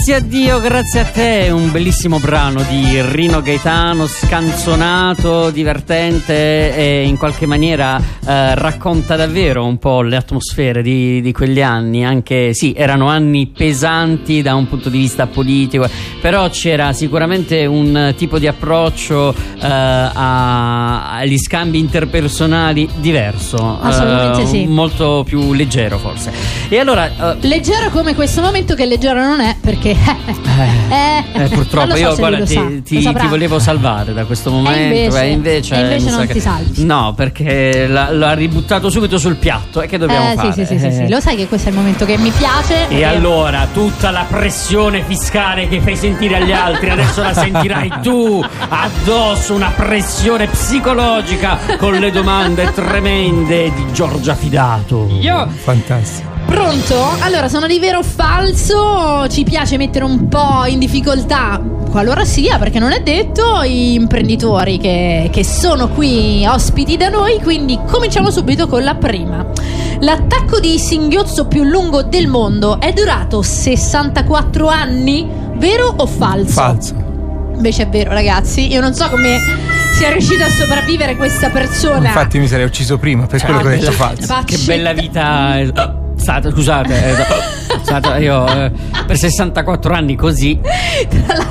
Grazie 0.08 0.26
a 0.26 0.30
Dio, 0.30 0.62
grazie 0.62 1.00
a 1.02 1.04
te, 1.04 1.50
un 1.52 1.70
bellissimo 1.70 2.18
brano 2.18 2.62
di 2.70 3.02
Rino 3.02 3.42
Gaetano, 3.42 4.08
scanzonato, 4.08 5.50
divertente 5.50 6.74
e 6.74 7.04
in 7.04 7.18
qualche 7.18 7.46
maniera 7.46 8.00
eh, 8.26 8.56
racconta 8.56 9.18
davvero 9.18 9.66
un 9.66 9.78
po' 9.78 10.02
le 10.04 10.16
atmosfere 10.16 10.82
di, 10.82 11.20
di 11.20 11.34
quegli 11.34 11.62
anni, 11.62 12.06
anche 12.06 12.54
sì, 12.54 12.74
erano 12.74 13.10
anni 13.10 13.48
pesanti 13.48 14.42
da 14.42 14.56
un 14.56 14.70
punto 14.70 14.88
di 14.88 14.98
vista 14.98 15.28
politico, 15.28 15.90
però 16.22 16.50
c'era 16.52 16.94
sicuramente 16.94 17.66
un 17.66 18.14
tipo 18.16 18.40
di 18.40 18.48
approccio 18.48 19.36
eh, 19.36 19.68
a- 19.68 21.18
agli 21.18 21.38
scambi 21.38 21.80
interpersonali 21.80 22.88
diverso, 23.02 23.78
Assolutamente 23.82 24.44
eh, 24.44 24.46
sì. 24.46 24.68
molto 24.68 25.26
più 25.28 25.52
leggero 25.52 25.98
forse. 25.98 26.32
E 26.70 26.80
allora... 26.80 27.34
eh, 27.34 27.46
Leggero 27.46 27.90
come 27.90 28.16
questo 28.16 28.40
momento, 28.42 28.74
che 28.74 28.86
leggero 28.86 29.20
non 29.20 29.42
è 29.42 29.54
perché. 29.60 29.96
Eh, 30.06 31.24
Eh, 31.44 31.48
purtroppo 31.50 31.88
non 31.88 31.98
so 31.98 32.04
io 32.04 32.16
guarda, 32.16 32.46
ti, 32.46 32.82
ti- 32.82 33.00
ti 33.14 33.28
volevo 33.28 33.60
salvare 33.60 34.14
da 34.14 34.26
questo 34.26 34.52
momento 34.52 34.80
invece- 34.96 35.22
e 35.22 35.30
invece, 35.32 35.76
e 35.76 35.80
invece 35.82 36.10
sa 36.10 36.18
non 36.18 36.28
che- 36.28 36.34
ti 36.34 36.40
salvi. 36.40 36.84
no 36.86 37.14
perché 37.16 37.88
l'ha, 37.88 38.12
l'ha 38.12 38.34
ributtato 38.34 38.90
subito 38.90 39.18
sul 39.18 39.36
piatto 39.36 39.82
e 39.82 39.88
che 39.88 39.98
dobbiamo 39.98 40.32
Eh, 40.32 40.36
fare 40.36 40.54
sì, 40.54 40.66
sì, 40.66 40.78
sì, 40.78 40.80
sì, 40.80 40.92
sì. 40.96 41.02
Eh. 41.04 41.10
Lo 41.10 41.20
sai 41.20 41.36
che 41.36 41.48
questo 41.48 41.70
è 41.70 41.72
il 41.72 41.78
momento 41.78 42.06
che 42.06 42.18
mi 42.18 42.32
piace. 42.32 42.88
e 42.90 43.04
allora 43.04 43.68
tutta 43.72 44.10
la 44.12 44.26
pressione 44.28 45.04
fiscale 45.06 45.68
che 45.68 45.80
fai 45.82 45.96
sentire 45.96 46.38
agli 46.38 46.52
altri 46.52 46.90
adesso 46.90 47.22
la 47.22 47.34
sentirai 47.34 47.92
tu 48.02 48.44
addosso 48.70 49.54
una 49.54 49.72
pressione 49.76 50.48
psicologica 50.48 51.58
con 51.78 51.94
le 51.94 52.12
domande 52.12 52.72
tremende 52.74 53.72
di 53.74 53.86
Giorgia 53.92 54.36
Fidato 54.36 55.08
Io 55.20 55.48
Fantastico. 55.64 56.37
Pronto? 56.48 56.96
Allora, 57.20 57.50
sono 57.50 57.68
di 57.68 57.78
vero 57.78 58.00
o 58.00 58.04
falso? 58.04 59.28
Ci 59.30 59.44
piace 59.44 59.76
mettere 59.76 60.06
un 60.06 60.30
po' 60.30 60.64
in 60.66 60.80
difficoltà, 60.80 61.62
qualora 61.92 62.24
sia, 62.24 62.58
perché 62.58 62.80
non 62.80 62.94
è 62.94 63.02
detto, 63.02 63.66
gli 63.66 63.94
imprenditori 63.94 64.78
che, 64.78 65.30
che 65.32 65.44
sono 65.44 65.90
qui 65.90 66.46
ospiti 66.48 66.96
da 66.96 67.10
noi, 67.10 67.42
quindi 67.42 67.78
cominciamo 67.86 68.32
subito 68.32 68.68
con 68.68 68.82
la 68.84 68.96
prima. 68.96 69.46
L'attacco 70.00 70.60
di 70.62 70.80
singhiozzo 70.80 71.48
più 71.48 71.64
lungo 71.64 72.04
del 72.04 72.28
mondo 72.28 72.80
è 72.80 72.94
durato 72.94 73.42
64 73.42 74.68
anni? 74.68 75.28
Vero 75.56 75.94
o 75.98 76.06
falso? 76.06 76.54
Falso. 76.54 76.96
Invece 77.56 77.84
è 77.84 77.90
vero, 77.90 78.12
ragazzi. 78.12 78.72
Io 78.72 78.80
non 78.80 78.94
so 78.94 79.10
come 79.10 79.40
sia 79.96 80.12
riuscita 80.12 80.46
a 80.46 80.50
sopravvivere 80.50 81.18
questa 81.18 81.50
persona. 81.50 82.08
Infatti 82.08 82.40
mi 82.40 82.48
sarei 82.48 82.66
ucciso 82.66 82.98
prima, 82.98 83.26
per 83.26 83.44
quello 83.44 83.60
che 83.60 83.68
ho 83.68 83.70
detto 83.72 83.92
falso. 83.92 84.44
che 84.46 84.58
bella 84.60 84.94
vita 84.94 86.06
stata 86.28 86.50
scusate 86.52 86.94
è 87.06 87.16
stata 87.84 88.18
io 88.18 88.46
eh, 88.48 88.72
per 89.06 89.18
64 89.18 89.94
anni 89.94 90.16
così 90.18 90.60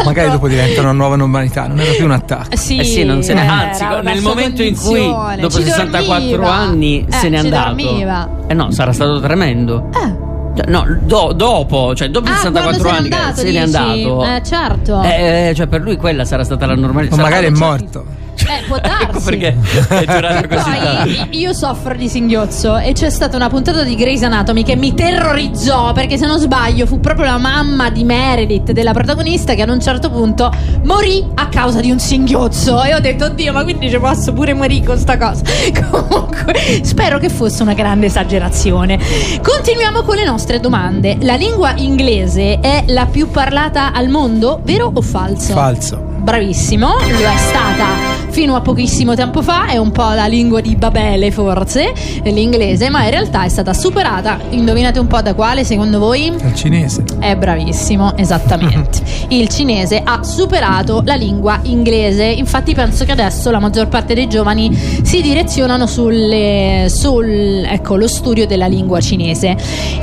Magari 0.05 0.31
dopo 0.31 0.49
diventa 0.49 0.81
una 0.83 0.93
nuova 0.93 1.17
normalità, 1.17 1.67
non 1.67 1.81
era 1.81 1.93
più 1.93 2.05
un 2.05 2.11
attacco. 2.11 2.57
Sì, 2.57 2.77
Eh 2.79 2.85
sì, 2.85 3.05
non 3.05 3.23
se 3.23 3.33
ne- 3.35 3.47
anzi, 3.49 3.85
nel 4.03 4.21
momento 4.21 4.63
in 4.63 4.77
cui 4.77 5.01
dopo 5.41 5.51
Ci 5.57 5.63
64 5.63 6.29
dormiva. 6.29 6.53
anni 6.55 7.07
se 7.09 7.27
Eh, 7.27 7.31
n'è 7.31 7.39
ci 7.39 7.45
andato. 7.45 7.75
dormiva. 7.75 8.29
Eh 8.47 8.55
no, 8.55 8.71
sarà 8.71 8.93
stato 8.93 9.21
tremendo. 9.21 9.89
Eh. 9.95 10.25
Cioè, 10.57 10.67
no, 10.71 10.85
do- 11.03 11.33
dopo, 11.35 11.95
cioè 11.95 12.09
dopo 12.09 12.31
Ah, 12.31 12.35
64 12.37 12.83
quando 12.83 13.17
anni 13.17 13.35
se 13.35 13.45
n'è 13.45 13.51
che 13.53 13.59
andato, 13.59 13.85
se 13.95 13.95
n'è 13.99 14.05
andato. 14.05 14.25
Eh, 14.25 14.43
certo. 14.45 15.03
Eh, 15.03 15.53
cioè 15.57 15.67
per 15.67 15.81
lui 15.81 15.97
quella 15.97 16.25
sarà 16.25 16.45
stata 16.45 16.67
la 16.67 16.75
normalità. 16.75 17.15
O 17.15 17.19
magari 17.19 17.47
è 17.47 17.51
morto. 17.51 18.05
Eh, 18.47 18.65
può 18.67 18.79
darsi. 18.79 19.05
Ecco 19.05 19.21
perché 19.21 19.57
è 19.89 20.05
durato 20.05 20.49
così 20.49 20.71
tanto. 20.71 21.03
Poi 21.03 21.29
io 21.31 21.53
soffro 21.53 21.95
di 21.95 22.09
singhiozzo 22.09 22.79
e 22.79 22.93
c'è 22.93 23.11
stata 23.11 23.37
una 23.37 23.49
puntata 23.49 23.83
di 23.83 23.95
Grey's 23.95 24.23
Anatomy 24.23 24.63
che 24.63 24.77
mi 24.77 24.95
terrorizzò 24.95 25.93
perché 25.93 26.17
se 26.17 26.27
non 26.27 26.39
sbaglio 26.39 26.87
fu 26.87 27.01
proprio 27.01 27.27
la 27.27 27.39
mamma 27.39 27.91
di 27.91 28.05
Meredith, 28.05 28.73
della 28.73 28.93
protagonista, 28.93 29.55
che 29.55 29.63
ad 29.63 29.69
un 29.69 29.81
certo 29.81 30.11
punto 30.11 30.53
morì 30.85 31.25
a 31.35 31.49
causa 31.49 31.81
di 31.81 31.91
un 31.91 31.99
singhiozzo 31.99 32.83
e 32.83 32.95
ho 32.95 33.01
detto 33.01 33.27
oddio 33.27 33.53
ma 33.53 33.63
quindi 33.63 33.91
ci 33.91 33.99
posso 33.99 34.33
pure 34.33 34.55
morire 34.55 34.85
con 34.87 34.99
sta 34.99 35.17
cosa. 35.17 35.43
Comunque 35.91 36.81
spero 36.83 37.19
che 37.19 37.29
fosse 37.29 37.63
una 37.63 37.75
grande 37.75 38.07
esagerazione. 38.07 38.99
Continuiamo 39.43 40.03
con 40.03 40.17
le 40.17 40.25
nostre 40.25 40.61
domande. 40.61 41.17
La 41.21 41.35
lingua 41.35 41.75
inglese 41.77 42.61
è 42.61 42.85
la 42.89 43.07
più 43.07 43.31
parlata 43.31 43.93
al 43.93 44.09
mondo, 44.09 44.61
vero 44.65 44.91
o 44.93 45.01
falso? 45.01 45.53
Falso. 45.53 46.15
Bravissimo, 46.19 46.89
lo 46.89 47.29
è 47.29 47.37
stata 47.37 48.25
fino 48.37 48.55
a 48.55 48.61
pochissimo 48.61 49.15
tempo 49.15 49.41
fa, 49.41 49.69
è 49.69 49.79
un 49.79 49.91
po' 49.93 50.13
la 50.13 50.27
lingua 50.27 50.61
di 50.61 50.77
Babele 50.77 51.31
forse, 51.31 51.95
l'inglese, 52.25 52.91
ma 52.91 53.03
in 53.05 53.09
realtà 53.09 53.45
è 53.45 53.49
stata 53.49 53.73
superata, 53.73 54.39
indovinate 54.51 54.99
un 54.99 55.07
po' 55.07 55.23
da 55.23 55.33
quale 55.33 55.65
secondo 55.65 55.99
voi? 55.99 56.27
Il 56.27 56.55
cinese. 56.55 57.03
È 57.19 57.35
bravissimo, 57.35 58.15
esattamente. 58.15 59.01
Il 59.29 59.49
cinese 59.49 60.03
ha 60.05 60.23
superato 60.23 61.01
la 61.07 61.15
lingua 61.15 61.61
inglese. 61.63 62.25
Infatti, 62.25 62.75
penso 62.75 63.07
che 63.07 63.13
adesso 63.13 63.51
la 63.51 63.59
maggior 63.59 63.89
parte 63.89 64.13
dei 64.13 64.29
giovani 64.29 64.71
si 64.75 65.23
direzionano 65.23 65.87
sulle, 65.87 66.89
sul 66.91 67.65
ecco, 67.65 67.97
lo 67.97 68.07
studio 68.07 68.47
della 68.47 68.67
lingua 68.67 69.01
cinese. 69.01 69.57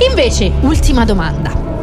Invece, 0.08 0.50
ultima 0.62 1.04
domanda. 1.04 1.73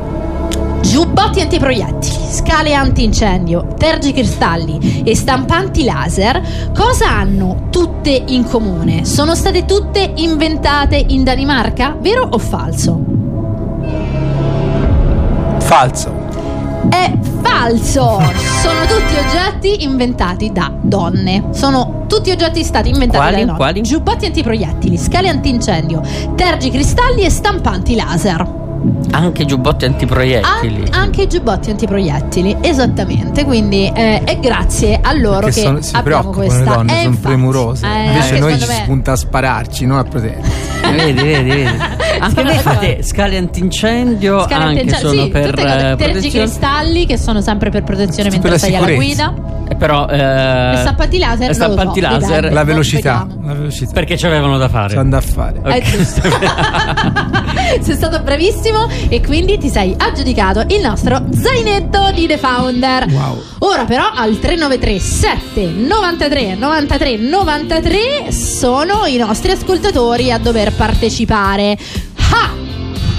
Giubbotti 0.81 1.39
antiproiettili, 1.41 2.25
scale 2.29 2.73
antincendio, 2.73 3.67
tergicristalli 3.77 5.03
e 5.05 5.15
stampanti 5.15 5.83
laser 5.83 6.41
cosa 6.75 7.09
hanno 7.09 7.67
tutte 7.69 8.09
in 8.09 8.43
comune? 8.43 9.05
Sono 9.05 9.35
state 9.35 9.65
tutte 9.65 10.11
inventate 10.15 10.95
in 10.95 11.23
Danimarca? 11.23 11.95
Vero 11.99 12.27
o 12.29 12.37
falso? 12.37 12.99
Falso. 15.59 16.19
È 16.89 17.13
falso! 17.41 18.19
Sono 18.61 18.85
tutti 18.87 19.15
oggetti 19.15 19.83
inventati 19.83 20.51
da 20.51 20.71
donne. 20.81 21.49
Sono 21.51 22.05
tutti 22.07 22.31
oggetti 22.31 22.63
stati 22.63 22.89
inventati 22.89 23.17
Quali? 23.17 23.35
da 23.35 23.45
donne. 23.45 23.57
Quali? 23.57 23.81
Giubbotti 23.81 24.25
antiproiettili, 24.25 24.97
scale 24.97 25.29
antincendio, 25.29 26.01
tergicristalli 26.35 27.23
e 27.23 27.29
stampanti 27.29 27.95
laser. 27.95 28.59
Anche 29.11 29.45
giubbotti 29.45 29.85
antiproiettili. 29.85 30.83
An- 30.91 30.93
anche 30.93 31.23
i 31.23 31.27
giubbotti 31.27 31.69
antiproiettili, 31.69 32.57
esattamente. 32.61 33.43
Quindi 33.43 33.91
eh, 33.93 34.23
è 34.23 34.39
grazie 34.39 34.99
a 35.01 35.13
loro 35.13 35.41
Perché 35.41 35.53
che 35.61 35.61
sono- 35.65 35.81
si 35.81 35.95
abbiamo 35.95 36.29
preoccupano 36.31 36.47
questa. 36.47 36.57
le 36.69 36.75
donne, 36.77 36.91
Eh, 36.91 36.95
sono 36.97 37.07
infatti. 37.09 37.27
premurose. 37.27 37.85
Eh, 37.85 38.05
Invece 38.05 38.27
anche 38.29 38.39
noi 38.39 38.59
ci 38.59 38.67
me- 38.67 38.73
spunta 38.83 39.11
a 39.11 39.15
spararci, 39.15 39.85
non 39.85 39.97
a 39.97 40.03
proteggere. 40.03 40.69
Vedi, 40.91 41.21
vedi, 41.21 41.49
vedi. 41.49 41.69
Anche 42.21 42.43
voi 42.43 42.57
fate 42.57 43.03
scale 43.03 43.37
antincendio, 43.37 44.41
Scale 44.43 44.63
anche 44.63 44.79
antincendio- 44.81 45.09
sono 45.09 45.21
sì, 45.23 45.29
per 45.29 45.49
tutte 45.49 45.61
cose. 45.61 45.73
eh, 45.73 45.79
protezione. 45.95 46.11
tergicristalli 46.13 47.05
che 47.05 47.17
sono 47.17 47.41
sempre 47.41 47.69
per 47.69 47.83
protezione 47.83 48.29
mentre 48.29 48.57
sei 48.59 48.75
alla 48.75 48.91
guida. 48.93 49.33
Però 49.81 50.07
eh, 50.07 50.73
E 50.73 50.77
stampanti 50.77 51.17
laser, 51.17 51.49
e 51.49 51.53
stampanti 51.55 52.01
so, 52.01 52.07
laser. 52.07 52.53
La 52.53 52.63
velocità. 52.63 53.25
La 53.41 53.53
velocità. 53.53 53.91
perché 53.91 54.15
ci 54.15 54.27
avevano 54.27 54.59
da 54.59 54.69
fare. 54.69 54.93
C'è 54.93 55.01
da 55.01 55.21
fare. 55.21 55.57
Ok. 55.57 55.81
Giusto. 55.81 56.21
sei 57.81 57.95
stato 57.95 58.21
bravissimo 58.21 58.87
e 59.09 59.21
quindi 59.21 59.57
ti 59.57 59.69
sei 59.69 59.95
aggiudicato 59.97 60.65
il 60.67 60.81
nostro 60.81 61.23
zainetto 61.31 62.11
di 62.13 62.27
The 62.27 62.37
Founder. 62.37 63.07
Wow. 63.07 63.41
Ora 63.59 63.85
però 63.85 64.11
al 64.13 64.37
393 64.39 64.99
7 64.99 65.65
93 65.65 66.55
93 66.57 67.17
93 67.17 68.31
sono 68.31 69.07
i 69.07 69.17
nostri 69.17 69.49
ascoltatori 69.49 70.31
a 70.31 70.37
dover 70.37 70.73
partecipare. 70.73 71.75
Ah! 72.29 72.51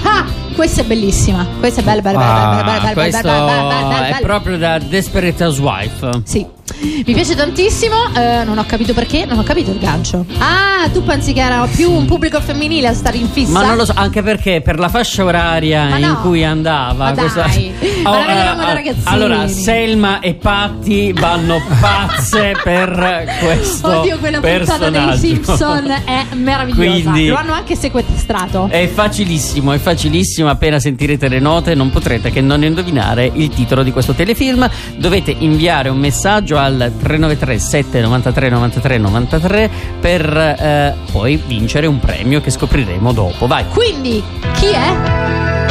Ah! 0.03 0.42
Questa 0.55 0.81
è 0.81 0.85
bellissima. 0.85 1.45
Questa 1.59 1.81
è 1.81 1.83
bella, 1.83 2.01
bella, 2.01 2.17
bella, 2.19 2.33
bella, 2.33 2.43
bella, 2.43 2.63
bella, 2.63 2.79
bella, 2.79 2.89
Ah, 2.89 2.93
questo 2.93 3.21
bella, 3.21 3.45
bella, 3.45 3.67
bella, 3.67 3.87
bella, 3.89 4.05
è 4.07 4.11
bella. 4.11 4.25
proprio 4.25 4.57
da 4.57 4.77
Desperate 4.79 5.43
Housewife. 5.43 6.09
Sì, 6.23 6.45
mi 6.79 7.13
piace 7.13 7.35
tantissimo. 7.35 7.95
eh, 8.15 8.43
non 8.43 8.57
ho 8.57 8.65
capito 8.65 8.93
perché, 8.93 9.25
non 9.25 9.39
ho 9.39 9.43
capito 9.43 9.71
il 9.71 9.79
gancio. 9.79 10.25
Ah, 10.39 10.89
tu 10.91 11.03
pensi 11.03 11.33
che 11.33 11.41
era 11.41 11.67
più 11.73 11.91
un 11.91 12.05
pubblico 12.05 12.39
femminile 12.41 12.87
a 12.87 12.93
stare 12.93 13.17
in 13.17 13.29
fissa? 13.29 13.51
Ma 13.51 13.65
non 13.65 13.77
lo 13.77 13.85
so, 13.85 13.93
anche 13.95 14.21
perché 14.21 14.61
per 14.61 14.79
la 14.79 14.89
fascia 14.89 15.23
oraria 15.23 15.85
Ma 15.89 15.97
in 15.97 16.07
no. 16.07 16.21
cui 16.21 16.43
andava 16.43 17.05
Ma 17.05 17.11
dai, 17.11 17.73
ma 18.03 18.11
la 18.11 18.25
vedevamo 18.25 18.61
da 18.63 18.71
eh, 18.71 18.73
ragazzini. 18.73 19.03
Allora, 19.05 19.47
Selma 19.47 20.19
e 20.19 20.33
Patti 20.35 21.13
vanno 21.13 21.61
pazze 21.79 22.53
per 22.63 23.25
questo 23.41 23.99
Oddio, 23.99 24.17
quella 24.17 24.39
puntata 24.39 24.89
dei. 24.89 25.17
Simpson 25.17 25.89
è 26.05 26.25
meravigliosa. 26.35 27.09
Quindi- 27.09 27.27
Lo 27.27 27.35
hanno 27.35 27.53
anche 27.53 27.75
sequestrato. 27.75 28.67
È 28.69 28.87
facilissimo, 28.87 29.71
è 29.73 29.77
facilissimo. 29.77 30.49
Appena 30.49 30.79
sentirete 30.79 31.27
le 31.27 31.39
note, 31.39 31.75
non 31.75 31.89
potrete 31.91 32.31
che 32.31 32.41
non 32.41 32.63
indovinare 32.63 33.29
il 33.33 33.49
titolo 33.49 33.83
di 33.83 33.91
questo 33.91 34.13
telefilm. 34.13 34.69
Dovete 34.97 35.33
inviare 35.37 35.89
un 35.89 35.97
messaggio 35.97 36.57
al 36.63 36.91
393 36.97 37.59
793 37.59 38.49
93 38.49 38.97
93 38.97 39.69
per 39.99 40.37
eh, 40.37 40.95
poi 41.11 41.41
vincere 41.45 41.87
un 41.87 41.99
premio 41.99 42.41
che 42.41 42.49
scopriremo 42.51 43.11
dopo. 43.13 43.47
Vai. 43.47 43.65
Quindi, 43.69 44.23
chi 44.53 44.67
è? 44.67 44.93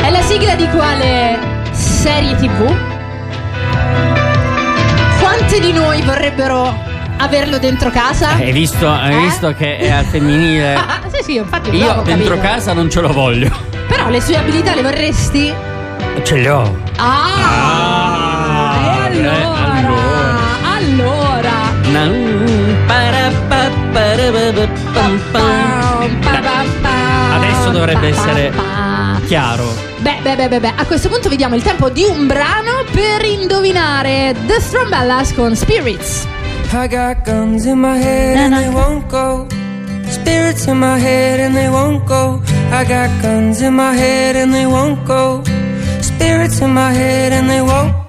È 0.03 0.11
la 0.11 0.23
sigla 0.23 0.55
di 0.55 0.67
quale 0.69 1.39
serie 1.73 2.35
TV? 2.37 2.75
Quante 5.21 5.61
di 5.61 5.73
noi 5.73 6.03
vorrebbero 6.03 6.75
averlo 7.19 7.59
dentro 7.59 7.91
casa? 7.91 8.31
Hai 8.35 8.53
visto, 8.53 8.89
hai 8.91 9.15
Eh? 9.15 9.21
visto 9.21 9.55
che 9.55 9.77
è 9.79 9.91
al 9.91 10.05
femminile? 10.05 10.75
Ah, 10.93 11.01
sì, 11.09 11.23
sì, 11.23 11.37
infatti 11.37 11.71
Io 11.77 12.03
dentro 12.05 12.37
capito. 12.37 12.41
casa 12.41 12.73
non 12.73 12.91
ce 12.91 13.01
lo 13.01 13.13
voglio. 13.13 13.51
Però 13.89 14.09
le 14.09 14.21
sue 14.21 14.37
abilità 14.37 14.75
le 14.75 14.83
vorresti? 14.83 15.53
Ce 16.23 16.37
le 16.37 16.49
ho. 16.51 16.77
Ah! 16.97 17.27
Ah, 18.75 19.09
e 19.11 19.19
allora? 19.19 19.79
eh, 19.79 19.92
Adesso 27.35 27.71
dovrebbe 27.71 28.09
essere 28.09 28.53
chiaro. 29.27 29.65
Beh, 29.99 30.19
beh, 30.23 30.37
beh, 30.37 30.49
beh, 30.49 30.61
beh, 30.61 30.73
a 30.77 30.85
questo 30.85 31.09
punto 31.09 31.29
vediamo 31.29 31.55
il 31.55 31.63
tempo 31.63 31.89
di 31.89 32.05
un 32.05 32.27
brano 32.27 32.85
per 32.91 33.25
indovinare 33.25 34.35
The 34.47 34.61
Strombellas 34.61 35.33
con 35.35 35.55
Spirits. 35.55 36.27
I 36.73 36.89
got 36.89 37.25
guns 37.25 37.65
in 37.67 37.79
my 37.79 37.99
head 37.99 38.37
and 38.37 38.55
they 38.55 38.69
won't 38.69 39.07
go. 39.09 39.47
Spirits 40.09 40.67
in 40.67 40.79
my 40.79 40.99
head 40.99 41.41
and 41.41 41.55
they 41.55 41.69
won't 41.69 42.05
go. 42.07 42.41
I 42.71 42.85
got 42.85 43.11
guns 43.21 43.61
in 43.61 43.75
my 43.75 43.95
head 43.95 44.37
and 44.37 44.53
they 44.53 44.67
won't 44.67 45.05
go. 45.07 45.43
Spirits 46.01 46.61
in 46.61 46.73
my 46.73 46.93
head 46.93 47.33
and 47.33 47.49
they 47.49 47.61
won't. 47.61 47.95
I've 47.95 48.02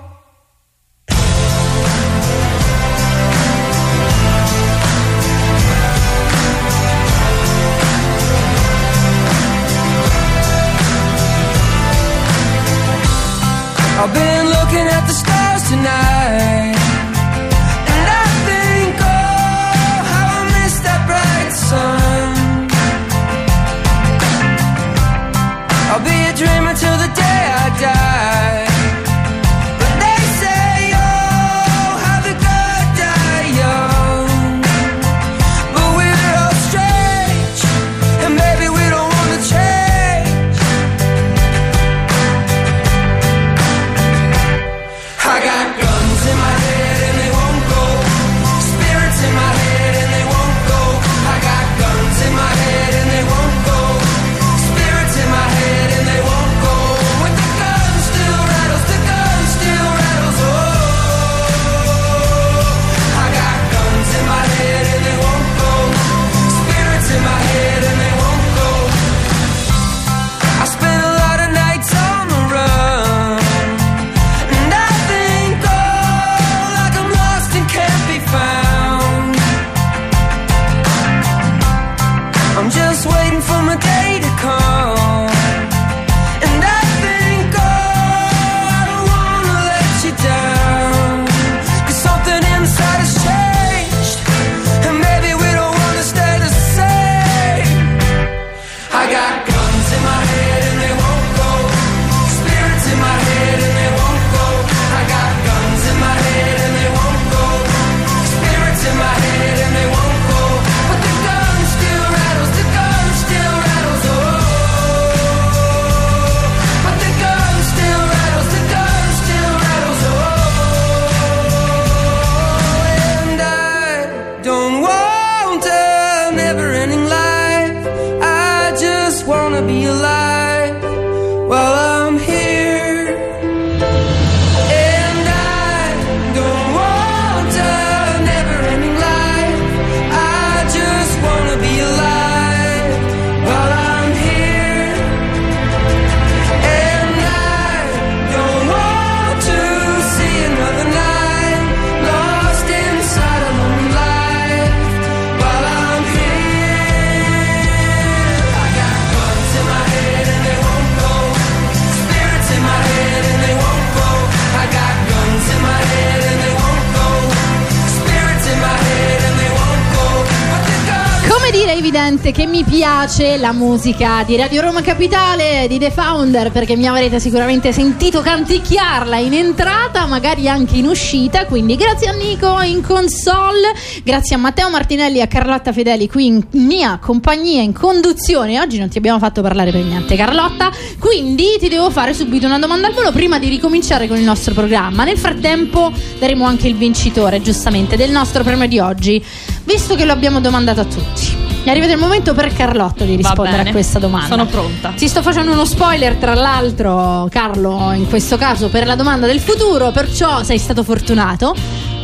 evidente 172.24 172.32
che 172.32 172.46
mi 172.46 172.64
piace 172.64 173.38
la 173.38 173.52
musica 173.52 174.24
di 174.26 174.38
Radio 174.38 174.62
Roma 174.62 174.82
Capitale 174.82 175.66
di 175.68 175.78
The 175.78 175.92
Founder 175.92 176.52
perché 176.52 176.78
mi 176.78 176.88
avrete 176.88 177.20
sicuramente 177.20 177.74
sentito 177.74 178.22
canticchiarla 178.22 179.18
in 179.18 179.34
entrata, 179.34 180.06
magari 180.06 180.48
anche 180.48 180.78
in 180.78 180.86
uscita. 180.86 181.46
Quindi 181.46 181.76
grazie 181.76 182.08
a 182.08 182.14
Nico 182.14 182.62
in 182.62 182.82
console, 182.82 183.74
grazie 184.04 184.36
a 184.36 184.40
Matteo 184.40 184.70
Martinelli 184.70 185.18
e 185.18 185.22
a 185.22 185.28
Carlotta 185.28 185.74
Fedeli 185.74 186.08
qui 186.08 186.28
in 186.28 186.44
mia 186.52 186.98
compagnia 187.02 187.62
in 187.62 187.74
conduzione. 187.74 188.60
Oggi 188.60 188.78
non 188.78 188.88
ti 188.88 188.98
abbiamo 188.98 189.20
fatto 189.20 189.42
parlare 189.42 189.72
per 189.72 189.84
niente, 189.84 190.16
Carlotta. 190.16 190.72
Quindi 191.00 191.58
ti 191.60 191.68
devo 191.68 191.90
fare 191.90 192.14
subito 192.14 192.46
una 192.46 192.60
domanda 192.60 192.88
al 192.88 192.94
volo 192.94 193.12
prima 193.12 193.38
di 193.38 193.50
ricominciare 193.50 194.08
con 194.08 194.18
il 194.18 194.24
nostro 194.24 194.54
programma. 194.54 195.04
Nel 195.04 195.18
frattempo 195.18 195.92
daremo 196.20 196.46
anche 196.46 196.68
il 196.68 196.76
vincitore, 196.76 197.42
giustamente, 197.42 197.98
del 197.98 198.12
nostro 198.12 198.44
premio 198.44 198.68
di 198.68 198.80
oggi, 198.80 199.24
visto 199.66 199.96
che 199.96 200.06
lo 200.06 200.14
abbiamo 200.14 200.40
domandato 200.40 200.82
a 200.82 200.86
tutti. 200.86 201.43
È 201.64 201.70
arrivato 201.70 201.94
il 201.94 201.98
momento 201.98 202.34
per 202.34 202.52
Carlotta 202.54 203.06
di 203.06 203.16
rispondere 203.16 203.70
a 203.70 203.72
questa 203.72 203.98
domanda. 203.98 204.28
Sono 204.28 204.46
pronta. 204.46 204.92
Ti 204.98 205.08
sto 205.08 205.22
facendo 205.22 205.54
uno 205.54 205.64
spoiler, 205.64 206.16
tra 206.16 206.34
l'altro, 206.34 207.28
Carlo, 207.30 207.94
in 207.94 208.08
questo 208.10 208.36
caso 208.36 208.68
per 208.68 208.86
la 208.86 208.96
domanda 208.96 209.28
del 209.28 209.40
futuro, 209.40 209.92
perciò 209.92 210.44
sei 210.44 210.58
stato 210.58 210.84
fortunato. 210.84 211.56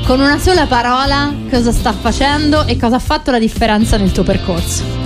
Con 0.06 0.22
una 0.22 0.40
sola 0.40 0.66
parola, 0.66 1.34
cosa 1.52 1.74
sta 1.74 1.92
facendo 1.92 2.66
e 2.66 2.78
cosa 2.78 2.96
ha 2.96 3.00
fatto 3.00 3.32
la 3.32 3.40
differenza 3.40 3.98
nel 3.98 4.14
tuo 4.14 4.24
percorso? 4.24 4.99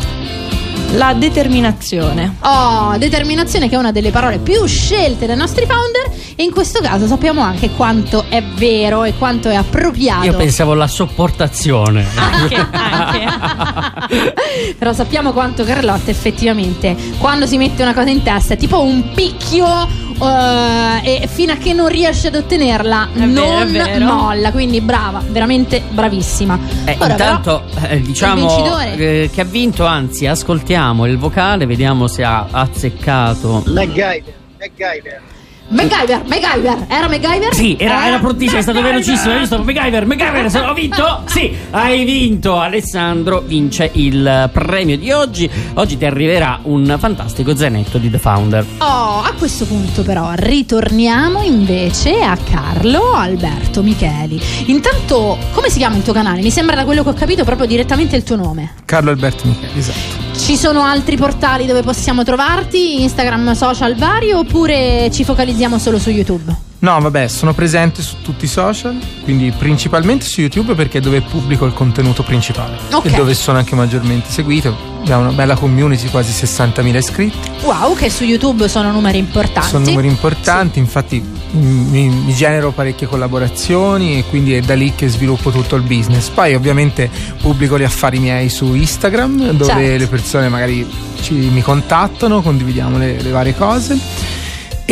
La 0.95 1.13
determinazione. 1.13 2.35
Oh, 2.41 2.95
determinazione 2.97 3.67
che 3.67 3.73
è 3.73 3.77
una 3.79 3.91
delle 3.91 4.11
parole 4.11 4.37
più 4.37 4.63
scelte 4.65 5.25
dai 5.25 5.35
nostri 5.35 5.65
founder 5.65 6.35
e 6.35 6.43
in 6.43 6.51
questo 6.51 6.81
caso 6.81 7.07
sappiamo 7.07 7.41
anche 7.41 7.71
quanto 7.71 8.25
è 8.29 8.43
vero 8.43 9.03
e 9.03 9.15
quanto 9.17 9.49
è 9.49 9.55
appropriato. 9.55 10.25
Io 10.25 10.35
pensavo 10.35 10.73
alla 10.73 10.85
sopportazione. 10.85 12.05
Anche, 12.15 12.67
anche. 12.71 14.33
Però 14.77 14.93
sappiamo 14.93 15.31
quanto 15.31 15.63
Carlotta 15.63 16.11
effettivamente 16.11 16.95
quando 17.17 17.47
si 17.47 17.57
mette 17.57 17.81
una 17.81 17.95
cosa 17.95 18.09
in 18.11 18.21
testa 18.21 18.53
è 18.53 18.57
tipo 18.57 18.83
un 18.83 19.13
picchio 19.15 19.87
eh, 20.21 21.21
e 21.23 21.27
fino 21.27 21.53
a 21.53 21.55
che 21.55 21.73
non 21.73 21.87
riesce 21.87 22.27
ad 22.27 22.35
ottenerla 22.35 23.09
vero, 23.13 23.25
non 23.31 23.61
è 23.61 23.65
vero. 23.65 24.05
molla. 24.05 24.51
Quindi 24.51 24.79
brava, 24.79 25.23
veramente 25.27 25.81
bravissima. 25.89 26.59
Eh, 26.85 26.97
Ora, 26.99 27.11
intanto 27.11 27.63
eh, 27.81 27.99
diciamo 27.99 28.79
eh, 28.79 29.29
che 29.33 29.41
ha 29.41 29.45
vinto, 29.45 29.85
anzi 29.85 30.27
ascoltiamo 30.27 30.82
il 30.91 31.17
vocale, 31.17 31.65
vediamo 31.65 32.07
se 32.07 32.23
ha 32.25 32.47
azzeccato. 32.51 33.63
MacGyver, 33.67 34.33
MacGyver. 34.59 35.21
MacGyver, 35.69 36.23
MacGyver, 36.27 36.85
era 36.89 37.07
MacGyver? 37.07 37.53
Sì, 37.55 37.77
era, 37.79 38.03
Eh? 38.03 38.07
era 38.09 38.19
prontissimo, 38.19 38.59
è 38.59 38.61
stato 38.61 38.81
velocissimo, 38.81 39.31
hai 39.33 39.39
visto? 39.39 39.63
MacGyver, 39.63 40.05
MacGyver, 40.05 40.49
se 40.51 40.59
ho 40.59 40.73
vinto? 40.73 41.21
Sì, 41.25 41.55
hai 41.71 42.03
vinto, 42.03 42.59
Alessandro 42.59 43.39
vince 43.39 43.89
il 43.93 44.49
premio 44.51 44.97
di 44.97 45.09
oggi. 45.11 45.49
Oggi 45.75 45.97
ti 45.97 46.05
arriverà 46.05 46.59
un 46.63 46.93
fantastico 46.99 47.55
zainetto 47.55 47.97
di 47.97 48.11
The 48.11 48.19
Founder. 48.19 48.65
Oh, 48.79 49.21
a 49.21 49.33
questo 49.37 49.65
punto 49.65 50.03
però 50.03 50.31
ritorniamo 50.35 51.41
invece 51.41 52.21
a 52.21 52.37
Carlo 52.37 53.13
Alberto 53.13 53.81
Micheli. 53.81 54.39
Intanto, 54.65 55.37
come 55.53 55.69
si 55.69 55.77
chiama 55.77 55.95
il 55.95 56.03
tuo 56.03 56.13
canale? 56.13 56.41
Mi 56.41 56.51
sembra 56.51 56.75
da 56.75 56.83
quello 56.83 57.03
che 57.03 57.09
ho 57.09 57.13
capito 57.13 57.45
proprio 57.45 57.65
direttamente 57.67 58.17
il 58.17 58.23
tuo 58.23 58.35
nome. 58.35 58.73
Carlo 58.85 59.11
Alberto 59.11 59.47
Micheli, 59.47 59.79
esatto. 59.79 60.32
Ci 60.43 60.57
sono 60.57 60.83
altri 60.83 61.15
portali 61.15 61.65
dove 61.65 61.83
possiamo 61.83 62.25
trovarti? 62.25 63.01
Instagram, 63.01 63.53
social 63.53 63.95
vari 63.95 64.33
oppure 64.33 65.09
ci 65.09 65.23
focalizziamo 65.23 65.79
solo 65.79 65.97
su 65.97 66.09
YouTube? 66.09 66.72
No, 66.83 66.99
vabbè, 66.99 67.29
sono 67.29 67.53
presente 67.53 68.01
su 68.01 68.15
tutti 68.21 68.43
i 68.43 68.47
social, 68.49 68.99
quindi 69.23 69.53
principalmente 69.57 70.25
su 70.25 70.41
YouTube 70.41 70.75
perché 70.75 70.97
è 70.97 71.01
dove 71.01 71.21
pubblico 71.21 71.63
il 71.65 71.71
contenuto 71.71 72.23
principale 72.23 72.77
Ok. 72.91 73.05
e 73.05 73.11
dove 73.11 73.33
sono 73.35 73.57
anche 73.57 73.73
maggiormente 73.73 74.29
seguito. 74.29 74.75
Abbiamo 74.99 75.21
una 75.23 75.31
bella 75.31 75.55
community, 75.55 76.09
quasi 76.09 76.31
60.000 76.45 76.95
iscritti. 76.97 77.49
Wow, 77.61 77.95
che 77.95 78.09
su 78.09 78.25
YouTube 78.25 78.67
sono 78.67 78.91
numeri 78.91 79.17
importanti. 79.17 79.69
Sono 79.69 79.85
numeri 79.85 80.07
importanti, 80.09 80.79
infatti 80.79 81.21
mm, 81.21 81.89
mi, 81.89 82.09
mi 82.09 82.33
genero 82.33 82.71
parecchie 82.71 83.07
collaborazioni 83.07 84.17
e 84.19 84.25
quindi 84.25 84.53
è 84.53 84.59
da 84.59 84.75
lì 84.75 84.91
che 84.93 85.07
sviluppo 85.07 85.51
tutto 85.51 85.77
il 85.77 85.83
business. 85.83 86.27
Poi 86.27 86.53
ovviamente 86.53 87.09
pubblico 87.41 87.79
gli 87.79 87.83
affari 87.83 88.19
miei 88.19 88.49
su 88.49 88.73
Instagram 88.73 89.51
dove 89.51 89.65
Certo. 89.71 89.97
le 89.99 90.07
persone 90.07 90.49
magari 90.49 90.85
ci- 91.21 91.33
mi 91.33 91.61
contattano, 91.61 92.41
condividiamo 92.41 92.97
le, 92.97 93.21
le 93.21 93.29
varie 93.31 93.55
cose 93.55 93.97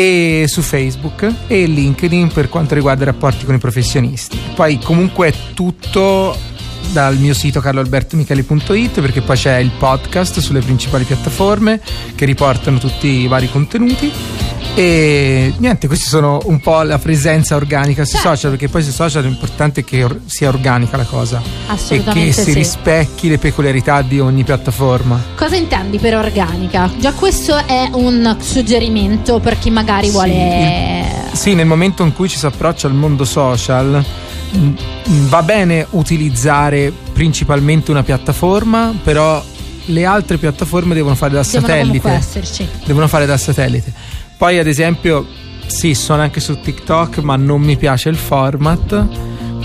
e 0.01 0.45
su 0.47 0.63
Facebook 0.63 1.31
e 1.45 1.65
LinkedIn 1.67 2.29
per 2.29 2.49
quanto 2.49 2.73
riguarda 2.73 3.03
i 3.03 3.05
rapporti 3.05 3.45
con 3.45 3.53
i 3.53 3.59
professionisti. 3.59 4.39
Poi 4.55 4.79
comunque 4.79 5.27
è 5.27 5.33
tutto 5.53 6.35
dal 6.91 7.17
mio 7.17 7.35
sito 7.35 7.61
carloalbertomicheli.it 7.61 8.99
perché 8.99 9.21
poi 9.21 9.37
c'è 9.37 9.57
il 9.57 9.69
podcast 9.77 10.39
sulle 10.39 10.61
principali 10.61 11.03
piattaforme 11.03 11.79
che 12.15 12.25
riportano 12.25 12.79
tutti 12.79 13.07
i 13.07 13.27
vari 13.27 13.49
contenuti 13.49 14.11
e 14.73 15.53
niente, 15.57 15.87
questi 15.87 16.05
sono 16.07 16.39
un 16.45 16.59
po' 16.61 16.81
la 16.83 16.97
presenza 16.97 17.55
organica 17.55 18.03
sui 18.05 18.13
Certo. 18.19 18.29
social 18.29 18.51
perché 18.51 18.69
poi 18.69 18.81
sui 18.83 18.93
social 18.93 19.23
è 19.25 19.27
importante 19.27 19.83
che 19.83 20.03
or- 20.03 20.19
sia 20.25 20.47
organica 20.47 20.95
la 20.97 21.03
cosa 21.03 21.41
e 21.41 21.71
Assolutamente 21.71 22.27
che 22.29 22.33
si 22.33 22.43
sì. 22.43 22.53
rispecchi 22.53 23.29
le 23.29 23.37
peculiarità 23.37 24.01
di 24.01 24.19
ogni 24.19 24.43
piattaforma. 24.43 25.21
Cosa 25.35 25.55
intendi 25.55 25.99
per 25.99 26.15
organica? 26.15 26.89
Già 26.99 27.11
questo 27.13 27.57
è 27.65 27.89
un 27.93 28.37
suggerimento 28.39 29.39
per 29.39 29.59
chi 29.59 29.69
magari 29.69 30.07
Sì, 30.07 30.11
vuole... 30.11 31.05
Sì, 31.33 31.53
nel 31.53 31.65
momento 31.65 32.03
in 32.03 32.13
cui 32.13 32.29
ci 32.29 32.37
si 32.37 32.45
approccia 32.45 32.87
al 32.87 32.93
mondo 32.93 33.25
social 33.25 34.03
mh, 34.51 34.57
mh, 34.57 35.27
va 35.27 35.43
bene 35.43 35.85
utilizzare 35.91 36.91
principalmente 37.13 37.91
una 37.91 38.03
piattaforma, 38.03 38.93
però 39.03 39.43
le 39.85 40.05
altre 40.05 40.37
piattaforme 40.37 40.93
devono 40.93 41.15
fare 41.15 41.33
da 41.33 41.41
Devono 41.43 41.67
satellite. 41.67 42.69
Devono 42.85 43.07
fare 43.07 43.25
da 43.25 43.37
satellite. 43.37 43.93
Poi 44.41 44.57
ad 44.57 44.65
esempio, 44.65 45.23
sì, 45.67 45.93
sono 45.93 46.23
anche 46.23 46.39
su 46.39 46.59
TikTok, 46.59 47.19
ma 47.19 47.35
non 47.35 47.61
mi 47.61 47.77
piace 47.77 48.09
il 48.09 48.15
format. 48.15 49.07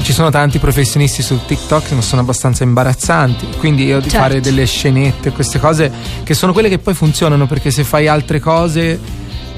Ci 0.02 0.12
sono 0.12 0.28
tanti 0.28 0.58
professionisti 0.58 1.22
su 1.22 1.38
TikTok, 1.46 1.92
ma 1.92 2.02
sono 2.02 2.20
abbastanza 2.20 2.62
imbarazzanti. 2.62 3.46
Quindi 3.56 3.84
io 3.86 4.00
di 4.00 4.10
Certo. 4.10 4.26
fare 4.26 4.40
delle 4.42 4.66
scenette, 4.66 5.30
queste 5.30 5.58
cose 5.58 5.90
che 6.24 6.34
sono 6.34 6.52
quelle 6.52 6.68
che 6.68 6.76
poi 6.78 6.92
funzionano, 6.92 7.46
perché 7.46 7.70
se 7.70 7.84
fai 7.84 8.06
altre 8.06 8.38
cose. 8.38 9.00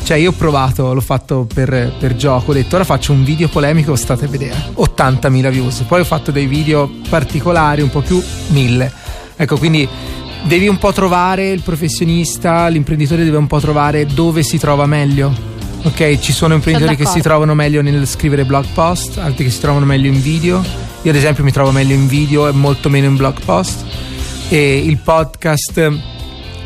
Cioè, 0.05 0.19
io 0.19 0.31
ho 0.31 0.35
provato, 0.35 0.95
l'ho 0.95 1.01
fatto 1.01 1.49
per, 1.53 1.95
per 1.99 2.15
gioco. 2.15 2.53
Ho 2.53 2.55
detto 2.55 2.77
ora 2.77 2.85
faccio 2.85 3.11
un 3.11 3.25
video 3.25 3.49
polemico, 3.49 3.97
state 3.97 4.27
a 4.27 4.29
vedere. 4.29 4.55
80.000 4.77 5.51
views. 5.51 5.81
Poi 5.81 5.99
ho 5.99 6.05
fatto 6.05 6.31
dei 6.31 6.47
video 6.47 6.89
particolari, 7.09 7.83
un 7.83 7.91
po' 7.91 8.03
più 8.03 8.23
1000. 8.51 8.93
Ecco, 9.35 9.59
quindi 9.59 9.89
devi 10.45 10.69
un 10.69 10.79
po' 10.79 10.93
trovare 10.93 11.51
il 11.51 11.63
professionista, 11.63 12.69
l'imprenditore 12.69 13.25
deve 13.25 13.37
un 13.37 13.47
po' 13.47 13.61
trovare 13.61 14.07
dove 14.07 14.43
si 14.43 14.59
trova 14.59 14.87
meglio. 14.87 15.33
Ok, 15.85 16.19
ci 16.19 16.33
sono 16.33 16.55
imprenditori 16.55 16.97
che 16.97 17.07
si 17.07 17.21
trovano 17.21 17.55
meglio 17.55 17.83
nel 17.83 18.07
scrivere 18.07 18.45
blog 18.45 18.67
post, 18.75 19.19
altri 19.19 19.45
che 19.45 19.51
si 19.51 19.61
trovano 19.61 19.85
meglio 19.85 20.09
in 20.09 20.21
video. 20.21 20.63
Io 21.03 21.11
ad 21.11 21.17
esempio 21.17 21.45
mi 21.45 21.53
trovo 21.53 21.71
meglio 21.71 21.95
in 21.95 22.09
video 22.09 22.49
e 22.49 22.53
molto 22.53 22.89
meno 22.89 23.07
in 23.07 23.17
blog 23.17 23.41
post. 23.45 23.85
E 24.49 24.79
il 24.79 24.97
podcast 24.97 26.17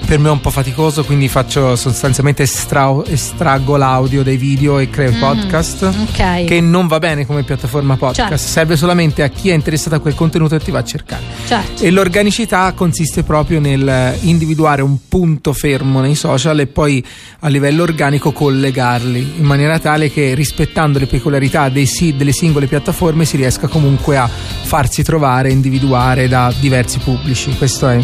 per 0.06 0.18
me 0.18 0.28
è 0.28 0.30
un 0.32 0.40
po' 0.40 0.50
faticoso, 0.50 1.04
quindi 1.04 1.28
faccio 1.28 1.74
sostanzialmente 1.76 2.42
estra- 2.42 3.02
estraggo 3.06 3.76
l'audio 3.76 4.22
dei 4.22 4.36
video 4.36 4.78
e 4.78 4.90
creo 4.90 5.10
il 5.10 5.16
podcast. 5.16 5.86
Mm, 5.96 6.00
Ok. 6.02 6.44
Che 6.44 6.60
non 6.60 6.86
va 6.86 6.98
bene 6.98 7.24
come 7.26 7.42
piattaforma 7.44 7.96
podcast, 7.96 8.28
Certo. 8.28 8.36
serve 8.36 8.76
solamente 8.76 9.22
a 9.22 9.28
chi 9.28 9.50
è 9.50 9.54
interessato 9.54 9.94
a 9.96 9.98
quel 10.00 10.14
contenuto 10.14 10.54
e 10.54 10.58
ti 10.60 10.70
va 10.70 10.80
a 10.80 10.84
cercare. 10.84 11.22
Certo. 11.46 11.82
E 11.82 11.90
l'organicità 11.90 12.72
consiste 12.72 13.22
proprio 13.22 13.60
nel 13.60 14.16
individuare 14.22 14.82
un 14.82 14.96
punto 15.08 15.52
fermo 15.52 16.00
nei 16.00 16.14
social 16.14 16.60
e 16.60 16.66
poi 16.66 17.04
a 17.40 17.48
livello 17.48 17.82
organico 17.82 18.32
collegarli 18.32 19.34
in 19.38 19.44
maniera 19.44 19.78
tale 19.78 20.10
che 20.10 20.34
rispettando 20.34 20.98
le 20.98 21.06
peculiarità 21.06 21.68
dei 21.68 21.86
si- 21.86 22.14
delle 22.16 22.32
singole 22.32 22.66
piattaforme 22.66 23.24
si 23.24 23.36
riesca 23.36 23.68
comunque 23.68 24.16
a 24.16 24.28
farsi 24.28 25.02
trovare 25.02 25.48
e 25.48 25.52
individuare 25.52 26.28
da 26.28 26.52
diversi 26.58 26.98
pubblici. 26.98 27.54
Questo 27.56 27.88
è 27.88 28.00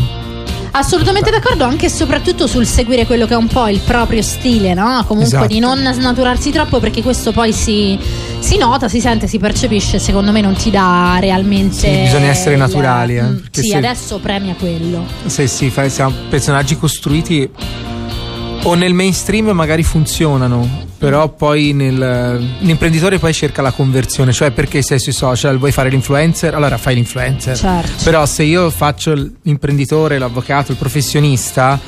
Assolutamente 0.73 1.31
d'accordo, 1.31 1.64
anche 1.64 1.87
e 1.87 1.89
soprattutto 1.91 2.47
sul 2.47 2.66
seguire 2.66 3.07
quello 3.07 3.27
che 3.27 3.35
è 3.35 3.37
un 3.37 3.47
po' 3.49 3.66
il 3.69 3.81
proprio 3.81 4.23
stile, 4.23 4.75
no? 4.75 5.03
Comunque 5.07 5.37
Esatto. 5.37 5.47
di 5.53 5.59
non 5.59 5.79
snaturarsi 5.93 6.51
troppo 6.51 6.79
perché 6.81 7.03
questo 7.03 7.33
poi 7.33 7.53
si, 7.53 7.99
si 8.39 8.57
nota, 8.59 8.89
si 8.89 9.01
sente, 9.01 9.27
si 9.27 9.39
percepisce, 9.39 9.99
secondo 9.99 10.31
me 10.33 10.41
non 10.41 10.55
ti 10.55 10.71
dà 10.71 11.16
realmente... 11.21 11.77
Sì, 11.77 12.01
bisogna 12.03 12.29
essere 12.29 12.53
il- 12.55 12.61
naturali, 12.61 13.16
eh, 13.16 13.23
Mm, 13.23 13.37
Sì, 13.51 13.69
se- 13.69 13.77
adesso 13.77 14.19
premia 14.19 14.55
quello. 14.59 15.05
se 15.27 15.47
si 15.47 15.71
fa 15.71 15.89
siamo 15.89 16.14
personaggi 16.29 16.77
costruiti 16.77 17.49
o 18.65 18.75
nel 18.75 18.93
mainstream 18.93 19.49
magari 19.51 19.83
funzionano 19.83 20.87
però 20.99 21.29
poi 21.29 21.73
nel, 21.73 22.57
l'imprenditore 22.61 23.19
poi 23.19 23.33
cerca 23.33 23.63
la 23.63 23.71
conversione 23.71 24.33
cioè 24.33 24.51
perché 24.51 24.83
sei 24.83 24.99
sui 24.99 25.13
social 25.13 25.59
vuoi 25.59 25.71
fare 25.73 25.89
l'influencer? 25.91 26.55
Allora 26.55 26.77
fai 26.77 26.95
l'influencer. 26.97 27.57
Certo. 27.57 28.05
però 28.05 28.27
se 28.27 28.43
io 28.43 28.69
faccio 28.71 29.15
l'imprenditore 29.43 30.19
l'avvocato 30.19 30.73
il 30.73 30.77
professionista 30.79 31.79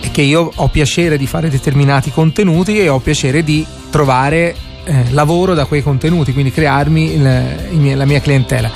è 0.00 0.10
che 0.10 0.22
io 0.22 0.52
ho 0.54 0.68
piacere 0.68 1.16
di 1.16 1.26
fare 1.26 1.48
determinati 1.48 2.10
contenuti 2.10 2.78
e 2.78 2.88
ho 2.88 3.00
piacere 3.00 3.42
di 3.42 3.64
trovare 3.90 4.54
eh, 4.84 5.04
lavoro 5.10 5.54
da 5.54 5.64
quei 5.64 5.82
contenuti 5.82 6.32
quindi 6.32 6.52
crearmi 6.52 7.14
il- 7.14 7.56
i 7.72 7.76
miei- 7.76 7.96
la 7.96 8.04
mia 8.04 8.20
clientela. 8.20 8.70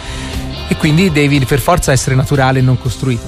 E 0.68 0.76
quindi 0.76 1.12
devi 1.12 1.38
per 1.44 1.60
forza 1.60 1.92
essere 1.92 2.14
naturale 2.16 2.58
e 2.60 2.62
non 2.62 2.78
costruito 2.78 3.22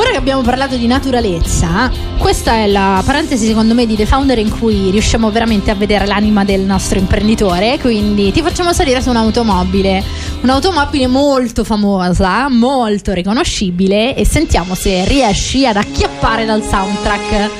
Ora 0.00 0.12
che 0.12 0.16
abbiamo 0.16 0.40
parlato 0.40 0.76
di 0.76 0.86
naturalezza, 0.86 1.90
questa 2.16 2.54
è 2.54 2.66
la 2.66 3.02
parentesi 3.04 3.46
secondo 3.46 3.74
me 3.74 3.84
di 3.84 3.96
The 3.96 4.06
Founder 4.06 4.38
in 4.38 4.48
cui 4.48 4.90
riusciamo 4.90 5.30
veramente 5.30 5.70
a 5.70 5.74
vedere 5.74 6.06
l'anima 6.06 6.42
del 6.42 6.62
nostro 6.62 6.98
imprenditore. 6.98 7.78
Quindi 7.78 8.32
ti 8.32 8.40
facciamo 8.40 8.72
salire 8.72 9.02
su 9.02 9.10
un'automobile, 9.10 10.02
un'automobile 10.40 11.06
molto 11.06 11.64
famosa, 11.64 12.48
molto 12.48 13.12
riconoscibile 13.12 14.16
e 14.16 14.24
sentiamo 14.24 14.74
se 14.74 15.04
riesci 15.04 15.66
ad 15.66 15.76
acchiappare 15.76 16.46
dal 16.46 16.62
soundtrack. 16.62 17.50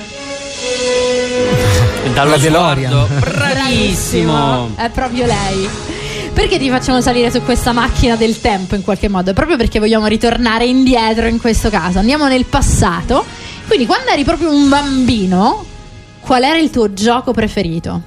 Dallo 2.14 2.30
La 2.30 2.36
DeLorean. 2.38 2.90
sguardo. 2.90 3.36
Bravissimo. 3.36 4.70
È 4.76 4.88
proprio 4.88 5.26
lei. 5.26 5.89
Perché 6.40 6.58
ti 6.58 6.70
facciamo 6.70 7.02
salire 7.02 7.30
su 7.30 7.42
questa 7.42 7.72
macchina 7.72 8.16
del 8.16 8.40
tempo 8.40 8.74
in 8.74 8.80
qualche 8.80 9.10
modo? 9.10 9.34
Proprio 9.34 9.58
perché 9.58 9.78
vogliamo 9.78 10.06
ritornare 10.06 10.64
indietro 10.64 11.26
in 11.26 11.38
questo 11.38 11.68
caso. 11.68 11.98
Andiamo 11.98 12.28
nel 12.28 12.46
passato. 12.46 13.26
Quindi 13.66 13.84
quando 13.84 14.08
eri 14.08 14.24
proprio 14.24 14.50
un 14.50 14.70
bambino, 14.70 15.62
qual 16.20 16.42
era 16.42 16.56
il 16.56 16.70
tuo 16.70 16.94
gioco 16.94 17.32
preferito? 17.32 18.00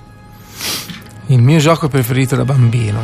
Il 1.28 1.44
mio 1.44 1.60
gioco 1.60 1.88
preferito 1.90 2.36
da 2.36 2.44
bambino. 2.44 3.02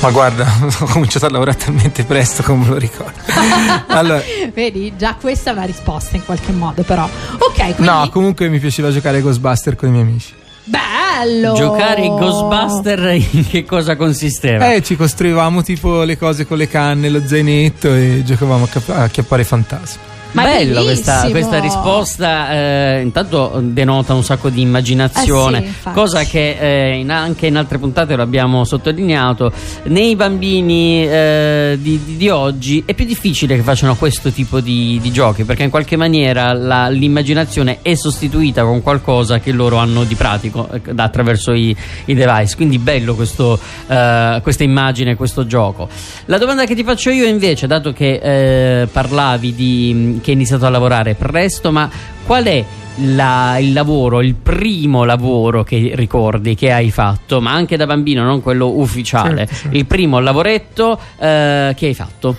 Ma 0.00 0.10
guarda, 0.10 0.50
ho 0.80 0.86
cominciato 0.86 1.26
a 1.26 1.30
lavorare 1.30 1.58
talmente 1.58 2.04
presto 2.04 2.42
come 2.42 2.64
me 2.64 2.70
lo 2.70 2.78
ricordo. 2.78 3.20
Allora, 3.88 4.22
Vedi, 4.54 4.94
già 4.96 5.16
questa 5.20 5.50
è 5.50 5.52
una 5.52 5.64
risposta 5.64 6.16
in 6.16 6.24
qualche 6.24 6.52
modo, 6.52 6.82
però. 6.82 7.04
Ok, 7.04 7.56
quindi 7.56 7.82
no, 7.82 8.08
comunque 8.08 8.48
mi 8.48 8.58
piaceva 8.58 8.90
giocare 8.90 9.18
a 9.18 9.20
Ghostbuster 9.20 9.76
con 9.76 9.90
i 9.90 9.92
miei 9.92 10.02
amici. 10.02 10.44
Bello. 10.66 11.54
Giocare 11.54 12.02
ai 12.02 12.08
Ghostbuster 12.08 13.18
in 13.32 13.46
che 13.48 13.64
cosa 13.64 13.96
consisteva? 13.96 14.74
Eh, 14.74 14.82
ci 14.82 14.96
costruivamo 14.96 15.62
tipo 15.62 16.02
le 16.02 16.18
cose 16.18 16.46
con 16.46 16.58
le 16.58 16.68
canne, 16.68 17.08
lo 17.08 17.22
zainetto 17.24 17.94
e 17.94 18.22
giocavamo 18.24 18.64
a, 18.64 18.68
cap- 18.68 18.90
a 18.90 19.08
chiappare 19.08 19.44
fantasmi. 19.44 20.02
Ma 20.36 20.42
Bello 20.44 20.82
questa, 20.82 21.26
questa 21.30 21.58
risposta, 21.60 22.50
eh, 22.52 23.00
intanto 23.00 23.58
denota 23.62 24.12
un 24.12 24.22
sacco 24.22 24.50
di 24.50 24.60
immaginazione, 24.60 25.64
Eh 25.64 25.68
sì, 25.82 25.88
cosa 25.92 26.24
che 26.24 26.56
eh, 26.60 26.96
in- 26.98 27.10
anche 27.10 27.46
in 27.46 27.56
altre 27.56 27.78
puntate 27.78 28.14
lo 28.16 28.22
abbiamo 28.22 28.64
sottolineato. 28.64 29.50
Nei 29.84 30.14
bambini 30.14 31.06
eh, 31.08 31.78
di, 31.80 31.98
di- 32.04 32.16
di 32.18 32.28
oggi 32.28 32.82
è 32.86 32.92
più 32.94 33.06
difficile 33.06 33.56
che 33.56 33.62
facciano 33.62 33.96
questo 33.96 34.30
tipo 34.30 34.60
di, 34.60 34.98
di 35.00 35.10
giochi 35.10 35.44
perché 35.44 35.62
in 35.62 35.70
qualche 35.70 35.96
maniera 35.96 36.52
la- 36.52 36.88
l'immaginazione 36.88 37.78
è 37.80 37.94
sostituita 37.94 38.62
con 38.62 38.82
qualcosa 38.82 39.38
che 39.38 39.52
loro 39.52 39.76
hanno 39.78 40.04
di 40.04 40.14
pratico 40.16 40.68
eh, 40.70 40.80
attraverso 40.96 41.52
i, 41.52 41.74
i 42.04 42.14
device. 42.14 42.56
Quindi 42.56 42.78
bello 42.78 43.14
questo, 43.14 43.58
eh, 43.86 44.40
questa 44.42 44.64
immagine, 44.64 45.16
questo 45.16 45.46
gioco. 45.46 45.88
La 46.26 46.36
domanda 46.38 46.66
che 46.66 46.74
ti 46.74 46.84
faccio 46.84 47.08
io 47.10 47.24
invece, 47.24 47.66
dato 47.66 47.92
che 47.94 48.86
parlavi 48.92 49.54
di 49.54 50.18
che 50.26 50.32
hai 50.32 50.36
iniziato 50.38 50.66
a 50.66 50.70
lavorare 50.70 51.14
presto, 51.14 51.70
ma 51.70 51.88
qual 52.26 52.44
è 52.46 52.64
la- 52.96 53.58
il 53.58 53.72
lavoro, 53.72 54.20
il 54.22 54.34
primo 54.34 55.04
lavoro 55.04 55.62
che 55.62 55.92
ricordi 55.94 56.56
che 56.56 56.72
hai 56.72 56.90
fatto, 56.90 57.40
ma 57.40 57.52
anche 57.52 57.76
da 57.76 57.86
bambino, 57.86 58.24
non 58.24 58.42
quello 58.42 58.66
ufficiale, 58.80 59.46
Certo, 59.46 59.54
certo. 59.54 59.76
il 59.76 59.86
primo 59.86 60.18
lavoretto 60.18 60.98
eh, 61.18 61.74
che 61.76 61.86
hai 61.86 61.94
fatto? 61.94 62.34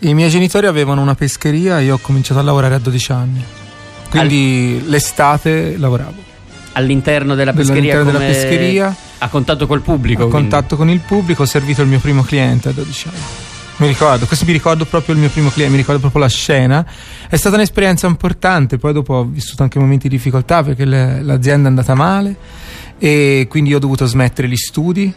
I 0.00 0.14
miei 0.14 0.30
genitori 0.30 0.66
avevano 0.68 1.00
una 1.00 1.16
pescheria 1.16 1.80
e 1.80 1.84
io 1.84 1.94
ho 1.94 1.98
cominciato 2.00 2.38
a 2.38 2.44
lavorare 2.44 2.74
a 2.76 2.78
12 2.78 3.10
anni. 3.12 3.42
Quindi 4.10 4.82
l'estate 4.86 5.76
lavoravo. 5.78 6.30
All'interno 6.74 7.34
della 7.34 7.52
pescheria? 7.52 7.94
All'interno 7.94 8.18
della 8.18 8.24
pescheria. 8.32 8.94
A 9.18 9.28
contatto 9.28 9.66
col 9.66 9.80
pubblico? 9.80 10.24
a 10.24 10.28
quindi? 10.28 10.48
contatto 10.50 10.76
con 10.76 10.88
il 10.90 11.00
pubblico, 11.00 11.42
ho 11.42 11.46
servito 11.46 11.82
il 11.82 11.88
mio 11.88 11.98
primo 11.98 12.22
cliente 12.22 12.68
a 12.68 12.72
12 12.72 13.08
anni. 13.08 13.18
Mi 13.78 13.88
ricordo, 13.88 14.26
questo 14.26 14.44
mi 14.44 14.52
ricordo 14.52 14.84
proprio 14.84 15.14
il 15.14 15.20
mio 15.20 15.30
primo 15.30 15.48
cliente, 15.50 15.72
mi 15.72 15.80
ricordo 15.80 16.00
proprio 16.00 16.22
la 16.22 16.28
scena. 16.28 16.86
È 17.28 17.36
stata 17.36 17.56
un'esperienza 17.56 18.06
importante, 18.06 18.78
poi 18.78 18.92
dopo 18.92 19.14
ho 19.14 19.24
vissuto 19.24 19.62
anche 19.62 19.78
momenti 19.78 20.08
di 20.08 20.16
difficoltà 20.16 20.62
perché 20.62 20.84
le- 20.84 21.22
l'azienda 21.22 21.66
è 21.66 21.70
andata 21.70 21.94
male 21.94 22.36
e 22.98 23.46
quindi 23.48 23.74
ho 23.74 23.80
dovuto 23.80 24.06
smettere 24.06 24.48
gli 24.48 24.56
studi 24.56 25.12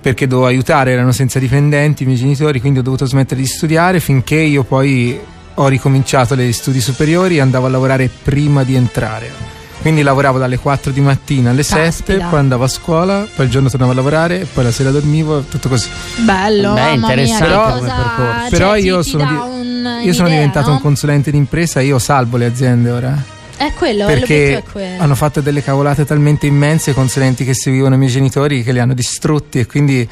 perché 0.00 0.26
dovevo 0.26 0.48
aiutare, 0.48 0.92
erano 0.92 1.12
senza 1.12 1.38
dipendenti 1.38 2.02
i 2.02 2.06
miei 2.06 2.18
genitori, 2.18 2.60
quindi 2.60 2.80
ho 2.80 2.82
dovuto 2.82 3.06
smettere 3.06 3.40
di 3.40 3.46
studiare 3.46 4.00
finché 4.00 4.36
io 4.36 4.64
poi 4.64 5.18
ho 5.54 5.68
ricominciato 5.68 6.34
gli 6.36 6.52
studi 6.52 6.80
superiori 6.80 7.36
e 7.36 7.40
andavo 7.40 7.66
a 7.66 7.70
lavorare 7.70 8.10
prima 8.22 8.64
di 8.64 8.74
entrare. 8.74 9.53
Quindi 9.84 10.00
lavoravo 10.00 10.38
dalle 10.38 10.56
4 10.58 10.92
di 10.92 11.00
mattina 11.02 11.50
alle 11.50 11.62
7, 11.62 11.82
Caspita. 11.82 12.26
poi 12.28 12.38
andavo 12.38 12.64
a 12.64 12.68
scuola, 12.68 13.26
poi 13.36 13.44
il 13.44 13.50
giorno 13.50 13.68
tornavo 13.68 13.92
a 13.92 13.94
lavorare, 13.94 14.40
e 14.40 14.44
poi 14.46 14.64
la 14.64 14.72
sera 14.72 14.90
dormivo, 14.90 15.40
tutto 15.42 15.68
così. 15.68 15.90
Bello, 16.24 16.72
Beh, 16.72 16.80
mia, 16.80 16.92
interessante 17.12 17.44
che 17.44 17.52
come 17.52 17.78
cosa- 17.80 17.92
percorso. 17.94 18.40
cioè, 18.40 18.48
Però 18.50 18.74
ti- 18.74 18.80
io 18.80 19.02
ti 19.02 19.10
sono 19.10 19.24
di- 19.26 19.34
un- 19.34 20.00
Io 20.02 20.12
sono 20.14 20.28
diventato 20.30 20.68
no? 20.68 20.76
un 20.76 20.80
consulente 20.80 21.30
d'impresa 21.30 21.80
io 21.82 21.98
salvo 21.98 22.38
le 22.38 22.46
aziende 22.46 22.90
ora. 22.90 23.22
È 23.58 23.72
quello, 23.74 24.06
Perché 24.06 24.56
è 24.56 24.62
quello. 24.62 25.02
hanno 25.02 25.14
fatto 25.14 25.42
delle 25.42 25.62
cavolate 25.62 26.06
talmente 26.06 26.46
immense 26.46 26.92
i 26.92 26.94
consulenti 26.94 27.44
che 27.44 27.52
seguivano 27.52 27.94
i 27.94 27.98
miei 27.98 28.10
genitori 28.10 28.62
che 28.62 28.72
li 28.72 28.78
hanno 28.78 28.94
distrutti 28.94 29.58
e 29.58 29.66
quindi 29.66 30.08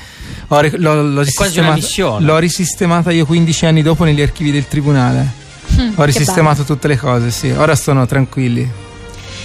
ho, 0.48 0.60
l'ho, 0.60 1.02
l'ho 1.02 1.22
È 1.22 1.32
quasi 1.32 1.58
una 1.60 1.72
risistemata- 1.72 1.74
missione. 1.74 2.24
l'ho 2.26 2.36
risistemata 2.38 3.10
io 3.10 3.24
15 3.24 3.64
anni 3.64 3.80
dopo 3.80 4.04
negli 4.04 4.20
archivi 4.20 4.52
del 4.52 4.68
tribunale. 4.68 5.26
Mm, 5.80 5.92
Ho 5.94 6.04
risistemato 6.04 6.62
tutte 6.64 6.88
le 6.88 6.98
cose, 6.98 7.30
sì. 7.30 7.48
Ora 7.50 7.74
sono 7.74 8.04
tranquilli. 8.04 8.70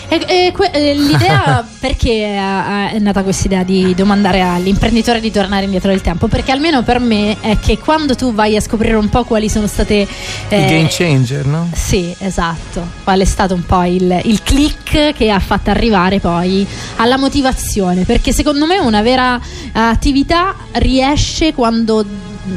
E, 0.09 0.25
e 0.27 0.51
que- 0.53 0.71
l'idea 0.93 1.65
perché 1.79 2.25
è, 2.25 2.97
nata 2.99 3.23
questa 3.23 3.47
idea 3.47 3.63
di 3.63 3.93
domandare 3.93 4.41
all'imprenditore 4.41 5.19
di 5.19 5.31
tornare 5.31 5.65
indietro 5.65 5.89
nel 5.89 6.01
tempo? 6.01 6.27
Perché 6.27 6.51
almeno 6.51 6.81
per 6.83 6.99
me 6.99 7.37
è 7.41 7.57
che 7.59 7.77
quando 7.77 8.15
tu 8.15 8.33
vai 8.33 8.55
a 8.55 8.61
scoprire 8.61 8.95
un 8.95 9.09
po' 9.09 9.25
quali 9.25 9.49
sono 9.49 9.67
state 9.67 10.07
eh, 10.47 10.61
I 10.61 10.65
game 10.65 10.87
changer, 10.89 11.45
no? 11.45 11.69
Sì, 11.73 12.15
esatto. 12.19 12.85
Qual 13.03 13.19
è 13.19 13.25
stato 13.25 13.53
un 13.53 13.65
po' 13.65 13.83
il, 13.83 14.21
il 14.23 14.41
click 14.43 15.13
che 15.13 15.29
ha 15.29 15.39
fatto 15.39 15.69
arrivare 15.69 16.19
poi 16.19 16.65
alla 16.97 17.17
motivazione? 17.17 18.03
Perché 18.03 18.31
secondo 18.31 18.65
me 18.65 18.79
una 18.79 19.01
vera 19.01 19.39
attività 19.73 20.55
riesce 20.73 21.53
quando 21.53 22.05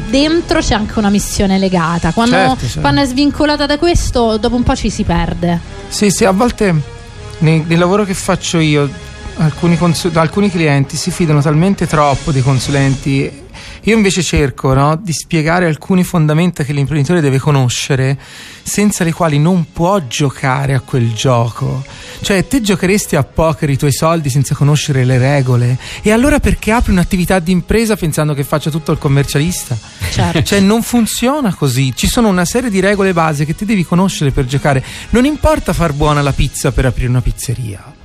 dentro 0.09 0.61
c'è 0.61 0.75
anche 0.75 0.99
una 0.99 1.11
missione 1.11 1.59
legata. 1.59 2.13
Quando, 2.13 2.37
Certo, 2.37 2.61
certo. 2.61 2.81
quando 2.81 3.01
è 3.01 3.05
svincolata 3.07 3.67
da 3.67 3.77
questo, 3.77 4.37
dopo 4.37 4.55
un 4.55 4.63
po' 4.63 4.77
ci 4.77 4.89
si 4.89 5.03
perde. 5.03 5.59
Sì, 5.89 6.11
sì, 6.11 6.25
a 6.25 6.31
volte 6.31 6.99
nei- 7.41 7.65
nel 7.67 7.79
lavoro 7.79 8.05
che 8.05 8.15
faccio 8.15 8.59
io, 8.59 8.89
alcuni, 9.37 9.77
consu- 9.77 10.17
alcuni 10.17 10.51
clienti 10.51 10.97
si 10.97 11.11
fidano 11.11 11.41
talmente 11.41 11.87
troppo 11.87 12.33
dei 12.33 12.43
consulenti. 12.43 13.49
Io 13.85 13.97
invece 13.97 14.23
cerco 14.23 14.75
no, 14.75 15.01
di 15.03 15.13
spiegare 15.13 15.67
alcuni 15.67 16.05
fondamenta 16.05 16.65
che 16.65 16.73
l'imprenditore 16.73 17.21
deve 17.21 17.39
conoscere, 17.39 18.19
senza 18.63 19.05
le 19.05 19.13
quali 19.13 19.39
non 19.39 19.73
può 19.73 19.99
giocare 20.07 20.75
a 20.75 20.81
quel 20.81 21.13
gioco. 21.15 21.83
Cioè, 22.21 22.47
te 22.47 22.61
giocheresti 22.61 23.17
a 23.17 23.25
poker 23.25 23.71
i 23.71 23.79
tuoi 23.79 23.93
soldi 23.93 24.29
senza 24.29 24.55
conoscere 24.55 25.05
le 25.05 25.17
regole? 25.17 25.79
E 26.03 26.13
allora 26.13 26.41
perché 26.41 26.73
apri 26.73 26.93
un'attività 26.93 27.39
di 27.39 27.53
impresa 27.53 27.97
pensando 27.97 28.35
che 28.35 28.45
faccia 28.45 28.71
tutto 28.71 28.93
il 28.93 28.99
commercialista? 28.99 29.77
Certo. 30.11 30.43
Cioè 30.43 30.61
non 30.61 30.83
funziona 30.83 31.55
così, 31.55 31.95
ci 31.97 32.07
sono 32.07 32.29
una 32.29 32.45
serie 32.45 32.69
di 32.69 32.81
regole 32.81 33.13
base 33.15 33.45
che 33.47 33.55
ti 33.55 33.65
devi 33.65 33.85
conoscere 33.85 34.31
per 34.31 34.45
giocare. 34.45 34.85
Non 35.11 35.25
importa 35.25 35.73
far 35.73 35.93
buona 35.95 36.21
la 36.21 36.33
pizza 36.33 36.71
per 36.71 36.85
aprire 36.85 37.09
una 37.09 37.23
pizzeria. 37.23 37.99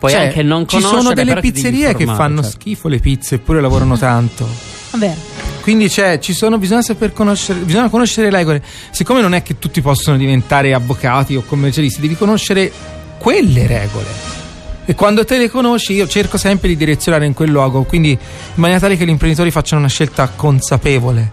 Puoi 0.00 0.12
Cioè, 0.12 0.20
anche 0.22 0.42
non 0.42 0.66
ci 0.66 0.76
conoscere 0.76 1.02
sono 1.02 1.14
delle 1.14 1.40
pizzerie 1.40 1.94
che 1.94 2.06
fanno 2.06 2.42
certo. 2.42 2.58
schifo 2.58 2.88
le 2.88 2.98
pizze 3.00 3.34
eppure 3.34 3.60
lavorano 3.60 3.96
tanto. 3.98 4.48
Vabbè. 4.92 5.14
Quindi 5.60 5.90
cioè, 5.90 6.18
ci 6.18 6.32
sono, 6.32 6.56
bisogna 6.56 6.80
saper 6.80 7.12
conoscere, 7.12 7.60
bisogna 7.60 7.90
conoscere 7.90 8.30
le 8.30 8.36
regole. 8.38 8.62
Siccome 8.90 9.20
non 9.20 9.34
è 9.34 9.42
che 9.42 9.58
tutti 9.58 9.82
possono 9.82 10.16
diventare 10.16 10.72
avvocati 10.72 11.36
o 11.36 11.42
commercialisti, 11.42 12.00
devi 12.00 12.16
conoscere 12.16 12.72
quelle 13.18 13.66
regole. 13.66 14.38
E 14.86 14.94
quando 14.94 15.24
te 15.26 15.36
le 15.36 15.50
conosci, 15.50 15.92
io 15.92 16.08
cerco 16.08 16.38
sempre 16.38 16.68
di 16.68 16.76
direzionare 16.76 17.26
in 17.26 17.34
quel 17.34 17.50
luogo, 17.50 17.82
quindi 17.82 18.10
in 18.10 18.18
maniera 18.54 18.80
tale 18.80 18.96
che 18.96 19.04
gli 19.04 19.10
imprenditori 19.10 19.50
facciano 19.50 19.80
una 19.82 19.90
scelta 19.90 20.28
consapevole. 20.34 21.30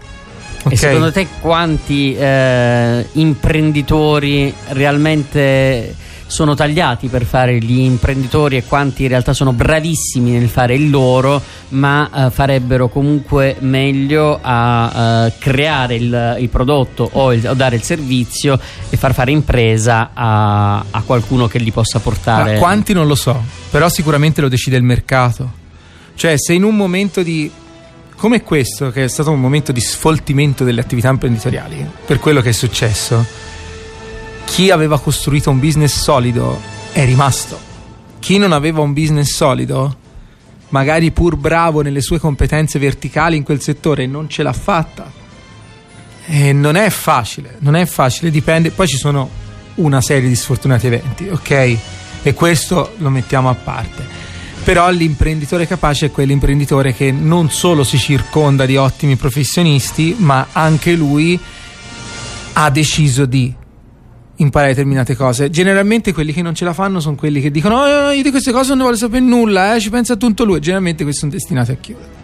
E 0.58 0.64
Ok? 0.64 0.76
secondo 0.76 1.10
te 1.10 1.26
quanti 1.40 2.14
eh, 2.14 3.06
imprenditori 3.12 4.52
realmente 4.68 5.94
sono 6.28 6.54
tagliati 6.54 7.08
per 7.08 7.24
fare 7.24 7.58
gli 7.58 7.78
imprenditori 7.80 8.58
e 8.58 8.64
quanti 8.64 9.02
in 9.02 9.08
realtà 9.08 9.32
sono 9.32 9.52
bravissimi 9.52 10.30
nel 10.32 10.48
fare 10.48 10.74
il 10.74 10.90
loro, 10.90 11.42
ma 11.70 12.26
eh, 12.26 12.30
farebbero 12.30 12.88
comunque 12.88 13.56
meglio 13.60 14.38
a 14.40 15.26
eh, 15.26 15.32
creare 15.38 15.94
il, 15.96 16.36
il 16.38 16.48
prodotto 16.50 17.08
o, 17.10 17.32
il- 17.32 17.48
o 17.48 17.54
dare 17.54 17.76
il 17.76 17.82
servizio 17.82 18.60
e 18.90 18.96
far 18.96 19.14
fare 19.14 19.30
impresa 19.32 20.10
a, 20.12 20.84
a 20.90 21.02
qualcuno 21.04 21.48
che 21.48 21.58
li 21.58 21.72
possa 21.72 21.98
portare. 21.98 22.42
Allora, 22.42 22.58
quanti 22.58 22.92
non 22.92 23.06
lo 23.06 23.14
so, 23.14 23.42
però 23.70 23.88
sicuramente 23.88 24.40
lo 24.42 24.48
decide 24.48 24.76
il 24.76 24.82
mercato. 24.84 25.50
Cioè, 26.14 26.34
se 26.38 26.52
in 26.52 26.62
un 26.62 26.76
momento 26.76 27.22
di 27.22 27.50
come 28.16 28.42
questo, 28.42 28.90
che 28.90 29.04
è 29.04 29.08
stato 29.08 29.30
un 29.30 29.40
momento 29.40 29.70
di 29.72 29.80
sfoltimento 29.80 30.64
delle 30.64 30.80
attività 30.80 31.08
imprenditoriali, 31.08 31.88
per 32.04 32.18
quello 32.18 32.40
che 32.40 32.48
è 32.50 32.52
successo, 32.52 33.24
chi 34.50 34.70
aveva 34.70 34.98
costruito 34.98 35.50
un 35.50 35.60
business 35.60 35.96
solido 35.96 36.60
è 36.92 37.04
rimasto. 37.04 37.58
Chi 38.18 38.38
non 38.38 38.52
aveva 38.52 38.80
un 38.80 38.92
business 38.92 39.32
solido, 39.32 39.96
magari 40.70 41.12
pur 41.12 41.36
bravo 41.36 41.80
nelle 41.80 42.00
sue 42.00 42.18
competenze 42.18 42.78
verticali 42.78 43.36
in 43.36 43.44
quel 43.44 43.60
settore, 43.60 44.06
non 44.06 44.28
ce 44.28 44.42
l'ha 44.42 44.52
fatta. 44.52 45.10
E 46.26 46.52
non 46.52 46.74
è 46.74 46.90
facile, 46.90 47.56
non 47.60 47.76
è 47.76 47.86
facile, 47.86 48.30
dipende. 48.30 48.70
Poi 48.70 48.88
ci 48.88 48.96
sono 48.96 49.30
una 49.76 50.00
serie 50.00 50.28
di 50.28 50.34
sfortunati 50.34 50.86
eventi, 50.88 51.28
ok? 51.28 51.78
E 52.22 52.34
questo 52.34 52.94
lo 52.98 53.10
mettiamo 53.10 53.48
a 53.48 53.54
parte. 53.54 54.04
Però 54.64 54.90
l'imprenditore 54.90 55.66
capace 55.66 56.06
è 56.06 56.10
quell'imprenditore 56.10 56.92
che 56.92 57.12
non 57.12 57.50
solo 57.50 57.84
si 57.84 57.96
circonda 57.96 58.66
di 58.66 58.76
ottimi 58.76 59.16
professionisti, 59.16 60.16
ma 60.18 60.48
anche 60.52 60.94
lui 60.94 61.38
ha 62.54 62.70
deciso 62.70 63.24
di 63.24 63.54
imparare 64.38 64.72
determinate 64.72 65.14
cose. 65.14 65.50
Generalmente 65.50 66.12
quelli 66.12 66.32
che 66.32 66.42
non 66.42 66.54
ce 66.54 66.64
la 66.64 66.72
fanno 66.72 67.00
sono 67.00 67.14
quelli 67.14 67.40
che 67.40 67.50
dicono: 67.50 67.76
"Oh, 67.76 68.10
io 68.10 68.22
di 68.22 68.30
queste 68.30 68.52
cose 68.52 68.70
non 68.70 68.78
ne 68.78 68.84
voglio 68.84 68.96
sapere 68.96 69.24
nulla, 69.24 69.74
eh, 69.74 69.80
ci 69.80 69.90
pensa 69.90 70.16
tutto 70.16 70.44
lui. 70.44 70.60
Generalmente 70.60 71.02
questi 71.02 71.20
sono 71.20 71.32
destinati 71.32 71.70
a 71.70 71.76
chiudere. 71.76 72.16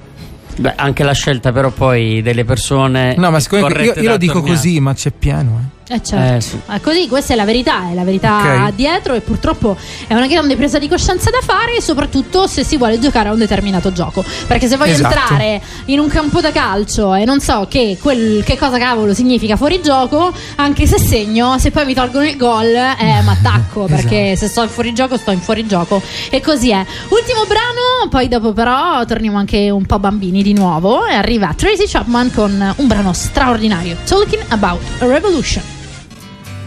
Beh, 0.57 0.75
anche 0.77 1.03
la 1.03 1.12
scelta 1.12 1.51
però 1.51 1.71
poi 1.71 2.23
delle 2.23 2.45
persone 2.45 3.17
No, 3.19 3.31
ma 3.33 3.41
siccome 3.41 3.83
io, 3.83 3.93
io 3.95 4.11
lo 4.11 4.17
dico 4.17 4.41
così, 4.41 4.79
ma 4.79 4.95
c'è 4.95 5.11
piano, 5.11 5.61
eh. 5.61 5.84
Eh 5.87 6.03
certo, 6.03 6.35
Eh, 6.37 6.41
sì. 6.41 6.59
Ah, 6.66 6.80
così 6.80 7.07
questa 7.09 7.35
è 7.35 7.37
la 7.37 7.45
verità, 7.45 7.91
è 7.91 7.95
la 7.95 8.05
verità 8.05 8.64
Ok. 8.68 8.72
dietro 8.74 9.12
e 9.12 9.20
purtroppo 9.20 9.76
è 10.07 10.14
una 10.14 10.26
grande 10.26 10.57
presa 10.57 10.78
di 10.78 10.89
coscienza 10.89 11.28
da 11.28 11.41
fare, 11.43 11.78
soprattutto 11.82 12.47
se 12.47 12.64
si 12.64 12.78
vuole 12.78 12.99
giocare 12.99 13.28
a 13.28 13.32
un 13.32 13.39
determinato 13.39 13.93
gioco. 13.93 14.24
Perché 14.47 14.66
se 14.66 14.78
voglio 14.78 14.93
Esatto. 14.93 15.14
entrare 15.14 15.61
in 15.87 15.99
un 15.99 16.09
campo 16.09 16.41
da 16.41 16.51
calcio 16.53 17.12
e 17.14 17.26
non 17.26 17.39
so 17.41 17.66
che, 17.68 17.99
quel, 18.01 18.43
che 18.45 18.57
cosa 18.57 18.78
cavolo 18.78 19.12
significa 19.12 19.57
fuori 19.57 19.82
gioco, 19.82 20.32
anche 20.57 20.87
se 20.87 20.99
segno, 20.99 21.59
se 21.59 21.70
poi 21.70 21.85
mi 21.85 21.93
tolgono 21.93 22.24
il 22.26 22.37
gol, 22.39 22.64
eh, 22.74 22.97
mi 23.22 23.28
attacco 23.28 23.85
perché 23.85 24.30
Esatto. 24.30 24.47
se 24.47 24.49
sto 24.49 24.62
in 24.62 24.68
fuori 24.70 24.95
gioco, 24.95 25.18
sto 25.18 25.32
in 25.32 25.41
fuori 25.41 25.66
gioco. 25.66 26.01
E 26.30 26.41
così 26.41 26.70
è. 26.70 26.82
Ultimo 27.09 27.45
brano, 27.47 28.09
poi 28.09 28.28
dopo 28.28 28.55
però 28.55 29.05
torniamo 29.05 29.37
anche 29.37 29.68
un 29.68 29.85
po' 29.85 29.99
bambini 29.99 30.43
di 30.43 30.55
nuovo 30.55 31.05
e 31.05 31.12
arriva 31.12 31.53
Tracy 31.55 31.85
Chapman 31.87 32.32
con 32.32 32.74
un 32.76 32.87
brano 32.87 33.12
straordinario, 33.12 33.99
Talking 34.07 34.45
About 34.49 34.80
a 35.01 35.05
Revolution. 35.07 35.74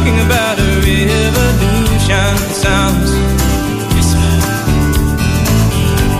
Talking 0.00 0.20
about 0.20 0.58
a 0.58 0.62
revolution 0.80 2.36
sounds. 2.64 3.10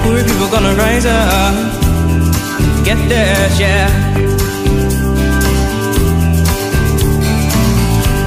Poor 0.03 0.23
people 0.23 0.49
gonna 0.51 0.75
rise 0.75 1.07
up, 1.07 1.55
and 2.61 2.85
get 2.85 2.99
their 3.09 3.49
share. 3.57 3.89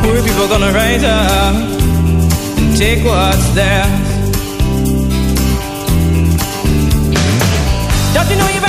Poor 0.01 0.17
people 0.27 0.47
gonna 0.47 0.71
rise 0.73 1.03
up 1.03 1.55
and 2.57 2.75
take 2.75 3.05
what's 3.05 3.47
theirs. 3.53 3.91
Don't 8.15 8.29
you 8.31 8.37
know 8.37 8.49
you 8.55 8.62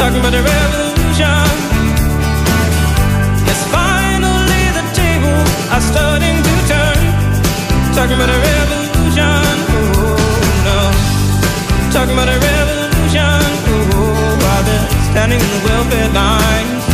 Talking 0.00 0.20
about 0.20 0.32
a 0.32 0.40
revolution. 0.40 1.44
Yes, 3.44 3.60
finally 3.68 4.64
the 4.72 4.84
tables 4.96 5.50
are 5.68 5.84
starting 5.92 6.36
to 6.40 6.54
turn. 6.72 7.04
Talking 7.92 8.16
about 8.16 8.32
a 8.32 8.40
revolution. 8.40 9.44
Oh 9.76 10.16
no. 10.64 10.80
Talking 11.92 12.16
about 12.16 12.32
a 12.32 12.38
revolution. 12.40 13.44
Oh, 13.92 14.40
while 14.40 14.64
they're 14.64 14.88
standing 15.12 15.38
in 15.38 15.50
the 15.56 15.62
welfare 15.68 16.10
lines. 16.16 16.84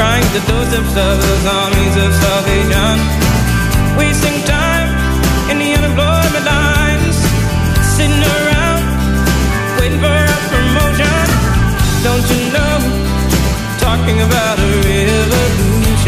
Crying 0.00 0.28
the 0.32 0.40
doorsteps 0.48 0.96
of 0.96 1.14
those 1.20 1.44
armies 1.44 1.96
of 2.04 2.10
salvation. 2.24 2.96
Wasting 3.98 4.32
time 4.32 4.39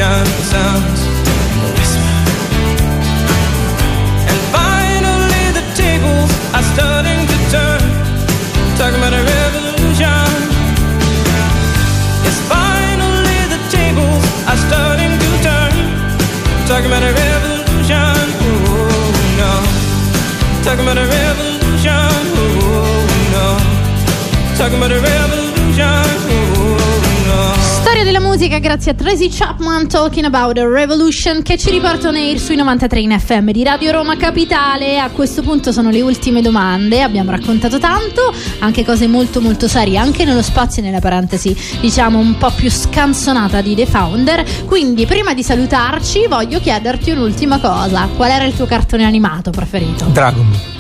revolution 0.03 0.45
sounds 0.51 1.01
whisper. 1.79 2.15
And 4.31 4.41
finally 4.51 5.47
the 5.59 5.65
tables 5.75 6.31
are 6.57 6.67
starting 6.75 7.21
to 7.31 7.37
turn. 7.55 7.83
Talking 8.79 8.99
about 8.99 9.15
a 9.15 9.23
revolution. 9.23 10.29
Yes, 12.25 12.39
finally 12.51 13.41
the 13.55 13.61
tables 13.71 14.25
are 14.51 14.61
starting 14.67 15.13
to 15.23 15.29
turn. 15.47 15.75
Talking 16.67 16.91
about 16.91 17.03
a 17.03 17.13
revolution. 17.23 18.25
Oh 18.43 19.13
no. 19.41 19.53
Talking 20.65 20.85
about 20.87 20.99
a 20.99 21.07
revolution. 21.07 22.21
Oh 22.43 23.07
no. 23.35 23.47
Talking 24.59 24.79
about 24.79 24.93
a 24.93 25.01
revolution. 25.01 25.52
Storia 28.03 28.19
della 28.19 28.33
musica 28.33 28.59
grazie 28.59 28.91
a 28.91 28.95
Tracy 28.95 29.29
Chapman 29.31 29.87
Talking 29.87 30.25
About 30.25 30.59
a 30.59 30.67
Revolution 30.67 31.41
che 31.41 31.57
ci 31.57 31.71
riporta 31.71 32.09
on 32.09 32.17
air 32.17 32.37
sui 32.37 32.57
93 32.57 32.99
in 32.99 33.17
FM 33.17 33.53
di 33.53 33.63
Radio 33.63 33.93
Roma 33.93 34.17
Capitale. 34.17 34.99
A 34.99 35.09
questo 35.11 35.41
punto 35.41 35.71
sono 35.71 35.89
le 35.89 36.01
ultime 36.01 36.43
domande, 36.43 37.01
abbiamo 37.01 37.31
raccontato 37.31 37.79
tanto, 37.79 38.35
anche 38.59 38.85
cose 38.85 39.07
molto 39.07 39.41
molto 39.41 39.69
serie, 39.69 39.99
anche 39.99 40.25
nello 40.25 40.43
spazio 40.43 40.83
e 40.83 40.87
nella 40.87 40.99
parentesi 40.99 41.57
diciamo 41.81 42.19
un 42.19 42.37
po' 42.39 42.51
più 42.51 42.73
scansonata 42.73 43.61
di 43.61 43.77
The 43.77 43.87
Founder. 43.87 44.45
Quindi 44.67 45.07
prima 45.07 45.33
di 45.33 45.45
salutarci 45.45 46.27
voglio 46.27 46.59
chiederti 46.59 47.13
un'ultima 47.13 47.61
cosa, 47.61 48.09
qual 48.17 48.31
era 48.31 48.43
il 48.43 48.57
tuo 48.57 48.67
cartone 48.67 49.05
animato 49.05 49.53
preferito? 49.53 50.07
Dragon 50.07 50.51
Ball. 50.51 50.72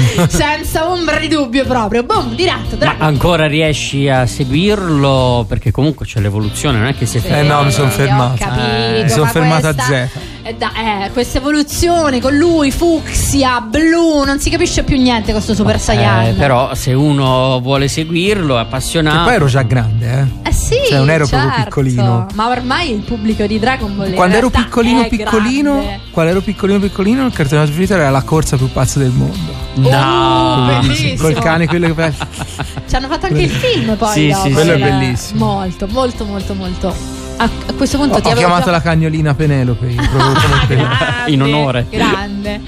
Senza 0.28 0.88
ombra 0.90 1.18
di 1.18 1.28
dubbio 1.28 1.64
proprio, 1.64 2.02
boom, 2.02 2.34
diretto, 2.34 2.76
Ma 2.80 2.96
ancora 2.98 3.46
riesci 3.46 4.08
a 4.08 4.26
seguirlo? 4.26 5.44
Perché 5.48 5.70
comunque 5.70 6.06
c'è 6.06 6.20
l'evoluzione, 6.20 6.78
non 6.78 6.86
è 6.88 6.94
che 6.94 7.06
sei 7.06 7.22
Eh 7.24 7.42
no, 7.42 7.62
mi 7.64 7.72
sono 7.72 7.90
fermato. 7.90 8.36
capito, 8.38 9.02
mi 9.02 9.08
sono 9.08 9.24
ma 9.24 9.30
fermato 9.30 9.68
a 9.68 9.74
questa- 9.74 10.06
Z. 10.06 10.18
Eh, 10.42 10.54
da- 10.54 10.72
eh, 11.04 11.10
questa 11.12 11.38
evoluzione 11.38 12.20
con 12.20 12.34
lui, 12.34 12.70
fucsia, 12.70 13.60
blu, 13.60 14.24
non 14.24 14.38
si 14.40 14.48
capisce 14.50 14.82
più 14.84 14.96
niente 14.96 15.32
questo 15.32 15.54
Super 15.54 15.78
Saiyan. 15.78 16.26
Eh, 16.28 16.32
però 16.32 16.74
se 16.74 16.92
uno 16.94 17.60
vuole 17.60 17.88
seguirlo, 17.88 18.54
è 18.54 18.60
Che 18.60 18.66
appassionato. 18.66 19.24
poi 19.24 19.34
ero 19.34 19.46
già 19.46 19.62
grande, 19.62 20.28
eh. 20.42 20.48
Eh 20.48 20.52
sì, 20.52 20.76
Cioè, 20.88 20.98
non 20.98 21.10
ero 21.10 21.26
proprio 21.26 21.50
certo. 21.50 21.64
piccolino. 21.64 22.26
Ma 22.34 22.48
ormai 22.48 22.90
il 22.92 23.00
pubblico 23.00 23.44
di 23.46 23.58
Dragon 23.58 23.94
Ball 23.96 24.12
Quando 24.14 24.36
ero 24.36 24.50
piccolino 24.50 25.02
è 25.02 25.08
piccolino, 25.08 25.84
quando 26.10 26.30
ero 26.32 26.40
piccolino 26.40 26.78
piccolino, 26.78 27.26
il 27.26 27.32
cartone 27.32 27.64
preferito 27.64 27.94
era 27.94 28.10
la 28.10 28.22
corsa 28.22 28.56
più 28.56 28.70
pazza 28.72 28.98
del 28.98 29.10
mondo. 29.10 29.59
No, 29.74 29.88
Oh, 29.88 30.66
bellissimo. 30.80 31.16
Col 31.22 31.34
cane 31.38 31.66
quello 31.66 31.94
che 31.94 32.12
Ci 32.88 32.96
hanno 32.96 33.08
fatto 33.08 33.26
anche 33.26 33.42
il 33.42 33.50
film 33.50 33.96
poi. 33.96 34.12
Sì, 34.12 34.28
dopo, 34.30 34.46
sì, 34.48 34.52
Quello 34.52 34.72
è 34.72 34.76
era 34.76 34.84
bellissimo. 34.98 35.44
Molto, 35.44 35.86
molto, 35.88 36.24
molto, 36.24 36.54
molto. 36.54 36.94
A, 37.36 37.44
a 37.44 37.72
questo 37.74 37.96
punto 37.96 38.16
ho, 38.16 38.20
ti 38.20 38.26
ho 38.26 38.30
avevo 38.32 38.46
chiamato 38.46 38.66
già- 38.66 38.70
la 38.72 38.82
cagnolina 38.82 39.34
Penelope. 39.34 39.94
Ah, 40.18 40.66
grande, 40.66 41.30
In 41.32 41.42
onore. 41.42 41.86
Grande. 41.88 42.60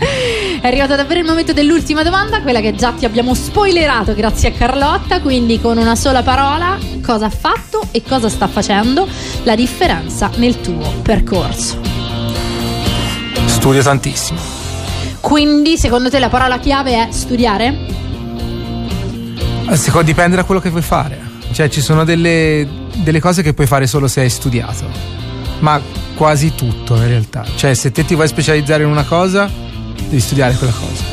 È 0.61 0.67
arrivato 0.67 0.95
davvero 0.95 1.19
il 1.21 1.27
momento 1.27 1.53
dell'ultima 1.53 2.03
domanda, 2.03 2.41
quella 2.41 2.61
che 2.61 2.75
già 2.75 2.93
ti 2.93 3.05
abbiamo 3.05 3.35
spoilerato 3.35 4.15
grazie 4.15 4.51
a 4.51 4.53
Carlotta, 4.53 5.21
quindi 5.21 5.61
con 5.61 5.77
una 5.77 5.97
sola 5.97 6.23
parola, 6.23 6.79
cosa 7.05 7.27
ha 7.27 7.31
fatto 7.31 7.83
e 7.91 8.03
cosa 8.09 8.29
sta 8.29 8.47
facendo 8.47 9.07
la 9.43 9.55
differenza 9.57 10.31
nel 10.37 10.61
tuo 10.61 10.95
percorso. 11.03 11.81
Studio 13.47 13.83
tantissimo. 13.83 14.39
Quindi, 15.23 15.79
secondo 15.79 16.11
te 16.11 16.19
la 16.19 16.29
parola 16.29 16.59
chiave 16.59 17.07
è 17.07 17.13
studiare? 17.13 17.79
Eh, 19.69 19.77
secondo- 19.77 20.07
dipende 20.07 20.37
da 20.37 20.45
quello 20.45 20.61
che 20.61 20.69
vuoi 20.69 20.83
fare. 20.83 21.19
Cioè, 21.53 21.69
ci 21.69 21.81
sono 21.81 22.05
delle, 22.05 22.69
delle 22.97 23.21
cose 23.21 23.41
che 23.43 23.55
puoi 23.55 23.67
fare 23.67 23.87
solo 23.87 24.09
se 24.09 24.21
hai 24.21 24.29
studiato. 24.31 25.21
ma 25.61 25.81
quasi 26.17 26.55
tutto 26.57 26.97
in 26.97 27.07
realtà. 27.07 27.45
Cioè, 27.55 27.73
se 27.75 27.93
te 27.93 28.05
ti 28.05 28.17
vuoi 28.17 28.27
specializzare 28.27 28.83
in 28.83 28.89
una 28.89 29.05
cosa, 29.05 29.49
devi 30.09 30.19
studiare 30.21 30.55
quella 30.55 30.73
cosa. 30.73 31.05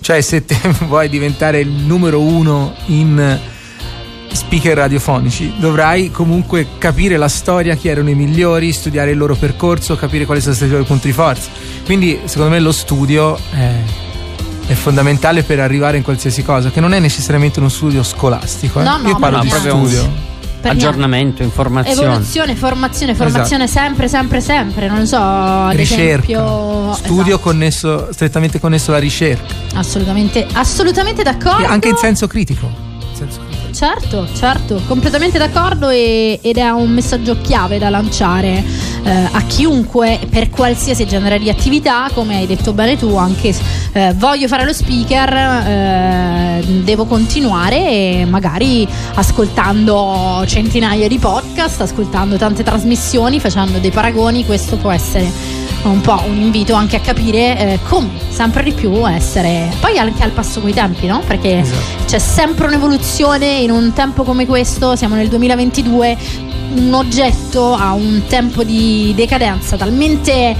Cioè, 0.00 0.20
se 0.20 0.44
te 0.44 0.56
vuoi 0.86 1.08
diventare 1.08 1.58
il 1.58 1.68
numero 1.68 2.20
uno 2.20 2.72
in 2.86 3.38
speaker 4.32 4.76
radiofonici, 4.76 5.52
dovrai 5.58 6.10
comunque 6.10 6.66
capire 6.78 7.16
la 7.16 7.28
storia, 7.28 7.74
chi 7.74 7.88
erano 7.88 8.10
i 8.10 8.14
migliori, 8.14 8.72
studiare 8.72 9.10
il 9.10 9.18
loro 9.18 9.34
percorso, 9.34 9.96
capire 9.96 10.24
quali 10.24 10.40
sono 10.40 10.54
stati 10.54 10.70
i 10.70 10.72
loro 10.74 10.84
punti 10.84 11.08
di 11.08 11.12
forza. 11.12 11.48
Quindi, 11.84 12.20
secondo 12.24 12.50
me, 12.52 12.60
lo 12.60 12.72
studio 12.72 13.36
è, 13.50 13.70
è 14.66 14.72
fondamentale 14.74 15.42
per 15.42 15.60
arrivare 15.60 15.96
in 15.96 16.02
qualsiasi 16.02 16.42
cosa, 16.42 16.70
che 16.70 16.80
non 16.80 16.92
è 16.94 17.00
necessariamente 17.00 17.58
uno 17.58 17.68
studio 17.68 18.02
scolastico. 18.02 18.80
eh. 18.80 18.84
No, 18.84 18.98
no, 18.98 19.08
Io 19.08 19.16
parlo 19.16 19.38
non 19.38 19.46
di 19.46 19.52
studio. 19.52 20.28
Per 20.60 20.72
Aggiornamento, 20.72 21.42
informazione. 21.42 22.06
Evoluzione, 22.06 22.54
formazione, 22.54 23.14
formazione 23.14 23.64
Esatto. 23.64 23.86
sempre, 23.86 24.08
sempre, 24.08 24.40
sempre. 24.42 24.88
Non 24.88 25.06
so, 25.06 25.16
ad 25.16 25.74
ricerca, 25.74 26.22
esempio. 26.30 26.92
studio 26.92 27.22
Esatto. 27.22 27.38
connesso, 27.40 28.08
strettamente 28.12 28.60
connesso 28.60 28.90
alla 28.90 29.00
ricerca, 29.00 29.54
Assolutamente, 29.74 30.46
assolutamente 30.52 31.22
d'accordo. 31.22 31.62
e 31.62 31.64
anche 31.64 31.88
in 31.88 31.96
senso 31.96 32.26
critico. 32.26 32.88
Certo, 33.80 34.28
certo, 34.34 34.82
completamente 34.86 35.38
d'accordo 35.38 35.88
e- 35.88 36.38
ed 36.42 36.58
è 36.58 36.68
un 36.68 36.90
messaggio 36.90 37.38
chiave 37.40 37.78
da 37.78 37.88
lanciare 37.88 38.62
eh, 39.02 39.28
a 39.32 39.40
chiunque 39.46 40.20
per 40.28 40.50
qualsiasi 40.50 41.06
genere 41.06 41.38
di 41.38 41.48
attività, 41.48 42.10
come 42.12 42.36
hai 42.36 42.46
detto 42.46 42.74
bene 42.74 42.98
tu, 42.98 43.16
anche 43.16 43.54
eh, 43.92 44.12
voglio 44.18 44.48
fare 44.48 44.66
lo 44.66 44.74
speaker, 44.74 45.32
eh, 45.32 46.62
devo 46.82 47.06
continuare 47.06 47.76
e 47.88 48.26
magari 48.28 48.86
ascoltando 49.14 50.44
centinaia 50.46 51.08
di 51.08 51.16
podcast, 51.16 51.80
ascoltando 51.80 52.36
tante 52.36 52.62
trasmissioni, 52.62 53.40
facendo 53.40 53.78
dei 53.78 53.90
paragoni, 53.90 54.44
questo 54.44 54.76
può 54.76 54.90
essere 54.90 55.69
un 55.82 56.00
po' 56.00 56.22
un 56.26 56.40
invito 56.40 56.74
anche 56.74 56.96
a 56.96 57.00
capire 57.00 57.58
eh, 57.58 57.78
come 57.88 58.10
sempre 58.28 58.62
di 58.62 58.72
più 58.72 59.08
essere 59.08 59.72
poi 59.80 59.98
anche 59.98 60.22
al 60.22 60.30
passo 60.30 60.60
coi 60.60 60.72
tempi, 60.74 61.06
no? 61.06 61.22
Perché 61.26 61.60
Esatto. 61.60 62.04
c'è 62.06 62.18
sempre 62.18 62.66
un'evoluzione 62.66 63.46
in 63.46 63.70
un 63.70 63.92
tempo 63.92 64.22
come 64.22 64.46
questo, 64.46 64.94
siamo 64.96 65.14
nel 65.14 65.28
2022, 65.28 66.16
un 66.74 66.92
oggetto 66.94 67.74
ha 67.74 67.92
un 67.94 68.22
tempo 68.28 68.62
di 68.62 69.12
decadenza 69.16 69.76
talmente 69.76 70.54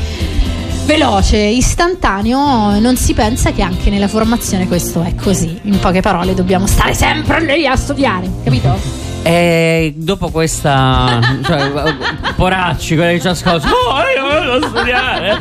veloce, 0.87 1.37
istantaneo, 1.37 2.81
non 2.81 2.97
si 2.97 3.15
pensa 3.15 3.53
che 3.53 3.63
anche 3.63 3.91
nella 3.91 4.09
formazione 4.09 4.67
questo 4.67 5.03
è 5.03 5.15
così. 5.15 5.61
In 5.65 5.79
poche 5.79 6.01
parole 6.01 6.35
dobbiamo 6.35 6.67
stare 6.67 6.95
sempre 6.95 7.45
lì 7.45 7.67
a 7.67 7.77
studiare, 7.77 8.29
capito? 8.43 9.10
E 9.23 9.93
dopo 9.97 10.31
questa. 10.31 11.21
cioè, 11.45 11.71
poracci, 12.37 12.97
quelli 12.97 13.15
che 13.15 13.21
ci 13.21 13.29
ascoltano. 13.29 13.73
Oh, 13.75 14.01
io 14.17 14.41
voglio 14.41 14.67
studiare. 14.67 15.39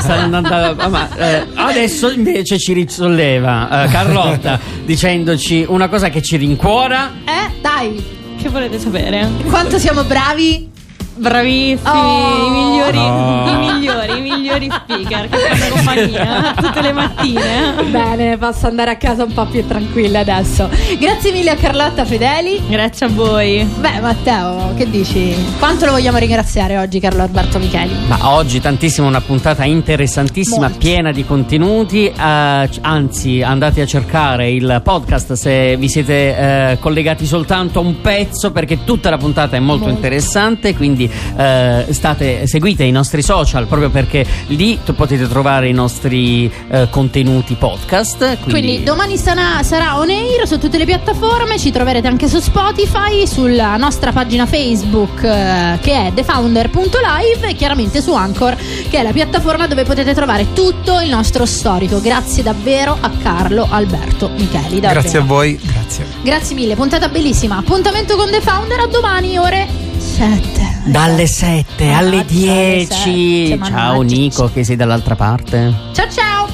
Stanno 0.00 0.36
andando. 0.38 0.88
Ma, 0.88 1.08
eh, 1.16 1.46
adesso 1.54 2.10
invece 2.10 2.58
ci 2.58 2.72
risolleva 2.72 3.84
eh, 3.84 3.88
Carlotta 3.88 4.58
dicendoci 4.84 5.64
una 5.68 5.88
cosa 5.88 6.08
che 6.08 6.20
ci 6.20 6.36
rincuora. 6.36 7.10
Eh, 7.24 7.60
dai, 7.60 8.04
Che 8.40 8.48
volete 8.48 8.78
sapere? 8.78 9.28
quanto 9.48 9.78
siamo 9.78 10.02
bravi. 10.02 10.70
Bravissimi, 11.14 11.78
Oh. 11.84 12.46
i 12.46 12.50
migliori, 12.50 12.96
No. 12.98 13.44
i 13.48 13.72
migliori, 13.74 14.18
i 14.18 14.20
migliori 14.20 14.68
speaker 14.70 15.28
che 15.28 15.36
fanno 15.36 15.74
compagnia 15.74 16.54
tutte 16.60 16.80
le 16.80 16.92
mattine. 16.92 17.74
Bene, 17.90 18.36
posso 18.38 18.66
andare 18.66 18.92
a 18.92 18.96
casa 18.96 19.24
un 19.24 19.32
po' 19.32 19.44
più 19.46 19.66
tranquilla 19.66 20.20
adesso. 20.20 20.68
Grazie 20.98 21.32
mille 21.32 21.50
a 21.50 21.56
Carlotta 21.56 22.04
Fedeli. 22.04 22.62
Grazie 22.66 23.06
a 23.06 23.08
voi. 23.10 23.62
Beh, 23.78 24.00
Matteo, 24.00 24.72
che 24.76 24.88
dici? 24.88 25.34
Quanto 25.58 25.84
lo 25.84 25.92
vogliamo 25.92 26.16
ringraziare 26.18 26.78
oggi, 26.78 26.98
Carlo 26.98 27.22
Alberto 27.22 27.58
Micheli? 27.58 27.92
Ma 28.08 28.34
oggi 28.34 28.60
tantissimo, 28.60 29.06
una 29.06 29.20
puntata 29.20 29.64
interessantissima, 29.64 30.66
Molto. 30.68 30.78
piena 30.78 31.12
di 31.12 31.24
contenuti. 31.24 32.06
eh, 32.06 32.70
anzi, 32.80 33.42
andate 33.42 33.82
a 33.82 33.86
cercare 33.86 34.50
il 34.50 34.80
podcast 34.82 35.32
se 35.34 35.76
vi 35.76 35.88
siete 35.88 36.36
eh, 36.72 36.78
collegati 36.80 37.26
soltanto 37.26 37.78
a 37.80 37.82
un 37.82 38.00
pezzo, 38.00 38.50
perché 38.50 38.84
tutta 38.84 39.10
la 39.10 39.18
puntata 39.18 39.56
è 39.56 39.60
molto, 39.60 39.84
Molto. 39.84 39.96
interessante. 39.98 40.74
Quindi 40.74 41.01
eh, 41.36 41.86
state, 41.90 42.46
seguite 42.46 42.84
i 42.84 42.90
nostri 42.90 43.22
social 43.22 43.66
proprio 43.66 43.90
perché 43.90 44.26
lì 44.48 44.78
potete 44.94 45.28
trovare 45.28 45.68
i 45.68 45.72
nostri 45.72 46.50
eh, 46.68 46.88
contenuti 46.90 47.54
podcast. 47.54 48.38
Quindi, 48.48 48.82
domani 48.82 49.16
sarà, 49.16 49.62
sarà 49.62 49.98
on 49.98 50.10
air 50.10 50.46
su 50.46 50.58
tutte 50.58 50.78
le 50.78 50.84
piattaforme, 50.84 51.58
ci 51.58 51.70
troverete 51.70 52.08
anche 52.08 52.28
su 52.28 52.38
Spotify, 52.38 53.26
sulla 53.26 53.76
nostra 53.76 54.12
pagina 54.12 54.46
Facebook 54.46 55.22
eh, 55.22 55.78
che 55.80 56.06
è 56.06 56.12
thefounder.live 56.14 57.48
e 57.48 57.54
chiaramente 57.54 58.00
su 58.00 58.12
Anchor 58.14 58.56
che 58.88 58.98
è 58.98 59.02
la 59.02 59.12
piattaforma 59.12 59.66
dove 59.66 59.84
potete 59.84 60.14
trovare 60.14 60.52
tutto 60.52 61.00
il 61.00 61.08
nostro 61.08 61.46
storico. 61.46 62.00
Grazie 62.00 62.42
davvero 62.42 62.96
a 63.00 63.10
Carlo 63.22 63.66
Alberto 63.70 64.30
Micheli. 64.36 64.80
davvero. 64.80 65.00
Grazie 65.00 65.18
a 65.18 65.22
voi, 65.22 65.58
grazie. 65.62 66.06
Grazie 66.22 66.54
mille, 66.54 66.74
puntata 66.74 67.08
bellissima. 67.08 67.56
Appuntamento 67.56 68.16
con 68.16 68.30
The 68.30 68.40
Founder 68.40 68.80
a 68.80 68.86
domani 68.86 69.38
ore 69.38 69.81
7. 70.12 70.82
Dalle 70.84 71.26
7 71.26 71.84
Mannaggia, 71.84 71.98
alle 71.98 72.16
alle 72.18 72.24
10. 72.26 73.46
sette, 73.48 73.64
Ciao. 73.64 74.02
Nico 74.02 74.50
che 74.52 74.62
sei 74.62 74.76
dall'altra 74.76 75.16
parte. 75.16 75.74
Ciao 75.92 76.08
ciao! 76.10 76.48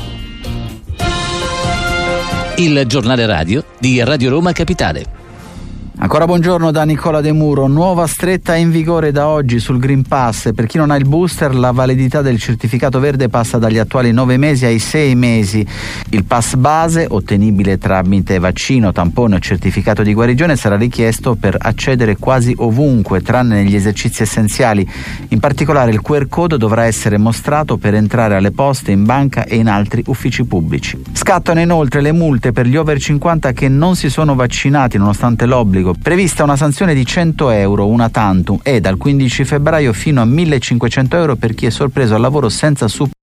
Il 2.57 2.85
giornale 2.87 3.27
radio 3.27 3.65
di 3.79 4.03
Radio 4.03 4.31
Roma 4.31 4.53
Capitale. 4.53 5.18
Ancora 6.01 6.27
buongiorno 6.27 6.71
da 6.71 6.85
Nicola 6.85 7.21
De 7.21 7.33
Muro. 7.33 7.67
Nuova 7.67 8.07
stretta 8.07 8.55
in 8.55 8.71
vigore 8.71 9.11
da 9.11 9.27
oggi 9.27 9.59
sul 9.59 9.81
Green 9.81 10.05
Pass. 10.05 10.53
Per 10.55 10.67
chi 10.67 10.79
non 10.79 10.93
ha 10.93 10.97
il 10.97 11.09
booster, 11.09 11.53
la 11.53 11.73
validità 11.73 12.23
del 12.23 12.39
certificato 12.39 13.01
verde 13.01 13.29
passa 13.29 13.59
dagli 13.59 13.79
attuali 13.79 14.13
9 14.13 14.37
mesi 14.37 14.65
ai 14.65 14.79
6 14.79 15.17
mesi. 15.17 15.67
Il 16.11 16.25
pass 16.25 16.55
base, 16.55 17.05
ottenibile 17.09 17.79
tramite 17.79 18.39
vaccino, 18.39 18.93
tampone 18.93 19.35
o 19.35 19.39
certificato 19.41 20.05
di 20.05 20.15
guarigione, 20.15 20.55
sarà 20.55 20.77
richiesto 20.77 21.35
per 21.35 21.57
accedere 21.59 22.17
quasi 22.17 22.55
ovunque, 22.57 23.21
tranne 23.21 23.65
negli 23.65 23.75
esercizi 23.75 24.23
essenziali. 24.23 24.89
In 25.31 25.41
particolare 25.41 25.91
il 25.91 26.01
QR 26.01 26.29
code 26.29 26.59
dovrà 26.59 26.85
essere 26.85 27.19
mostrato 27.19 27.77
per 27.77 27.95
entrare 27.95 28.37
alle 28.37 28.53
poste, 28.53 28.93
in 28.93 29.05
banca 29.05 29.45
e 29.45 29.57
in 29.57 29.67
altri 29.67 30.05
uffici 30.07 30.45
pubblici. 30.45 31.03
Scattano 31.13 31.59
inoltre 31.59 32.01
le 32.01 32.13
multe 32.13 32.53
per 32.53 32.67
gli 32.67 32.77
over 32.77 33.01
50 33.01 33.51
che 33.51 33.69
non 33.69 33.97
si 33.97 34.09
sono 34.09 34.37
vaccinati 34.37 34.97
nonostante 34.97 35.45
l'obbligo. 35.45 35.87
Prevista 35.95 36.43
una 36.43 36.57
sanzione 36.57 36.95
di 36.95 37.05
100 37.05 37.51
euro 37.51 37.87
una 37.87 38.09
tantum 38.09 38.59
e 38.63 38.81
dal 38.81 38.97
15 38.97 39.45
febbraio 39.45 39.93
fino 39.93 40.21
a 40.21 40.25
1500 40.25 41.17
euro 41.17 41.37
per 41.37 41.55
chi 41.55 41.67
è 41.67 41.71
sorpreso 41.71 42.15
al 42.15 42.21
lavoro 42.21 42.49
senza 42.49 42.89
supporto 42.89 43.18